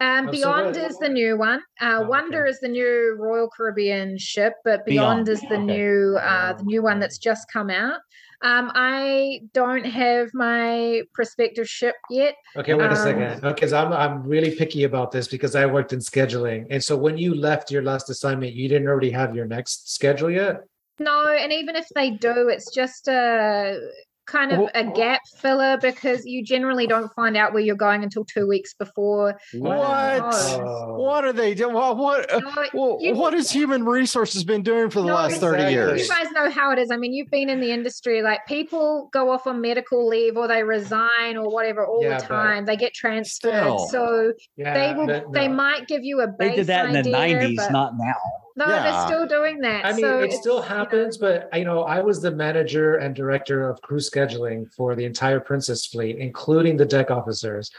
Um, 0.03 0.31
Beyond 0.31 0.77
is 0.77 0.99
the 0.99 1.09
new 1.09 1.37
one. 1.39 1.61
Uh, 1.81 1.99
Oh, 2.01 2.09
Wonder 2.09 2.43
okay. 2.43 2.51
is 2.51 2.61
the 2.61 2.69
new 2.69 3.17
Royal 3.19 3.49
Caribbean 3.57 4.19
ship, 4.19 4.55
but 4.65 4.85
Beyond, 4.85 5.27
Beyond, 5.27 5.29
is 5.29 5.41
the 5.43 5.55
okay. 5.55 5.65
new 5.65 6.17
uh, 6.21 6.53
the 6.55 6.65
new 6.65 6.83
one 6.83 6.99
that's 6.99 7.19
just 7.19 7.51
come 7.53 7.71
out. 7.71 8.01
Um, 8.43 8.73
I 8.75 9.43
don't 9.55 9.85
have 9.87 10.31
my 10.35 11.03
prospective 11.15 11.69
ship 11.69 11.95
yet. 12.11 12.35
Okay, 12.57 12.75
wait 12.75 12.87
a 12.87 12.91
Um, 12.91 12.97
second. 12.97 13.45
Okay, 13.45 13.55
because 13.55 13.73
I'm 13.73 13.93
I'm 13.93 14.25
really 14.25 14.53
picky 14.57 14.83
about 14.83 15.13
this 15.13 15.29
because 15.29 15.55
I 15.55 15.65
worked 15.67 15.93
in 15.93 16.01
scheduling, 16.01 16.67
and 16.71 16.83
so 16.83 16.97
when 16.97 17.17
you 17.17 17.35
left 17.35 17.71
your 17.71 17.83
last 17.83 18.11
assignment, 18.11 18.55
you 18.55 18.69
didn't 18.69 18.89
already 18.89 19.11
have 19.11 19.37
your 19.37 19.47
next 19.47 19.95
schedule 19.95 20.31
yet. 20.31 20.57
No, 20.99 21.29
and 21.29 21.53
even 21.53 21.77
if 21.77 21.87
they 21.95 22.11
do, 22.11 22.49
it's 22.49 22.75
just 22.75 23.07
a 23.09 23.79
kind 24.27 24.53
of 24.53 24.69
a 24.75 24.85
gap 24.85 25.21
filler 25.39 25.77
because 25.79 26.25
you 26.25 26.45
generally 26.45 26.87
don't 26.87 27.13
find 27.15 27.37
out 27.37 27.53
where 27.53 27.63
you're 27.63 27.75
going 27.75 28.03
until 28.03 28.25
two 28.25 28.47
weeks 28.47 28.73
before. 28.75 29.39
What? 29.55 29.81
Oh. 29.81 30.95
What 30.95 31.25
are 31.25 31.33
they 31.33 31.55
doing? 31.55 31.75
What? 31.75 31.97
What, 31.97 32.33
uh, 32.33 32.39
No, 32.39 32.51
well, 32.73 32.99
you- 33.01 33.15
what 33.15 33.33
has 33.33 33.51
human 33.51 33.85
resources 33.85 34.45
been 34.45 34.63
doing 34.63 34.91
for 34.91 35.01
the 35.01 35.09
No, 35.09 35.15
last 35.15 35.41
30 35.41 35.55
exactly. 35.57 35.73
years? 35.75 36.09
You 36.09 36.15
guys 36.15 36.33
know 36.33 36.51
how 36.51 36.71
it 36.73 36.79
is. 36.79 36.91
I 36.91 36.97
mean, 36.97 37.13
you've 37.13 37.31
been 37.31 37.49
in 37.49 37.61
the 37.61 37.73
industry. 37.73 38.23
Like 38.23 38.47
people 38.47 39.09
go 39.13 39.31
off 39.31 39.47
on 39.47 39.61
medical 39.61 40.07
leave 40.07 40.37
or 40.37 40.47
they 40.49 40.63
resign 40.63 41.37
or 41.37 41.53
whatever 41.53 41.85
all 41.87 42.03
Yeah, 42.05 42.19
the 42.19 42.27
time. 42.27 42.65
They 42.65 42.77
get 42.77 42.95
transferred. 42.95 43.51
Still. 43.53 43.89
So 43.89 44.33
Yeah, 44.57 44.75
they 44.75 44.95
will. 44.95 45.07
but 45.07 45.33
They 45.33 45.49
might 45.49 45.87
give 45.89 46.05
you 46.05 46.21
a 46.21 46.29
base 46.29 46.51
They 46.51 46.57
did 46.57 46.67
that 46.69 46.87
in 46.95 47.03
the 47.03 47.11
'90s, 47.11 47.71
not 47.71 47.93
now. 47.99 48.15
No, 48.57 48.67
Yeah. 48.67 48.83
they're 48.83 49.07
still 49.07 49.27
doing 49.27 49.61
that. 49.61 49.85
I 49.85 49.93
mean, 49.93 50.01
so 50.01 50.21
it 50.21 50.25
it's, 50.27 50.39
still 50.39 50.57
you 50.57 50.61
know, 50.61 50.67
happens, 50.67 51.17
but 51.17 51.49
you 51.55 51.65
know, 51.65 51.83
I 51.83 52.01
was 52.01 52.21
the 52.21 52.31
manager 52.31 52.97
and 52.97 53.15
director 53.15 53.69
of 53.69 53.81
crew 53.83 53.99
scheduling 53.99 54.73
for 54.75 54.95
the 54.95 55.05
entire 55.05 55.41
Princess 55.41 55.87
fleet, 55.87 56.19
including 56.19 56.77
the 56.77 56.87
deck 56.87 57.11
officers. 57.11 57.71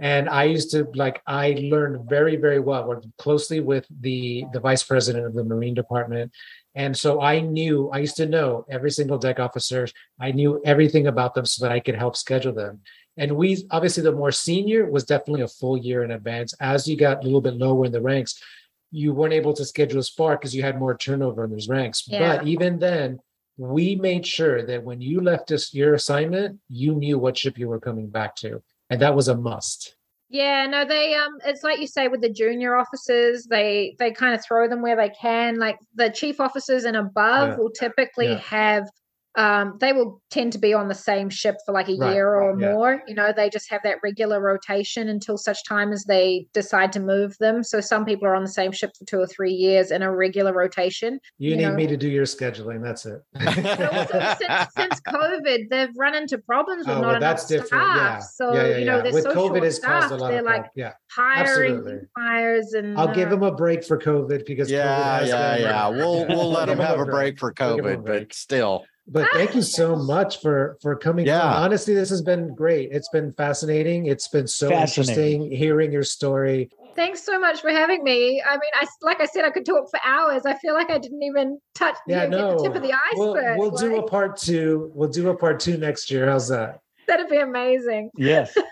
And 0.00 0.28
I 0.28 0.44
used 0.44 0.70
to 0.72 0.86
like 0.94 1.20
I 1.26 1.56
learned 1.58 2.08
very, 2.08 2.36
very 2.36 2.60
well, 2.60 2.86
worked 2.86 3.06
closely 3.18 3.60
with 3.60 3.84
the 4.00 4.44
the 4.52 4.60
vice 4.60 4.82
president 4.82 5.26
of 5.26 5.34
the 5.34 5.42
Marine 5.44 5.74
Department. 5.74 6.32
And 6.74 6.96
so 6.96 7.20
I 7.20 7.40
knew, 7.40 7.90
I 7.90 7.98
used 7.98 8.16
to 8.18 8.26
know 8.26 8.64
every 8.70 8.92
single 8.92 9.18
deck 9.18 9.40
officers. 9.40 9.92
I 10.20 10.30
knew 10.30 10.60
everything 10.64 11.08
about 11.08 11.34
them 11.34 11.44
so 11.44 11.64
that 11.64 11.72
I 11.72 11.80
could 11.80 11.96
help 11.96 12.14
schedule 12.16 12.52
them. 12.52 12.80
And 13.16 13.32
we 13.32 13.66
obviously 13.72 14.04
the 14.04 14.12
more 14.12 14.30
senior 14.30 14.88
was 14.88 15.04
definitely 15.04 15.42
a 15.42 15.48
full 15.48 15.76
year 15.76 16.04
in 16.04 16.12
advance. 16.12 16.54
As 16.60 16.86
you 16.86 16.96
got 16.96 17.18
a 17.20 17.24
little 17.24 17.40
bit 17.40 17.54
lower 17.54 17.84
in 17.86 17.90
the 17.90 18.00
ranks, 18.00 18.40
you 18.90 19.12
weren't 19.12 19.34
able 19.34 19.52
to 19.54 19.64
schedule 19.64 19.98
as 19.98 20.08
far 20.08 20.36
because 20.36 20.54
you 20.54 20.62
had 20.62 20.78
more 20.78 20.96
turnover 20.96 21.44
in 21.44 21.50
those 21.50 21.68
ranks. 21.68 22.04
Yeah. 22.06 22.36
But 22.38 22.46
even 22.46 22.78
then, 22.78 23.20
we 23.56 23.96
made 23.96 24.26
sure 24.26 24.64
that 24.64 24.82
when 24.82 25.00
you 25.00 25.20
left 25.20 25.50
us 25.50 25.74
your 25.74 25.94
assignment, 25.94 26.58
you 26.68 26.94
knew 26.94 27.18
what 27.18 27.36
ship 27.36 27.58
you 27.58 27.68
were 27.68 27.80
coming 27.80 28.08
back 28.08 28.36
to. 28.36 28.62
And 28.90 29.00
that 29.02 29.14
was 29.14 29.28
a 29.28 29.36
must. 29.36 29.96
Yeah, 30.30 30.66
no, 30.66 30.84
they 30.84 31.14
um 31.14 31.38
it's 31.46 31.62
like 31.62 31.80
you 31.80 31.86
say 31.86 32.08
with 32.08 32.20
the 32.20 32.28
junior 32.28 32.76
officers, 32.76 33.46
they 33.46 33.96
they 33.98 34.10
kind 34.12 34.34
of 34.34 34.44
throw 34.44 34.68
them 34.68 34.82
where 34.82 34.96
they 34.96 35.08
can. 35.08 35.58
Like 35.58 35.78
the 35.94 36.10
chief 36.10 36.38
officers 36.40 36.84
and 36.84 36.96
above 36.96 37.48
Yeah. 37.50 37.56
will 37.56 37.70
typically 37.70 38.28
Yeah. 38.28 38.38
have 38.38 38.88
um 39.38 39.76
they 39.80 39.92
will 39.92 40.20
tend 40.30 40.52
to 40.52 40.58
be 40.58 40.74
on 40.74 40.88
the 40.88 40.94
same 40.94 41.30
ship 41.30 41.56
for 41.64 41.72
like 41.72 41.88
a 41.88 41.94
Right, 41.96 42.12
year 42.12 42.34
or 42.34 42.58
yeah. 42.60 42.72
more. 42.72 43.02
You 43.06 43.14
know, 43.14 43.32
they 43.34 43.48
just 43.48 43.70
have 43.70 43.80
that 43.84 43.96
regular 44.02 44.40
rotation 44.40 45.08
until 45.08 45.38
such 45.38 45.64
time 45.64 45.92
as 45.92 46.04
they 46.04 46.46
decide 46.52 46.92
to 46.94 47.00
move 47.00 47.36
them. 47.38 47.62
So 47.62 47.80
some 47.80 48.04
people 48.04 48.26
are 48.26 48.34
on 48.34 48.42
the 48.42 48.50
same 48.50 48.72
ship 48.72 48.90
for 48.98 49.04
two 49.06 49.20
or 49.20 49.26
three 49.26 49.52
years 49.52 49.90
in 49.90 50.02
a 50.02 50.14
regular 50.14 50.52
rotation. 50.52 51.18
You 51.38 51.50
You 51.52 51.56
need 51.56 51.62
know. 51.68 51.74
me 51.74 51.86
to 51.86 51.96
do 51.96 52.08
your 52.08 52.26
scheduling. 52.26 52.82
That's 52.82 53.06
it. 53.06 53.22
Also 53.98 54.18
since, 54.40 54.74
since 54.76 55.00
COVID, 55.00 55.68
they've 55.70 55.94
run 55.96 56.14
into 56.14 56.38
problems 56.38 56.86
with 56.86 56.96
Oh, 56.96 57.00
not 57.00 57.06
well, 57.06 57.16
enough 57.16 57.20
that's 57.20 57.46
different. 57.46 57.68
staff. 57.68 57.96
Yeah. 57.96 58.18
So 58.20 58.54
yeah, 58.54 58.66
yeah, 58.66 58.76
you 58.78 58.84
know, 58.84 58.96
yeah. 58.96 59.02
they're 59.02 59.12
With 59.12 59.22
so 59.24 59.34
COVID, 59.34 59.48
short 59.48 59.64
it's 59.64 59.78
caused 59.78 60.04
a 60.04 60.08
staffed. 60.08 60.20
lot 60.20 60.30
They're 60.30 60.40
of 60.40 60.44
like. 60.46 60.66
Yeah, 60.74 60.92
hiring 61.10 61.76
Absolutely. 61.78 61.92
new 61.92 62.78
and 62.78 62.98
I'll 62.98 63.14
give 63.14 63.28
uh, 63.28 63.30
them 63.30 63.42
a 63.44 63.52
break 63.54 63.84
for 63.84 63.98
COVID 63.98 64.44
because 64.46 64.68
COVID 64.68 64.72
yeah, 64.72 65.18
has 65.20 65.28
yeah, 65.28 65.56
yeah. 65.56 65.88
We'll 65.88 66.26
we'll 66.28 66.50
let 66.58 66.66
them 66.66 66.78
have 66.78 66.98
a 67.00 67.04
break 67.04 67.38
for 67.38 67.54
We'll 67.58 67.76
give 67.76 67.86
'em 67.86 67.92
a 67.92 68.02
COVID, 68.02 68.06
but 68.06 68.32
still, 68.34 68.84
But 69.10 69.28
thank 69.32 69.54
you 69.54 69.62
so 69.62 69.96
much 69.96 70.40
for 70.40 70.76
for 70.82 70.94
coming. 70.96 71.26
Yeah. 71.26 71.42
on. 71.42 71.64
honestly, 71.64 71.94
this 71.94 72.10
has 72.10 72.22
been 72.22 72.54
great. 72.54 72.90
It's 72.92 73.08
been 73.08 73.32
fascinating. 73.32 74.06
It's 74.06 74.28
been 74.28 74.46
so 74.46 74.70
interesting 74.70 75.50
hearing 75.50 75.92
your 75.92 76.02
story. 76.02 76.70
Thanks 76.94 77.22
so 77.24 77.38
much 77.38 77.60
for 77.60 77.70
having 77.70 78.02
me. 78.02 78.42
I 78.46 78.54
mean, 78.56 78.70
I 78.74 78.86
like 79.02 79.20
I 79.20 79.26
said, 79.26 79.44
I 79.44 79.50
could 79.50 79.64
talk 79.64 79.88
for 79.90 80.00
hours. 80.04 80.42
I 80.44 80.54
feel 80.58 80.74
like 80.74 80.90
I 80.90 80.98
didn't 80.98 81.22
even 81.22 81.58
touch 81.74 81.96
Yeah, 82.06 82.24
you 82.24 82.30
know, 82.30 82.50
get 82.50 82.58
the 82.58 82.62
tip 82.64 82.76
of 82.76 82.82
the 82.82 82.94
We'll 83.14 83.34
iceberg. 83.36 83.58
we'll 83.58 83.70
do 83.70 83.96
a 83.96 84.02
part 84.08 84.36
two. 84.36 84.90
We'll 84.94 85.08
do 85.08 85.28
a 85.30 85.36
part 85.36 85.60
two 85.60 85.76
next 85.78 86.10
year. 86.10 86.28
How's 86.28 86.48
that? 86.48 86.80
that'd 87.06 87.28
be 87.30 87.38
amazing. 87.38 88.10
Yes. 88.18 88.52
Can 88.52 88.64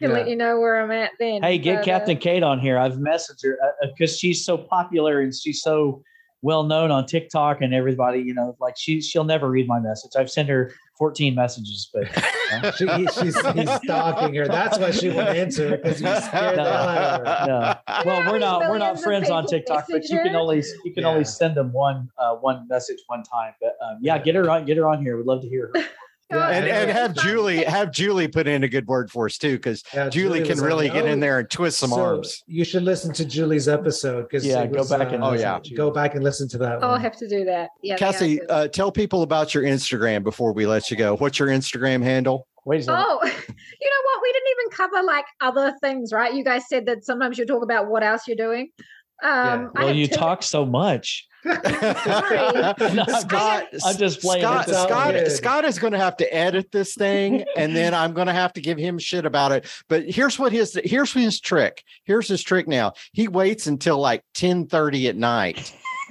Yeah. 0.00 0.08
let 0.08 0.28
you 0.28 0.36
know 0.36 0.58
where 0.60 0.82
I'm 0.82 0.90
at 0.90 1.12
then. 1.18 1.42
Hey, 1.42 1.56
get 1.58 1.76
But, 1.76 1.80
uh, 1.80 1.84
Captain 1.84 2.16
Kate 2.18 2.42
on 2.42 2.58
here. 2.58 2.76
I've 2.76 2.94
messaged 2.94 3.42
her 3.44 3.56
because 3.96 4.18
she's 4.18 4.44
so 4.44 4.58
popular 4.58 5.20
and 5.20 5.34
she's 5.34 5.62
so 5.62 6.02
well 6.42 6.62
known 6.64 6.90
on 6.90 7.06
TikTok 7.06 7.60
and 7.60 7.74
everybody. 7.74 8.20
You 8.20 8.34
know, 8.34 8.56
like 8.60 8.76
she 8.76 9.00
she'll 9.00 9.24
never 9.24 9.48
read 9.48 9.66
my 9.66 9.80
message. 9.80 10.12
I've 10.16 10.30
sent 10.30 10.48
her 10.48 10.72
14 10.98 11.34
messages, 11.34 11.90
but 11.92 12.04
uh, 12.52 12.72
She, 12.76 12.86
he- 12.86 13.06
she's 13.08 13.40
he's 13.52 13.70
stalking 13.84 14.34
her. 14.34 14.46
That's 14.48 14.78
why 14.78 14.90
she 14.90 15.08
won't 15.10 15.28
answer 15.28 15.76
because 15.76 16.00
you 16.00 16.06
scared 16.20 16.58
the 16.58 16.64
hell 16.64 16.88
out 16.88 17.20
of 17.20 17.26
her. 17.26 17.46
no. 17.46 18.02
Well, 18.10 18.32
we're 18.32 18.38
not 18.38 18.60
we're 18.70 18.78
not 18.78 19.00
friends 19.00 19.30
on 19.30 19.44
people 19.44 19.58
TikTok, 19.58 19.86
but 19.90 20.08
you 20.08 20.18
can 20.20 20.34
only 20.36 20.62
you 20.84 20.92
can 20.92 21.02
Yeah. 21.04 21.08
only 21.10 21.24
send 21.24 21.54
them 21.56 21.72
one 21.72 22.10
uh, 22.18 22.34
one 22.36 22.66
message 22.68 22.98
one 23.06 23.22
time. 23.22 23.54
But 23.60 23.76
um, 23.84 23.98
yeah, 24.00 24.16
Yeah. 24.16 24.22
get 24.22 24.34
her 24.34 24.50
on 24.50 24.64
get 24.66 24.76
her 24.76 24.86
on 24.88 25.02
here. 25.02 25.16
We'd 25.16 25.26
love 25.26 25.40
to 25.42 25.48
hear 25.48 25.70
her. 25.74 25.82
Yeah, 26.30 26.48
and 26.48 26.66
and 26.66 26.90
have 26.90 27.14
Julie 27.14 27.64
have 27.64 27.90
Julie 27.92 28.28
put 28.28 28.46
in 28.46 28.62
a 28.62 28.68
good 28.68 28.86
word 28.86 29.10
for 29.10 29.26
us 29.26 29.36
too, 29.36 29.56
because 29.56 29.82
Yeah, 29.92 30.08
Julie 30.08 30.40
was 30.40 30.48
can 30.48 30.58
like, 30.58 30.66
really 30.66 30.88
get 30.88 31.04
in 31.06 31.18
"Oh, 31.18 31.20
there 31.20 31.38
and 31.40 31.50
twist 31.50 31.78
some 31.78 31.90
so 31.90 32.00
arms. 32.00 32.44
You 32.46 32.64
should 32.64 32.84
listen 32.84 33.12
to 33.14 33.24
Julie's 33.24 33.66
episode 33.68 34.22
because 34.28 34.46
Yeah, 34.46 34.64
go 34.66 34.86
back 34.88 35.12
and 35.12 35.24
Oh, 35.24 35.32
yeah. 35.32 35.58
go 35.76 35.90
back 35.90 36.14
and 36.14 36.22
listen 36.22 36.48
to 36.50 36.58
that. 36.58 36.82
I'll 36.84 36.98
have 36.98 37.16
to 37.16 37.28
do 37.28 37.44
that. 37.46 37.70
Yeah. 37.82 37.96
Cassie, 37.96 38.40
uh, 38.48 38.68
tell 38.68 38.92
people 38.92 39.22
about 39.22 39.54
your 39.54 39.64
Instagram 39.64 40.22
before 40.22 40.52
we 40.52 40.66
let 40.66 40.90
you 40.90 40.96
go. 40.96 41.16
What's 41.16 41.38
your 41.38 41.48
Instagram 41.48 42.02
handle? 42.02 42.46
Wait 42.64 42.80
a 42.80 42.84
second. 42.84 43.04
Oh, 43.06 43.18
you 43.24 43.30
know 43.30 44.02
what? 44.04 44.22
We 44.22 44.32
didn't 44.32 44.48
even 44.50 44.70
cover 44.76 45.02
like 45.04 45.24
other 45.40 45.74
things, 45.80 46.12
right? 46.12 46.32
You 46.32 46.44
guys 46.44 46.68
said 46.68 46.86
that 46.86 47.04
sometimes 47.04 47.38
you 47.38 47.46
talk 47.46 47.62
about 47.64 47.88
what 47.88 48.02
else 48.04 48.28
you're 48.28 48.36
doing. 48.36 48.70
Um, 49.22 49.70
I 49.76 49.84
well, 49.86 49.94
you 49.94 50.06
two- 50.06 50.14
talk 50.16 50.42
so 50.42 50.64
much. 50.64 51.26
Scott, 53.20 53.66
I'm 53.84 53.96
just 53.96 54.20
playing. 54.20 54.42
Scott, 54.42 54.68
It's 54.68 54.82
Scott, 54.82 55.12
good. 55.14 55.30
Scott 55.32 55.64
is 55.64 55.78
going 55.78 55.92
to 55.92 55.98
have 55.98 56.16
to 56.18 56.34
edit 56.34 56.70
this 56.70 56.94
thing, 56.94 57.44
and 57.56 57.74
then 57.74 57.94
I'm 57.94 58.12
going 58.12 58.26
to 58.26 58.32
have 58.32 58.52
to 58.54 58.60
give 58.60 58.76
him 58.78 58.98
shit 58.98 59.24
about 59.24 59.52
it. 59.52 59.66
But 59.88 60.04
here's 60.04 60.38
what 60.38 60.52
his 60.52 60.78
here's 60.84 61.12
his 61.12 61.40
trick. 61.40 61.82
Here's 62.04 62.28
his 62.28 62.42
trick. 62.42 62.68
Now 62.68 62.92
he 63.12 63.28
waits 63.28 63.66
until 63.66 63.98
like 63.98 64.22
10:30 64.34 65.08
at 65.08 65.16
night 65.16 65.72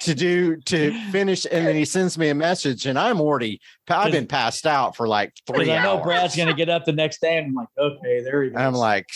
to 0.00 0.14
do 0.14 0.56
to 0.56 1.10
finish, 1.10 1.46
and 1.50 1.66
then 1.66 1.76
he 1.76 1.84
sends 1.84 2.18
me 2.18 2.30
a 2.30 2.34
message, 2.34 2.86
and 2.86 2.98
I'm 2.98 3.20
already 3.20 3.60
I've 3.88 4.12
been 4.12 4.26
passed 4.26 4.66
out 4.66 4.96
for 4.96 5.06
like 5.06 5.32
Because 5.46 5.64
three 5.64 5.72
I 5.72 5.82
know 5.82 5.96
hours. 5.96 6.04
Brad's 6.04 6.36
going 6.36 6.48
to 6.48 6.54
get 6.54 6.68
up 6.68 6.84
the 6.84 6.92
next 6.92 7.20
day, 7.20 7.38
and 7.38 7.48
I'm 7.48 7.54
like, 7.54 7.68
okay, 7.78 8.22
there 8.22 8.42
he 8.42 8.50
goes. 8.50 8.58
I'm 8.58 8.74
like, 8.74 9.06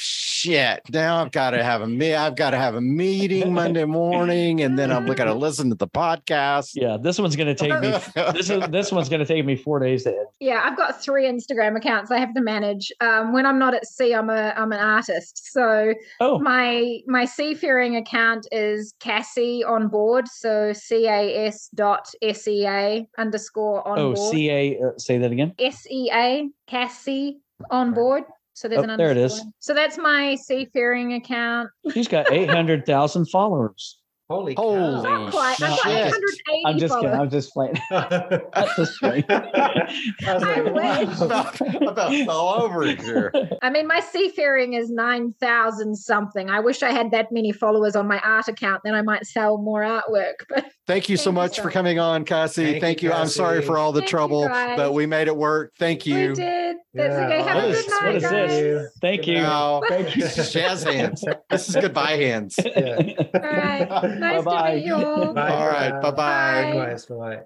shit. 0.44 0.80
Now 0.90 1.22
I've 1.22 1.32
got 1.32 1.50
to 1.50 1.62
have 1.62 1.82
a 1.82 1.86
me. 1.86 2.14
I've 2.14 2.36
got 2.36 2.50
to 2.50 2.58
have 2.58 2.74
a 2.74 2.80
meeting 2.80 3.52
Monday 3.52 3.84
morning, 3.84 4.62
and 4.62 4.78
then 4.78 4.90
I'm 4.92 5.06
going 5.06 5.16
to 5.16 5.34
listen 5.34 5.70
to 5.70 5.74
the 5.74 5.88
podcast. 5.88 6.72
yeah, 6.74 6.96
this 7.00 7.18
one's 7.18 7.36
going 7.36 7.54
to 7.54 7.54
take 7.54 7.80
me. 7.80 7.94
This 8.34 8.50
is 8.50 8.68
this 8.68 8.92
one's 8.92 9.08
going 9.08 9.20
to 9.20 9.26
take 9.26 9.44
me 9.44 9.56
four 9.56 9.78
days 9.80 10.04
to 10.04 10.10
edit. 10.10 10.26
Yeah, 10.40 10.62
I've 10.64 10.76
got 10.76 11.00
three 11.00 11.26
Instagram 11.26 11.76
accounts 11.76 12.10
I 12.10 12.18
have 12.18 12.34
to 12.34 12.40
manage. 12.40 12.92
Um, 13.00 13.32
when 13.32 13.46
I'm 13.46 13.58
not 13.58 13.74
at 13.74 13.86
sea, 13.86 14.14
I'm 14.14 14.30
a 14.30 14.52
I'm 14.56 14.72
an 14.72 14.80
artist. 14.80 15.52
So 15.52 15.94
Oh, 16.20 16.38
my 16.38 17.00
my 17.06 17.24
seafaring 17.24 17.96
account 17.96 18.46
is 18.52 18.94
Cassie 19.00 19.64
on 19.64 19.88
board. 19.88 20.28
So 20.28 20.72
C 20.72 21.06
A 21.06 21.46
S 21.46 21.68
dot 21.74 22.08
S 22.22 22.46
E 22.48 22.66
A 22.66 23.08
underscore 23.18 23.86
on 23.86 23.98
oh, 23.98 24.14
board. 24.14 24.32
CA. 24.32 24.78
Uh, 24.78 24.98
say 24.98 25.18
that 25.18 25.32
again. 25.32 25.54
S 25.58 25.86
E 25.90 26.10
A 26.12 26.48
Cassie 26.66 27.38
on 27.70 27.92
board. 27.92 28.24
So 28.54 28.68
there's 28.68 28.80
Oh, 28.84 28.88
an 28.90 28.96
there 28.98 29.10
it 29.10 29.16
is. 29.16 29.32
underscore. 29.32 29.48
is. 29.48 29.52
So 29.60 29.74
that's 29.74 29.98
my 29.98 30.36
seafaring 30.36 31.12
account. 31.14 31.68
She's 31.92 32.08
got 32.08 32.32
eight 32.32 32.48
hundred 32.48 32.86
thousand 32.86 33.26
followers. 33.26 33.98
Holy, 34.30 34.54
Holy 34.54 34.78
cow. 34.78 35.02
Not 35.02 35.30
quite. 35.32 35.60
I've 35.60 35.76
got 35.76 35.86
I'm 35.86 36.78
just 36.78 36.94
kidding. 36.94 37.14
I'm 37.14 37.28
just 37.28 37.52
playing. 37.52 37.74
I 37.90 38.38
That's 38.54 38.76
just 38.76 38.98
playing. 38.98 39.24
was 39.28 40.08
I 40.24 40.60
like, 40.60 41.08
wish. 41.08 41.18
wow. 41.18 41.26
about, 41.26 41.60
about 41.82 42.28
all 42.30 42.62
over 42.62 42.84
here. 42.86 43.30
I 43.60 43.68
mean, 43.68 43.86
my 43.86 44.00
seafaring 44.00 44.72
is 44.72 44.88
9,000 44.90 45.94
something. 45.94 46.48
I 46.48 46.60
wish 46.60 46.82
I 46.82 46.90
had 46.90 47.10
that 47.10 47.32
many 47.32 47.52
followers 47.52 47.96
on 47.96 48.08
my 48.08 48.18
art 48.20 48.48
account. 48.48 48.80
Then 48.82 48.94
I 48.94 49.02
might 49.02 49.26
sell 49.26 49.58
more 49.58 49.82
artwork. 49.82 50.34
But 50.48 50.70
Thank 50.86 51.08
you 51.08 51.16
so 51.16 51.24
Thank 51.24 51.26
you 51.26 51.32
much 51.42 51.56
so 51.56 51.62
for 51.62 51.70
coming 51.70 51.98
on, 51.98 52.24
Cassie. 52.26 52.64
Thank 52.72 52.80
Thank, 52.82 53.02
you, 53.02 53.08
you. 53.08 53.14
I'm 53.14 53.26
sorry 53.28 53.62
for 53.62 53.78
all 53.78 53.90
the 53.92 54.00
Thank 54.00 54.10
trouble, 54.10 54.46
but 54.48 54.92
we 54.92 55.06
made 55.06 55.28
it 55.28 55.36
work. 55.36 55.72
Thank 55.78 56.04
you. 56.04 56.14
we 56.14 56.22
you. 56.24 56.34
did. 56.34 56.76
That's 56.92 57.14
Yeah, 57.14 57.26
okay. 57.26 57.42
Have 57.42 57.54
What 57.56 57.64
a 57.64 57.68
is- 57.68 57.82
good 57.84 57.90
night, 57.90 58.04
what 58.04 58.14
is 58.16 58.22
guys. 58.22 58.50
this? 58.50 58.92
Thank 59.00 59.26
you. 59.26 59.34
Now, 59.36 59.80
Thank 59.88 60.16
you. 60.16 60.22
jazz 60.28 60.82
hands. 60.82 61.24
This 61.48 61.68
is 61.70 61.76
goodbye 61.76 62.16
hands. 62.16 62.56
Yeah. 62.64 62.96
All 63.34 63.40
right. 63.40 63.88
Nice 64.18 64.38
to 64.38 64.42
Bye-bye. 64.44 64.74
meet 64.74 64.84
you 64.84 64.94
all. 64.94 65.32
Bye, 65.32 65.48
All 65.50 65.66
right. 65.68 65.90
Brad. 65.90 66.02
Bye 66.02 66.10
bye. 66.10 66.96
Bye. 67.08 67.40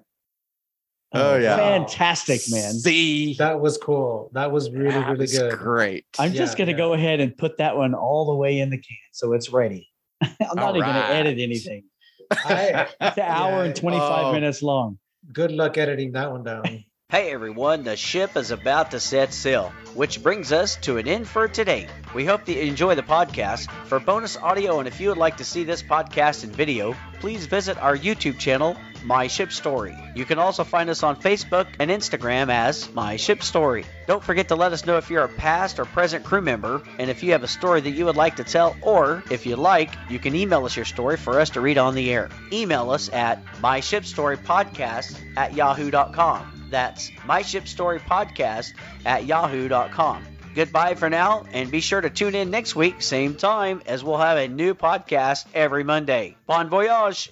Oh, 1.13 1.33
oh, 1.33 1.37
yeah. 1.37 1.55
fantastic, 1.55 2.41
man. 2.51 2.73
See, 2.73 3.35
That 3.39 3.59
was 3.61 3.77
cool. 3.77 4.29
That 4.33 4.51
was 4.51 4.69
really, 4.69 4.91
That 4.91 5.07
really 5.07 5.19
was 5.21 5.37
good. 5.39 5.57
great. 5.57 6.05
I'm 6.19 6.33
just 6.33 6.53
Yeah, 6.53 6.57
going 6.65 6.67
to 6.67 6.71
yeah. 6.73 6.77
go 6.87 6.93
ahead 6.93 7.19
and 7.19 7.35
put 7.37 7.57
that 7.57 7.75
one 7.77 7.93
all 7.95 8.25
the 8.27 8.35
way 8.35 8.59
in 8.59 8.69
the 8.69 8.77
can, 8.77 8.97
so 9.11 9.33
it's 9.33 9.49
ready. 9.49 9.89
I'm 10.21 10.29
not 10.55 10.59
All 10.59 10.77
even 10.77 10.87
gonna 10.89 10.99
edit 11.13 11.39
anything. 11.39 11.83
I, 12.31 12.87
It's 13.01 13.17
an 13.17 13.23
hour 13.23 13.63
and 13.63 13.75
25 13.75 14.25
Oh. 14.25 14.31
minutes 14.33 14.61
long. 14.61 14.97
good 15.33 15.51
luck 15.51 15.77
editing 15.77 16.11
that 16.13 16.31
one 16.31 16.43
down. 16.43 16.63
Hey 17.11 17.31
everyone, 17.31 17.81
the 17.81 17.95
ship 17.97 18.37
is 18.37 18.51
about 18.51 18.91
to 18.91 18.99
set 18.99 19.33
sail, 19.33 19.73
which 19.95 20.21
brings 20.21 20.51
us 20.51 20.75
to 20.81 20.97
an 20.97 21.07
end 21.07 21.27
for 21.27 21.47
today. 21.47 21.87
We 22.13 22.23
hope 22.23 22.45
that 22.45 22.53
you 22.53 22.61
enjoy 22.61 22.93
the 22.93 23.01
podcast. 23.01 23.67
For 23.87 23.99
bonus 23.99 24.37
audio 24.37 24.77
and 24.77 24.87
if 24.87 25.01
you 25.01 25.09
would 25.09 25.17
like 25.17 25.37
to 25.37 25.43
see 25.43 25.63
this 25.63 25.81
podcast 25.81 26.43
in 26.43 26.51
video, 26.51 26.95
please 27.19 27.47
visit 27.47 27.79
our 27.79 27.97
YouTube 27.97 28.37
channel, 28.37 28.77
My 29.03 29.25
Ship 29.25 29.51
Story. 29.51 29.97
You 30.13 30.23
can 30.23 30.37
also 30.37 30.63
find 30.63 30.87
us 30.87 31.01
on 31.01 31.15
Facebook 31.15 31.65
and 31.79 31.89
Instagram 31.89 32.51
as 32.51 32.93
My 32.93 33.15
Ship 33.15 33.41
Story. 33.41 33.85
Don't 34.05 34.23
forget 34.23 34.49
to 34.49 34.55
let 34.55 34.71
us 34.71 34.85
know 34.85 34.97
if 34.97 35.09
you're 35.09 35.23
a 35.23 35.29
past 35.29 35.79
or 35.79 35.85
present 35.85 36.23
crew 36.23 36.41
member 36.41 36.83
and 36.99 37.09
if 37.09 37.23
you 37.23 37.31
have 37.31 37.41
a 37.41 37.47
story 37.47 37.81
that 37.81 37.89
you 37.89 38.05
would 38.05 38.17
like 38.17 38.35
to 38.35 38.43
tell, 38.43 38.77
or 38.83 39.23
if 39.31 39.47
you 39.47 39.55
like, 39.55 39.89
you 40.11 40.19
can 40.19 40.35
email 40.35 40.63
us 40.63 40.75
your 40.75 40.85
story 40.85 41.17
for 41.17 41.39
us 41.39 41.49
to 41.49 41.59
read 41.59 41.79
on 41.79 41.95
the 41.95 42.13
air. 42.13 42.29
Email 42.53 42.91
us 42.91 43.09
at 43.11 43.43
myshipstorypodcast 43.63 45.19
at 45.37 45.55
yahoo.com. 45.55 46.58
That's 46.69 47.11
myshipstorypodcast 47.27 48.73
at 49.05 49.25
yahoo.com. 49.25 50.25
Goodbye 50.55 50.95
for 50.95 51.09
now, 51.09 51.45
and 51.53 51.71
be 51.71 51.79
sure 51.79 52.01
to 52.01 52.09
tune 52.09 52.35
in 52.35 52.49
next 52.49 52.75
week, 52.75 53.01
same 53.01 53.35
time, 53.35 53.81
as 53.85 54.03
we'll 54.03 54.17
have 54.17 54.37
a 54.37 54.47
new 54.47 54.73
podcast 54.73 55.45
every 55.53 55.83
Monday. 55.83 56.35
Bon 56.47 56.69
voyage! 56.69 57.31